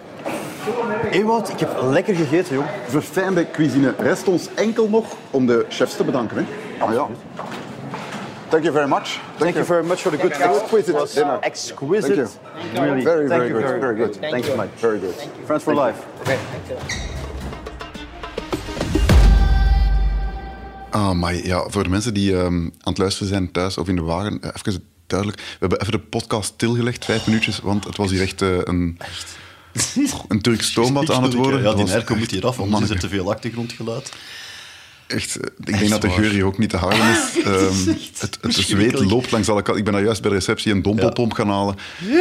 Ewout, 1.10 1.48
ik 1.48 1.60
heb 1.60 1.80
lekker 1.82 2.14
gegeten, 2.14 2.54
jong. 2.54 2.68
Verfijnde 2.88 3.50
cuisine. 3.50 3.94
Rest 3.98 4.28
ons 4.28 4.48
enkel 4.54 4.88
nog 4.88 5.16
om 5.30 5.46
de 5.46 5.66
chefs 5.68 5.96
te 5.96 6.04
bedanken. 6.04 6.36
Hè? 6.36 6.44
Ah 6.84 6.92
ja. 6.92 7.06
Thank 8.48 8.62
you 8.62 8.74
very 8.74 8.88
much. 8.88 9.20
Thank 9.36 9.54
you 9.54 9.64
very 9.64 9.84
much 9.84 9.98
for 9.98 10.10
the 10.10 10.18
good 10.18 10.32
food. 10.32 10.60
Exquisite 10.62 10.90
It 10.90 10.96
was 10.96 11.12
dinner. 11.12 11.38
Exquisite. 11.40 12.14
Thank 12.14 12.86
Really. 12.86 13.02
Very, 13.02 13.28
Thank 13.28 13.42
very 13.42 13.48
you 13.48 13.60
good. 13.60 13.80
Very 13.80 13.96
good. 13.96 14.30
Thank 14.30 14.44
you, 14.44 14.56
mate. 14.56 14.70
Very 14.76 14.98
good. 14.98 15.14
Friends 15.44 15.64
for 15.64 15.74
life. 15.74 15.98
Ah, 20.90 21.12
maar 21.12 21.34
ja, 21.34 21.64
voor 21.68 21.82
de 21.82 21.88
mensen 21.88 22.14
die 22.14 22.36
ehm, 22.36 22.44
aan 22.44 22.70
het 22.82 22.98
luisteren 22.98 23.28
zijn 23.28 23.52
thuis 23.52 23.78
of 23.78 23.88
in 23.88 23.96
de 23.96 24.02
wagen, 24.02 24.40
eh, 24.40 24.50
even 24.54 24.82
duidelijk. 25.06 25.40
We 25.40 25.56
hebben 25.58 25.80
even 25.80 25.92
de 25.92 25.98
podcast 25.98 26.52
stilgelegd, 26.54 27.04
vijf 27.04 27.26
minuutjes, 27.26 27.60
want 27.60 27.84
het 27.84 27.96
was 27.96 28.10
hier 28.10 28.20
echt 28.22 28.42
eh, 28.42 28.58
een, 28.64 28.98
een 30.28 30.40
Turks 30.40 30.66
stoombad 30.66 31.10
aan 31.10 31.22
het 31.22 31.34
worden. 31.34 31.62
Ja, 31.62 31.74
die 31.74 31.92
airco 31.92 32.16
moet 32.16 32.30
hier 32.30 32.46
af, 32.46 32.60
anders 32.60 32.82
is 32.82 32.90
er 32.90 32.98
te 32.98 33.08
veel 33.08 33.30
achtergrondgeluid. 33.30 34.12
Echt, 35.10 35.36
eh, 35.36 35.46
ik 35.64 35.78
denk 35.78 35.90
dat 35.90 36.02
de 36.02 36.10
geur 36.10 36.30
hier 36.30 36.44
ook 36.44 36.58
niet 36.58 36.70
te 36.70 36.76
houden 36.76 37.10
is. 37.10 37.18
Ehm, 37.44 37.96
het, 38.18 38.38
het 38.40 38.54
zweet 38.54 39.00
loopt 39.00 39.30
langs 39.30 39.48
alle 39.48 39.62
kanten. 39.62 39.78
Ik 39.78 39.84
ben 39.84 39.92
daar 39.92 40.02
juist 40.02 40.20
bij 40.20 40.30
de 40.30 40.36
receptie 40.36 40.72
een 40.72 40.82
dompelpomp 40.82 41.32
gaan 41.32 41.48
halen. 41.48 41.76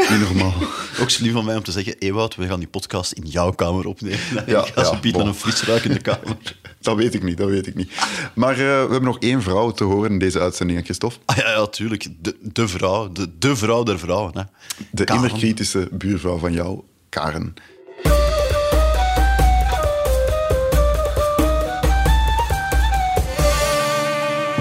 Niet 0.09 0.19
normaal. 0.19 0.53
Ook 1.01 1.09
slim 1.09 1.31
van 1.31 1.45
mij 1.45 1.55
om 1.55 1.63
te 1.63 1.71
zeggen, 1.71 1.95
Ewout, 1.97 2.35
we 2.35 2.47
gaan 2.47 2.59
die 2.59 2.67
podcast 2.67 3.11
in 3.11 3.25
jouw 3.25 3.51
kamer 3.51 3.85
opnemen. 3.85 4.19
Ja, 4.45 4.65
ik 4.65 4.71
ga 4.73 4.81
ja, 4.81 4.99
bieden 4.99 5.21
bon. 5.21 5.29
een 5.29 5.35
fris 5.35 5.63
ruikende 5.63 5.99
kamer. 5.99 6.37
Dat 6.81 6.95
weet 6.95 7.13
ik 7.13 7.23
niet, 7.23 7.37
dat 7.37 7.49
weet 7.49 7.67
ik 7.67 7.75
niet. 7.75 7.91
Maar 8.35 8.51
eh, 8.51 8.57
we 8.57 8.63
hebben 8.63 9.03
nog 9.03 9.19
één 9.19 9.41
vrouw 9.41 9.71
te 9.71 9.83
horen 9.83 10.11
in 10.11 10.19
deze 10.19 10.39
uitzending, 10.39 10.83
Christophe. 10.83 11.17
Ah 11.25 11.37
ja, 11.37 11.49
ja, 11.49 11.67
tuurlijk. 11.67 12.07
De, 12.21 12.35
de 12.41 12.67
vrouw, 12.67 13.11
de, 13.11 13.29
de 13.39 13.55
vrouw 13.55 13.83
der 13.83 13.99
vrouwen. 13.99 14.37
Hè. 14.37 14.43
De 14.91 15.03
Karen. 15.03 15.23
immer 15.23 15.37
kritische 15.37 15.87
buurvrouw 15.91 16.37
van 16.37 16.53
jou, 16.53 16.81
Karen. 17.09 17.53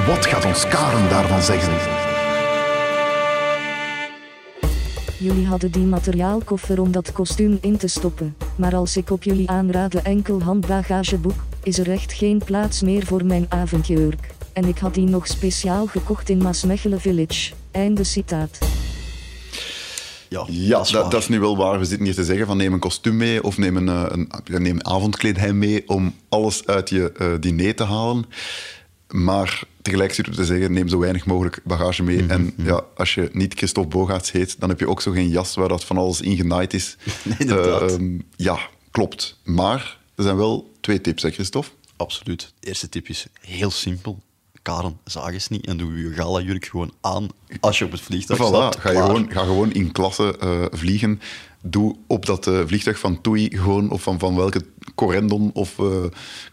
Wat 0.06 0.26
gaat 0.26 0.44
ons 0.44 0.68
Karen 0.68 1.08
daarvan 1.08 1.42
zeggen? 1.42 1.72
Jullie 5.18 5.46
hadden 5.46 5.72
die 5.72 5.84
materiaalkoffer 5.84 6.80
om 6.80 6.92
dat 6.92 7.12
kostuum 7.12 7.58
in 7.60 7.76
te 7.76 7.88
stoppen. 7.88 8.36
Maar 8.56 8.74
als 8.74 8.96
ik 8.96 9.10
op 9.10 9.22
jullie 9.22 9.48
aanraden 9.48 10.04
enkel 10.04 10.42
handbagage 10.42 11.18
boek, 11.18 11.44
is 11.62 11.78
er 11.78 11.90
echt 11.90 12.12
geen 12.12 12.42
plaats 12.44 12.82
meer 12.82 13.06
voor 13.06 13.24
mijn 13.24 13.46
avondjurk. 13.48 14.34
En 14.52 14.64
ik 14.64 14.78
had 14.78 14.94
die 14.94 15.08
nog 15.08 15.26
speciaal 15.26 15.86
gekocht 15.86 16.28
in 16.28 16.38
Maasmechelen 16.38 17.00
Village. 17.00 17.52
Einde 17.70 18.04
citaat. 18.04 18.58
Ja, 20.28 20.44
Ja, 20.48 20.76
dat 20.76 20.86
is 20.86 20.92
dat, 20.92 21.14
is 21.14 21.28
nu 21.28 21.40
wel 21.40 21.56
waar. 21.56 21.78
We 21.78 21.84
zitten 21.84 22.06
hier 22.06 22.14
te 22.14 22.24
zeggen 22.24 22.46
van 22.46 22.56
neem 22.56 22.72
een 22.72 22.78
kostuum 22.78 23.16
mee 23.16 23.42
of 23.42 23.58
neem 23.58 23.76
een, 23.76 23.88
eh, 23.88 24.04
een, 24.08 24.30
ja, 24.44 24.58
neem 24.58 25.58
mee 25.58 25.88
om 25.88 26.14
alles 26.28 26.66
uit 26.66 26.90
je 26.90 27.12
eh, 27.12 27.32
diner 27.40 27.74
te 27.74 27.84
halen. 27.84 28.24
Maar 29.08 29.62
tegelijk 29.82 30.14
zitten 30.14 30.34
we 30.34 30.40
te 30.40 30.46
zeggen, 30.46 30.72
neem 30.72 30.88
zo 30.88 30.98
weinig 30.98 31.26
mogelijk 31.26 31.60
bagage 31.64 32.02
mee. 32.02 32.22
Mhm, 32.22 32.30
En 32.30 32.52
ja, 32.56 32.84
als 32.96 33.14
je 33.14 33.28
niet 33.32 33.54
Christophe 33.54 33.96
Bogaerts 33.96 34.32
heet, 34.32 34.60
dan 34.60 34.68
heb 34.68 34.80
je 34.80 34.88
ook 34.88 35.02
zo 35.02 35.10
geen 35.10 35.28
jas 35.28 35.54
waar 35.54 35.68
dat 35.68 35.84
van 35.84 35.96
alles 35.96 36.20
in 36.20 36.36
genaaid 36.36 36.74
is. 36.74 36.96
Inderdaad. 37.38 37.92
Ehm, 37.92 38.18
ja, 38.36 38.58
klopt. 38.90 39.38
Maar 39.44 39.98
er 40.14 40.22
zijn 40.24 40.36
wel 40.36 40.72
twee 40.80 41.00
tips, 41.00 41.22
hè 41.22 41.30
Christophe? 41.30 41.70
Absoluut. 41.96 42.52
De 42.60 42.66
eerste 42.66 42.88
tip 42.88 43.08
is 43.08 43.26
heel 43.40 43.70
simpel. 43.70 44.18
Karen, 44.68 44.98
zaag 45.04 45.32
eens 45.32 45.48
niet 45.48 45.66
en 45.66 45.76
doe 45.76 46.02
je 46.02 46.12
gala-jurk 46.14 46.64
gewoon 46.64 46.92
aan 47.00 47.28
als 47.60 47.78
je 47.78 47.84
op 47.84 47.90
het 47.90 48.00
vliegtuig 48.00 48.40
Voilà, 48.40 48.42
stapt. 48.46 48.78
ga, 48.80 48.90
je 48.90 48.96
gewoon, 49.02 49.30
ga 49.32 49.40
gewoon 49.40 49.72
in 49.72 49.92
klasse 49.92 50.38
eh, 50.38 50.64
vliegen. 50.78 51.20
Doe 51.62 51.96
op 52.06 52.26
dat 52.26 52.46
eh, 52.46 52.60
vliegtuig 52.66 52.98
van 52.98 53.20
TUI 53.20 53.48
gewoon, 53.50 53.90
of 53.90 54.02
van, 54.02 54.18
van 54.18 54.36
welke 54.36 54.62
Corendon 54.94 55.50
of 55.52 55.78
eh, 55.78 55.86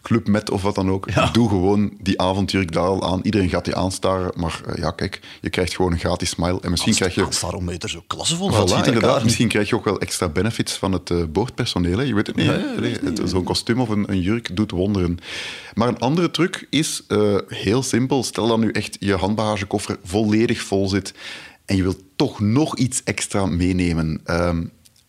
Club 0.02 0.28
Met 0.28 0.50
of 0.50 0.62
wat 0.62 0.74
dan 0.74 0.90
ook. 0.90 1.10
Ja. 1.10 1.30
Doe 1.30 1.48
gewoon 1.48 1.92
die 2.00 2.20
avondjurk 2.20 2.72
daar 2.72 2.86
al 2.86 3.02
aan. 3.08 3.20
Iedereen 3.22 3.48
gaat 3.48 3.64
die 3.64 3.76
aanstaren, 3.76 4.32
maar 4.34 4.60
eh, 4.66 4.74
ja, 4.76 4.90
kijk, 4.90 5.20
je 5.40 5.50
krijgt 5.50 5.74
gewoon 5.74 5.92
een 5.92 5.98
gratis 5.98 6.30
smile. 6.30 6.60
En 6.60 6.70
misschien 6.70 6.94
krijg 6.94 7.14
je... 7.14 7.26
Daarom 7.40 7.70
je 7.70 7.78
er 7.78 7.88
zo 7.88 8.02
klassevol 8.06 8.52
Voilà, 8.52 8.86
inderdaad, 8.86 9.24
misschien 9.24 9.48
krijg 9.48 9.68
je 9.68 9.74
ook 9.74 9.84
wel 9.84 10.00
extra 10.00 10.28
benefits 10.28 10.72
van 10.72 10.92
het 10.92 11.32
boordpersoneel. 11.32 11.98
Hè? 11.98 12.04
Je 12.04 12.14
weet 12.14 12.26
het 12.26 12.36
niet. 12.36 13.20
Zo'n 13.24 13.44
kostuum 13.44 13.80
of 13.80 13.88
een, 13.88 14.10
een 14.10 14.20
jurk 14.20 14.56
doet 14.56 14.70
wonderen. 14.70 15.18
Maar 15.74 15.88
een 15.88 15.98
andere 15.98 16.30
truc 16.30 16.66
is 16.70 17.02
heel 17.48 17.82
simpel. 17.82 18.22
Stel 18.22 18.48
dat 18.48 18.58
nu 18.58 18.70
echt 18.70 18.96
je 19.00 19.14
handbagagekoffer 19.14 19.98
volledig 20.04 20.60
vol 20.60 20.88
zit 20.88 21.14
en 21.66 21.76
je 21.76 21.82
wilt 21.82 22.02
toch 22.16 22.40
nog 22.40 22.76
iets 22.76 23.02
extra 23.04 23.46
meenemen 23.46 24.20
ehm, 24.24 24.64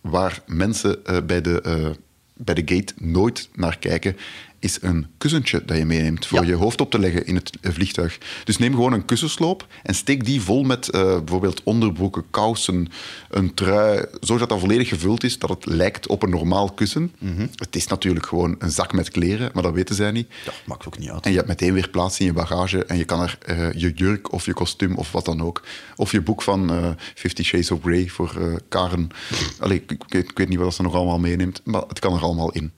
waar 0.10 0.42
mensen 0.46 1.06
eh, 1.06 1.18
bij, 1.26 1.42
de, 1.42 1.62
eh, 1.62 1.90
bij 2.34 2.56
de 2.56 2.76
gate 2.76 2.94
nooit 2.98 3.50
naar 3.54 3.78
kijken, 3.80 4.18
is 4.60 4.78
een 4.82 5.08
kussentje 5.18 5.66
dat 5.66 5.78
je 5.78 5.86
meeneemt 5.86 6.26
voor 6.26 6.42
Ja. 6.42 6.48
je 6.48 6.54
hoofd 6.56 6.82
op 6.82 6.92
te 6.92 7.00
leggen 7.00 7.26
in 7.26 7.36
het 7.36 7.58
eh, 7.62 7.72
vliegtuig. 7.72 8.18
Dus 8.44 8.58
neem 8.58 8.74
gewoon 8.74 8.94
een 8.94 9.06
kussensloop 9.06 9.68
en 9.84 9.96
steek 9.96 10.26
die 10.26 10.42
vol 10.42 10.64
met 10.64 10.90
eh, 10.90 11.02
bijvoorbeeld 11.18 11.62
onderbroeken, 11.64 12.24
kousen, 12.32 12.88
een 13.30 13.54
trui. 13.54 14.06
Zorg 14.20 14.40
dat 14.40 14.50
dat 14.50 14.60
volledig 14.60 14.88
gevuld 14.88 15.24
is, 15.24 15.40
dat 15.40 15.50
het 15.50 15.66
lijkt 15.66 16.08
op 16.08 16.24
een 16.24 16.30
normaal 16.30 16.72
kussen. 16.72 17.12
Het 17.56 17.76
is 17.76 17.88
natuurlijk 17.88 18.26
gewoon 18.26 18.56
een 18.60 18.72
zak 18.72 18.94
met 18.94 19.10
kleren, 19.10 19.50
maar 19.54 19.64
dat 19.64 19.74
weten 19.74 19.96
zij 19.96 20.12
niet. 20.12 20.28
Ja, 20.46 20.52
maakt 20.66 20.88
ook 20.88 20.98
niet 20.98 21.10
uit. 21.10 21.24
En 21.26 21.30
je 21.32 21.36
hebt 21.38 21.50
meteen 21.50 21.74
weer 21.74 21.90
plaats 21.90 22.20
in 22.20 22.26
je 22.26 22.34
bagage 22.34 22.86
en 22.86 22.98
je 22.98 23.06
kan 23.06 23.22
er 23.22 23.38
eh, 23.46 23.72
je 23.72 23.92
jurk 23.96 24.32
of 24.32 24.46
je 24.46 24.54
kostuum 24.54 24.96
of 24.96 25.12
wat 25.12 25.26
dan 25.26 25.42
ook. 25.42 25.64
Of 25.96 26.12
je 26.12 26.22
boek 26.22 26.42
van 26.42 26.70
eh 26.72 26.90
Fifty 27.16 27.44
Shades 27.44 27.72
of 27.72 27.80
Grey 27.82 28.08
voor 28.08 28.62
Karen. 28.70 29.08
Allee, 29.60 29.84
ik, 29.88 30.04
ik 30.14 30.32
weet 30.38 30.50
niet 30.50 30.60
wat 30.60 30.74
ze 30.74 30.82
nog 30.82 30.94
allemaal 30.96 31.20
meeneemt, 31.20 31.62
maar 31.64 31.82
het 31.88 32.00
kan 32.00 32.14
er 32.14 32.22
allemaal 32.22 32.52
in. 32.52 32.72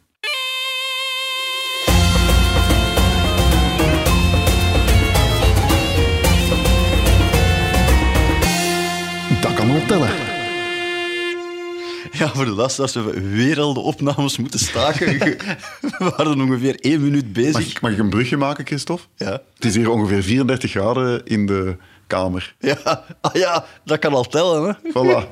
Ja, 12.11 12.27
voor 12.27 12.45
de 12.45 12.51
luisteraars 12.51 12.93
hebben 12.93 13.13
we 13.13 13.29
weer 13.29 13.59
al 13.59 13.73
de 13.73 13.79
opnames 13.79 14.37
moeten 14.37 14.59
staken. 14.59 15.19
we 15.97 16.13
waren 16.17 16.41
ongeveer 16.41 16.79
één 16.79 17.01
minuut 17.01 17.33
bezig. 17.33 17.53
Mag 17.53 17.65
ik, 17.65 17.81
mag 17.81 17.91
ik 17.91 17.97
een 17.97 18.09
brugje 18.09 18.37
maken, 18.37 18.65
Christophe? 18.65 19.03
Ja. 19.15 19.31
Het 19.55 19.65
is 19.65 19.75
hier 19.75 19.89
ongeveer 19.89 20.23
34 20.23 20.71
graden 20.71 21.25
in 21.25 21.45
de 21.45 21.77
kamer. 22.07 22.55
Ja, 22.59 23.03
ah, 23.21 23.33
ja, 23.33 23.65
dat 23.85 23.99
kan 23.99 24.13
al 24.13 24.23
tellen, 24.23 24.63
hè. 24.63 24.91
Voilà. 24.91 25.27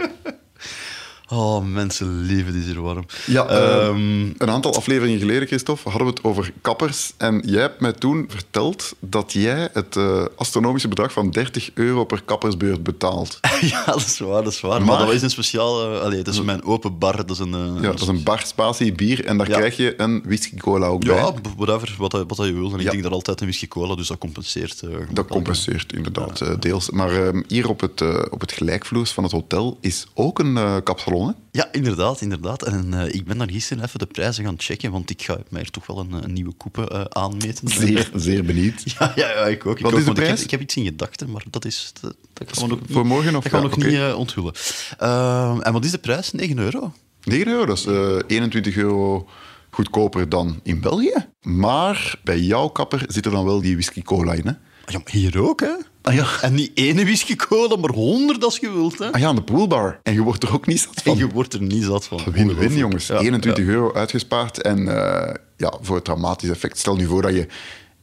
Oh, 1.29 1.65
mensen 1.65 2.21
leven, 2.21 2.45
het 2.45 2.55
is 2.55 2.65
hier 2.65 2.81
warm. 2.81 3.05
Ja, 3.25 3.45
eh, 3.47 3.87
Ehm, 3.87 4.21
een 4.37 4.49
aantal 4.49 4.75
afleveringen 4.75 5.19
geleden, 5.19 5.47
Christophe, 5.47 5.89
hadden 5.89 6.07
we 6.07 6.13
het 6.13 6.23
over 6.23 6.53
kappers. 6.61 7.13
En 7.17 7.43
jij 7.45 7.61
hebt 7.61 7.79
mij 7.79 7.93
toen 7.93 8.25
verteld 8.27 8.93
dat 8.99 9.33
jij 9.33 9.69
het 9.73 9.95
eh, 9.95 10.25
astronomische 10.35 10.87
bedrag 10.87 11.11
van 11.11 11.29
30 11.31 11.69
euro 11.73 12.05
per 12.05 12.21
kappersbeurt 12.25 12.83
betaalt. 12.83 13.39
ja, 13.61 13.85
dat 13.85 13.95
is 14.05 14.19
waar, 14.19 14.43
dat 14.43 14.51
is 14.53 14.61
waar. 14.61 14.79
Maar, 14.81 14.97
Maar- 14.97 15.05
dat 15.05 15.13
is 15.15 15.21
een 15.21 15.29
speciale... 15.29 15.99
Allee, 15.99 16.21
dat 16.23 16.33
is 16.33 16.41
mijn 16.41 16.63
open 16.63 16.97
bar. 16.97 17.15
Dat 17.15 17.29
is 17.29 17.39
een... 17.39 17.53
eh, 17.53 17.81
Ja, 17.81 17.91
dat 17.91 18.01
is 18.01 18.07
een 18.07 18.23
bar 18.23 18.41
spatie 18.45 18.91
bier 18.91 19.25
en 19.25 19.37
daar 19.37 19.49
Ja. 19.49 19.57
krijg 19.57 19.77
je 19.77 19.93
een 20.01 20.21
whisky 20.25 20.57
cola 20.57 20.87
ook 20.87 21.03
Ja, 21.03 21.31
bij. 21.31 21.51
whatever, 21.57 21.95
wat, 22.27 22.37
je 22.37 22.53
wil. 22.53 22.71
En 22.73 22.75
ik 22.79 22.81
Ja. 22.85 22.91
denk 22.91 23.03
dat 23.03 23.11
altijd 23.11 23.41
een 23.41 23.47
whisky 23.47 23.67
cola, 23.67 23.95
dus 23.95 24.07
dat 24.07 24.17
compenseert. 24.17 24.81
eh, 24.81 24.89
Dat 25.11 25.27
compenseert 25.27 25.93
inderdaad 25.93 26.41
eh, 26.41 26.53
deels. 26.59 26.89
Maar 26.89 27.27
ehm, 27.27 27.41
hier 27.47 27.69
op 27.69 27.79
het, 27.79 28.01
eh, 28.01 28.21
op 28.29 28.41
het 28.41 28.51
gelijkvloers 28.51 29.11
van 29.11 29.23
het 29.23 29.31
hotel 29.31 29.77
is 29.81 30.05
ook 30.13 30.39
een 30.39 30.57
eh 30.57 30.75
kapsalon. 30.83 31.15
Ja, 31.51 31.71
inderdaad, 31.71 32.21
inderdaad. 32.21 32.63
En 32.63 32.93
eh, 32.93 33.13
ik 33.13 33.25
ben 33.25 33.37
daar 33.37 33.49
gisteren 33.51 33.83
even 33.83 33.99
de 33.99 34.05
prijzen 34.05 34.43
gaan 34.43 34.55
checken, 34.57 34.91
want 34.91 35.09
ik 35.09 35.21
ga 35.21 35.37
mij 35.49 35.61
er 35.61 35.71
toch 35.71 35.85
wel 35.87 35.99
een, 35.99 36.11
een 36.23 36.33
nieuwe 36.33 36.53
coupe 36.57 36.89
eh, 36.89 37.03
aanmeten. 37.09 37.67
Zeer, 37.67 38.09
zeer 38.27 38.43
benieuwd. 38.45 38.81
Ja, 38.99 39.11
ja, 39.15 39.29
ja, 39.29 39.45
ik 39.45 39.65
ook. 39.65 39.77
Ik 39.77 39.83
Wat 39.83 39.93
ook, 39.93 39.99
is 39.99 40.05
de 40.05 40.11
ik 40.11 40.17
heb- 40.17 40.25
prijs? 40.25 40.43
Ik 40.43 40.51
heb, 40.51 40.61
iets 40.61 40.75
in 40.75 40.83
gedachten, 40.85 41.31
maar 41.31 41.43
dat, 41.49 41.65
is, 41.65 41.91
dat, 42.01 42.15
dat 42.33 42.57
gaan 42.57 42.69
we 42.69 42.75
nog 42.75 42.79
voor 42.89 43.05
morgen 43.05 43.35
of- 43.35 43.43
dat 43.43 43.51
gaan 43.51 43.61
we 43.61 43.69
ja, 43.69 43.75
nog 43.75 43.85
niet 43.85 43.99
eh, 43.99 44.17
onthullen. 44.19 44.53
Ehm, 44.97 45.59
en 45.61 45.73
wat 45.73 45.85
is 45.85 45.91
de 45.91 45.97
prijs? 45.97 46.31
9 46.31 46.57
euro. 46.57 46.93
9 47.23 47.47
euro, 47.47 47.65
dat 47.65 47.77
is 47.77 47.85
eh, 47.85 48.19
21 48.27 48.75
euro 48.77 49.27
goedkoper 49.69 50.29
dan 50.29 50.59
in 50.63 50.81
België. 50.81 51.25
Maar 51.41 52.19
bij 52.23 52.39
jouw 52.39 52.67
kapper 52.67 53.03
zit 53.07 53.25
er 53.25 53.31
dan 53.31 53.45
wel 53.45 53.61
die 53.61 53.73
whisky 53.73 54.01
cola 54.01 54.33
in. 54.33 54.45
Hè? 54.47 54.51
Ja, 54.91 54.97
maar 54.97 55.11
hier 55.11 55.41
ook, 55.41 55.59
hè? 55.59 55.73
Ah 56.07 56.13
ja. 56.13 56.41
En 56.41 56.53
niet 56.53 56.71
ene 56.73 57.03
whisky 57.03 57.35
cola, 57.35 57.75
maar 57.75 57.89
honderd 57.89 58.43
als 58.43 58.57
je 58.57 58.71
wilt, 58.71 58.99
hè? 58.99 59.11
Ah 59.11 59.19
ja, 59.19 59.27
aan 59.27 59.35
de 59.35 59.41
poolbar. 59.41 59.99
En 60.03 60.13
je 60.13 60.21
wordt 60.21 60.43
er 60.43 60.53
ook 60.53 60.67
niet 60.67 60.79
zat 60.79 60.95
En 60.95 61.01
van. 61.03 61.17
je 61.17 61.27
wordt 61.27 61.53
er 61.53 61.61
niet 61.61 61.83
zat 61.83 62.05
van. 62.05 62.19
Win-win, 62.31 62.75
jongens. 62.75 63.07
Ja, 63.07 63.19
21 63.19 63.65
ja. 63.65 63.71
euro 63.71 63.93
uitgespaard. 63.93 64.61
En 64.61 64.77
eh, 64.87 65.33
ja, 65.57 65.73
voor 65.81 65.95
het 65.95 66.05
dramatisch 66.05 66.49
effect. 66.49 66.77
Stel 66.77 66.95
nu 66.95 67.05
voor 67.05 67.21
dat 67.21 67.33
je 67.33 67.47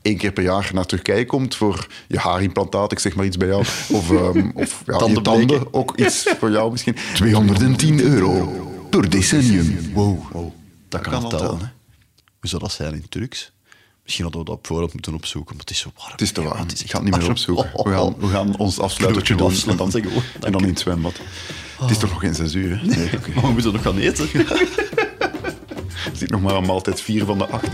één 0.02 0.16
keer 0.16 0.32
per 0.32 0.42
jaar 0.42 0.70
naar 0.74 0.86
Turkije 0.86 1.26
komt 1.26 1.54
voor 1.54 1.86
je 2.08 2.18
haarimplantaat, 2.18 2.92
ik 2.92 2.98
zeg 2.98 3.14
maar 3.14 3.24
iets 3.24 3.36
bij 3.36 3.48
jou. 3.48 3.60
Of, 3.88 4.10
ehm, 4.10 4.50
of 4.64 4.82
ja, 4.86 4.92
je 4.92 4.98
Tanden 4.98 5.22
tanden, 5.22 5.46
breken. 5.46 5.74
ook 5.74 5.96
iets 5.96 6.34
voor 6.38 6.50
jou 6.50 6.70
misschien. 6.70 6.96
210 7.14 8.00
euro 8.00 8.48
per 8.90 9.10
decennium. 9.10 9.92
Wow. 9.92 10.32
dat 10.32 10.52
Dat 10.88 11.00
kan 11.00 11.20
kan 11.20 11.28
tellen. 11.30 11.58
Hè. 11.58 11.66
Hoe 12.40 12.48
zou 12.48 12.62
dat 12.62 12.72
zijn 12.72 12.94
in 12.94 13.08
Turks? 13.08 13.52
Misschien 14.04 14.24
hadden 14.24 14.42
we 14.42 14.46
dat 14.46 14.56
op 14.56 14.66
voorhand 14.66 14.92
moeten 14.92 15.14
opzoeken, 15.14 15.50
maar 15.56 15.64
het 15.64 15.70
is 15.70 15.78
zo 15.78 15.90
warm. 15.96 16.10
Het 16.10 16.20
is 16.20 16.32
te 16.32 16.42
warm. 16.42 16.66
is 16.72 16.82
Ik 16.82 16.90
ga 16.90 17.00
het 17.00 17.10
niet 17.10 17.16
meer 17.16 17.30
opzoeken. 17.30 17.64
Oh, 17.64 17.72
We 17.72 17.90
oh, 17.90 17.96
gaan, 17.96 18.14
oh. 18.14 18.20
we 18.20 18.26
gaan 18.28 18.56
ons 18.56 18.76
doen 18.76 18.88
Knootje 19.12 19.32
en 19.32 19.38
dan, 19.38 19.46
afsluiten, 19.46 20.22
en 20.40 20.52
dan 20.52 20.62
in 20.62 20.68
het 20.68 20.78
zwembad. 20.78 21.20
Het 21.80 21.90
is 21.90 21.98
toch 21.98 22.10
nog 22.10 22.20
geen 22.20 22.34
zes 22.34 22.54
uur, 22.54 22.80
hè? 22.80 22.86
Nee. 22.86 23.10
Maar 23.34 23.44
we 23.44 23.50
moeten 23.52 23.72
nog 23.72 23.82
gaan 23.82 23.98
eten. 23.98 24.28
Er 26.04 26.16
zit 26.16 26.30
nog 26.30 26.40
maar 26.40 26.54
aan 26.54 26.66
maaltijd 26.66 27.00
4 27.00 27.24
van 27.24 27.38
de 27.38 27.46
8. 27.46 27.68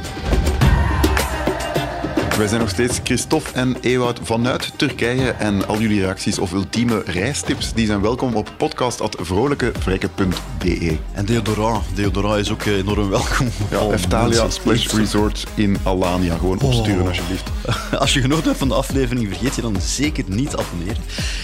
Wij 2.41 2.49
zijn 2.49 2.61
nog 2.61 2.71
steeds 2.71 2.99
Christophe 3.05 3.51
en 3.53 3.77
Ewout 3.81 4.21
vanuit 4.23 4.73
Turkije. 4.77 5.31
En 5.31 5.67
al 5.67 5.81
jullie 5.81 6.01
reacties 6.01 6.39
of 6.39 6.53
ultieme 6.53 7.03
reistips 7.07 7.73
die 7.73 7.87
zijn 7.87 8.01
welkom 8.01 8.35
op 8.35 8.51
podcast.vrolijkevrekken.be. 8.57 10.97
En 11.13 11.25
deodorant. 11.25 11.85
Deodorant 11.95 12.41
is 12.41 12.51
ook 12.51 12.63
eh, 12.63 12.77
enorm 12.77 13.09
welkom. 13.11 13.49
Ja, 13.71 13.79
Oh, 13.79 13.93
Eftalia 13.93 14.51
Splash. 14.51 14.87
Resort 14.87 15.47
in 15.55 15.77
Alania. 15.83 16.37
Gewoon 16.37 16.61
opsturen 16.61 17.01
Oh. 17.01 17.07
alsjeblieft. 17.09 17.51
Als 17.99 18.15
je 18.15 18.21
genoten 18.21 18.45
hebt 18.45 18.59
van 18.59 18.69
de 18.69 18.75
aflevering, 18.75 19.29
vergeet 19.29 19.55
je 19.55 19.63
dan 19.63 19.77
zeker 19.81 20.25
niet 20.27 20.51
te 20.51 20.59
abonneren. 20.59 21.03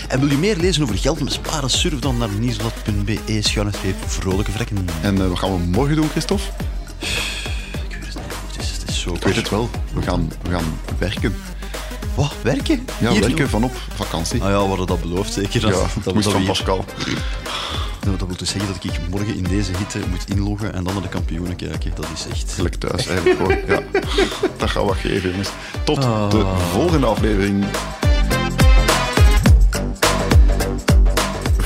En 0.09 0.21
wil 0.21 0.29
je 0.31 0.39
meer 0.39 0.57
lezen 0.57 0.83
over 0.83 0.99
geld 0.99 1.21
met 1.21 1.33
sparen? 1.33 1.71
Surf 1.71 1.99
dan 1.99 2.19
naar 2.19 2.31
nieuwsblad.be 2.39 3.19
schuine 3.41 3.73
streep 3.73 3.97
vrolijke 4.07 4.51
vrekken. 4.51 4.87
En 5.03 5.21
eh, 5.23 5.29
wat 5.29 5.39
gaan 5.39 5.53
we 5.53 5.59
morgen 5.67 5.97
doen, 5.97 6.09
Christophe? 6.09 6.45
Zo 9.07 9.15
Ik 9.15 9.23
weet 9.25 9.37
het 9.37 9.51
wel. 9.51 9.71
We 9.95 10.03
gaan, 10.03 10.33
we 10.43 10.51
gaan 10.51 10.79
werken. 10.99 11.35
Wat? 12.15 12.33
Werken? 12.43 12.87
Ja, 12.99 13.11
Hier? 13.11 13.21
werken 13.21 13.49
van 13.49 13.65
op 13.65 13.73
vakantie. 13.95 14.43
Ah 14.43 14.49
ja, 14.51 14.61
we 14.63 14.69
hadden 14.69 14.87
dat 14.87 15.01
beloofd, 15.01 15.33
zeker. 15.33 15.61
Ja, 15.61 15.71
Dat, 15.71 15.95
het 15.95 16.05
dat, 16.05 16.15
moest 16.15 16.25
dat 16.25 16.33
van 16.33 16.43
we 16.43 16.47
hier- 16.49 16.57
Pascal. 16.57 16.85
dat, 18.01 18.29
wil 18.29 18.37
dus 18.37 18.51
zeggen 18.51 18.73
dat 18.73 18.85
ik 18.85 19.01
morgen 19.11 19.37
in 19.37 19.43
deze 19.43 19.71
hitte 19.79 19.99
moet 20.11 20.31
inloggen 20.31 20.75
en 20.75 20.85
dan 20.85 20.93
naar 20.93 21.03
de 21.03 21.09
kampioenen 21.09 21.57
kijken. 21.57 21.93
Dat 21.95 22.07
is 22.15 22.27
echt... 22.31 22.53
Gelijk 22.53 22.75
thuis 22.75 23.07
eigenlijk 23.07 23.37
gewoon. 23.39 23.59
Ja. 23.67 23.83
Dat 24.59 24.71
gaat 24.71 24.85
wat 24.85 24.97
geven, 24.97 25.31
jongens. 25.31 25.49
Tot 25.85 26.05
Ah. 26.05 26.31
de 26.31 26.45
volgende 26.73 27.07
aflevering. 27.07 27.65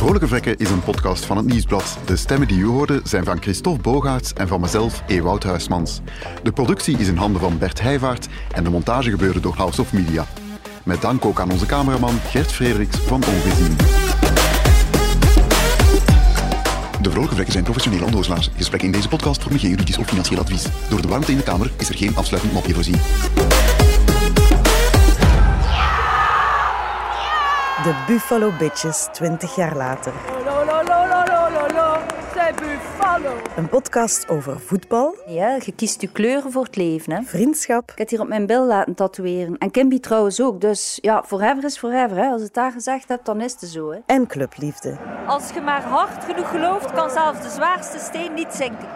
Vrolijke 0.01 0.29
Vrekken 0.29 0.57
is 0.57 0.71
een 0.71 0.83
podcast 0.83 1.25
van 1.25 1.37
het 1.37 1.47
Nieuwsblad. 1.47 1.99
De 2.05 2.17
stemmen 2.17 2.49
die 2.49 2.59
u 2.59 2.67
hoorde 2.67 3.01
zijn 3.05 3.25
van 3.25 3.43
Christophe 3.43 3.83
Bogaerts 3.83 4.33
en 4.33 4.49
van 4.49 4.61
mezelf, 4.61 5.03
Ewout 5.07 5.43
Huismans. 5.43 6.01
De 6.43 6.53
productie 6.53 6.99
is 6.99 7.09
in 7.09 7.17
handen 7.17 7.41
van 7.41 7.59
Bert 7.59 7.81
Heijvaart 7.81 8.29
en 8.53 8.65
de 8.65 8.71
montage 8.71 9.11
gebeurde 9.11 9.41
door 9.41 9.55
House 9.55 9.81
of 9.81 9.93
Media. 9.93 10.27
Met 10.85 11.01
dank 11.01 11.25
ook 11.25 11.41
aan 11.41 11.51
onze 11.51 11.67
cameraman 11.67 12.15
Gert 12.21 12.53
Frederiks 12.53 12.97
van 12.97 13.23
Ongezien. 13.25 13.77
De 17.01 17.11
Vrolijke 17.11 17.35
Vrekken 17.35 17.53
zijn 17.53 17.65
professionele 17.65 18.05
onnozelaars. 18.05 18.51
Gesprekken 18.57 18.89
in 18.89 18.95
deze 18.95 19.09
podcast 19.09 19.43
vormen 19.43 19.61
geen 19.61 19.71
juridisch 19.71 19.99
of 19.99 20.07
financieel 20.07 20.41
advies. 20.41 20.67
Door 20.89 21.03
de 21.03 21.09
warmte 21.09 21.31
in 21.31 21.37
de 21.37 21.43
kamer 21.43 21.71
is 21.77 21.89
er 21.89 21.97
geen 21.97 22.17
afsluitend 22.17 22.53
mopje 22.53 22.75
voorzien. 22.75 23.01
De 27.83 28.05
Buffalo 28.07 28.53
Bitches 28.59 29.09
20 29.13 29.55
jaar 29.55 29.77
later. 29.77 30.13
Een 33.57 33.69
podcast 33.69 34.29
over 34.29 34.61
voetbal, 34.61 35.15
Ja, 35.27 35.59
je 35.65 35.73
kiest 35.73 36.01
je 36.01 36.13
kleuren 36.13 36.53
voor 36.53 36.65
het 36.65 36.77
leven. 36.77 37.13
Hè? 37.13 37.23
vriendschap 37.23 37.83
Ik 37.83 37.89
heb 37.89 37.99
het 37.99 38.11
hier 38.11 38.21
op 38.21 38.29
mijn 38.29 38.47
bil 38.47 38.67
laten 38.67 38.95
tatoeëren. 38.95 39.59
En 39.59 39.71
Kimby 39.71 40.01
trouwens 40.01 40.41
ook. 40.41 40.61
Dus 40.61 40.99
ja, 41.03 41.25
forever 41.27 41.65
is 41.65 41.79
forever. 41.79 42.17
Hè? 42.17 42.27
Als 42.29 42.43
het 42.43 42.55
daar 42.55 42.73
gezegd 42.73 43.09
hebt, 43.09 43.27
dan 43.27 43.41
is 43.41 43.57
het 43.61 43.71
zo. 43.71 43.91
Hè? 43.91 43.99
en 44.07 44.27
clubliefde. 44.27 44.97
Als 45.27 45.51
je 45.55 45.61
maar 45.61 45.83
hard 45.83 46.25
genoeg 46.25 46.51
gelooft, 46.51 46.93
kan 46.93 47.11
zelfs 47.11 47.43
de 47.43 47.51
zwaarste 47.51 47.99
steen 47.99 48.35
niet 48.35 48.53
zinken. 48.53 48.89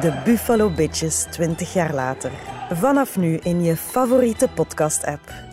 De 0.00 0.20
Buffalo 0.24 0.70
Bitches 0.70 1.26
20 1.30 1.72
jaar 1.72 1.94
later. 1.94 2.30
Vanaf 2.72 3.16
nu 3.16 3.38
in 3.42 3.64
je 3.64 3.76
favoriete 3.76 4.48
podcast-app. 4.54 5.45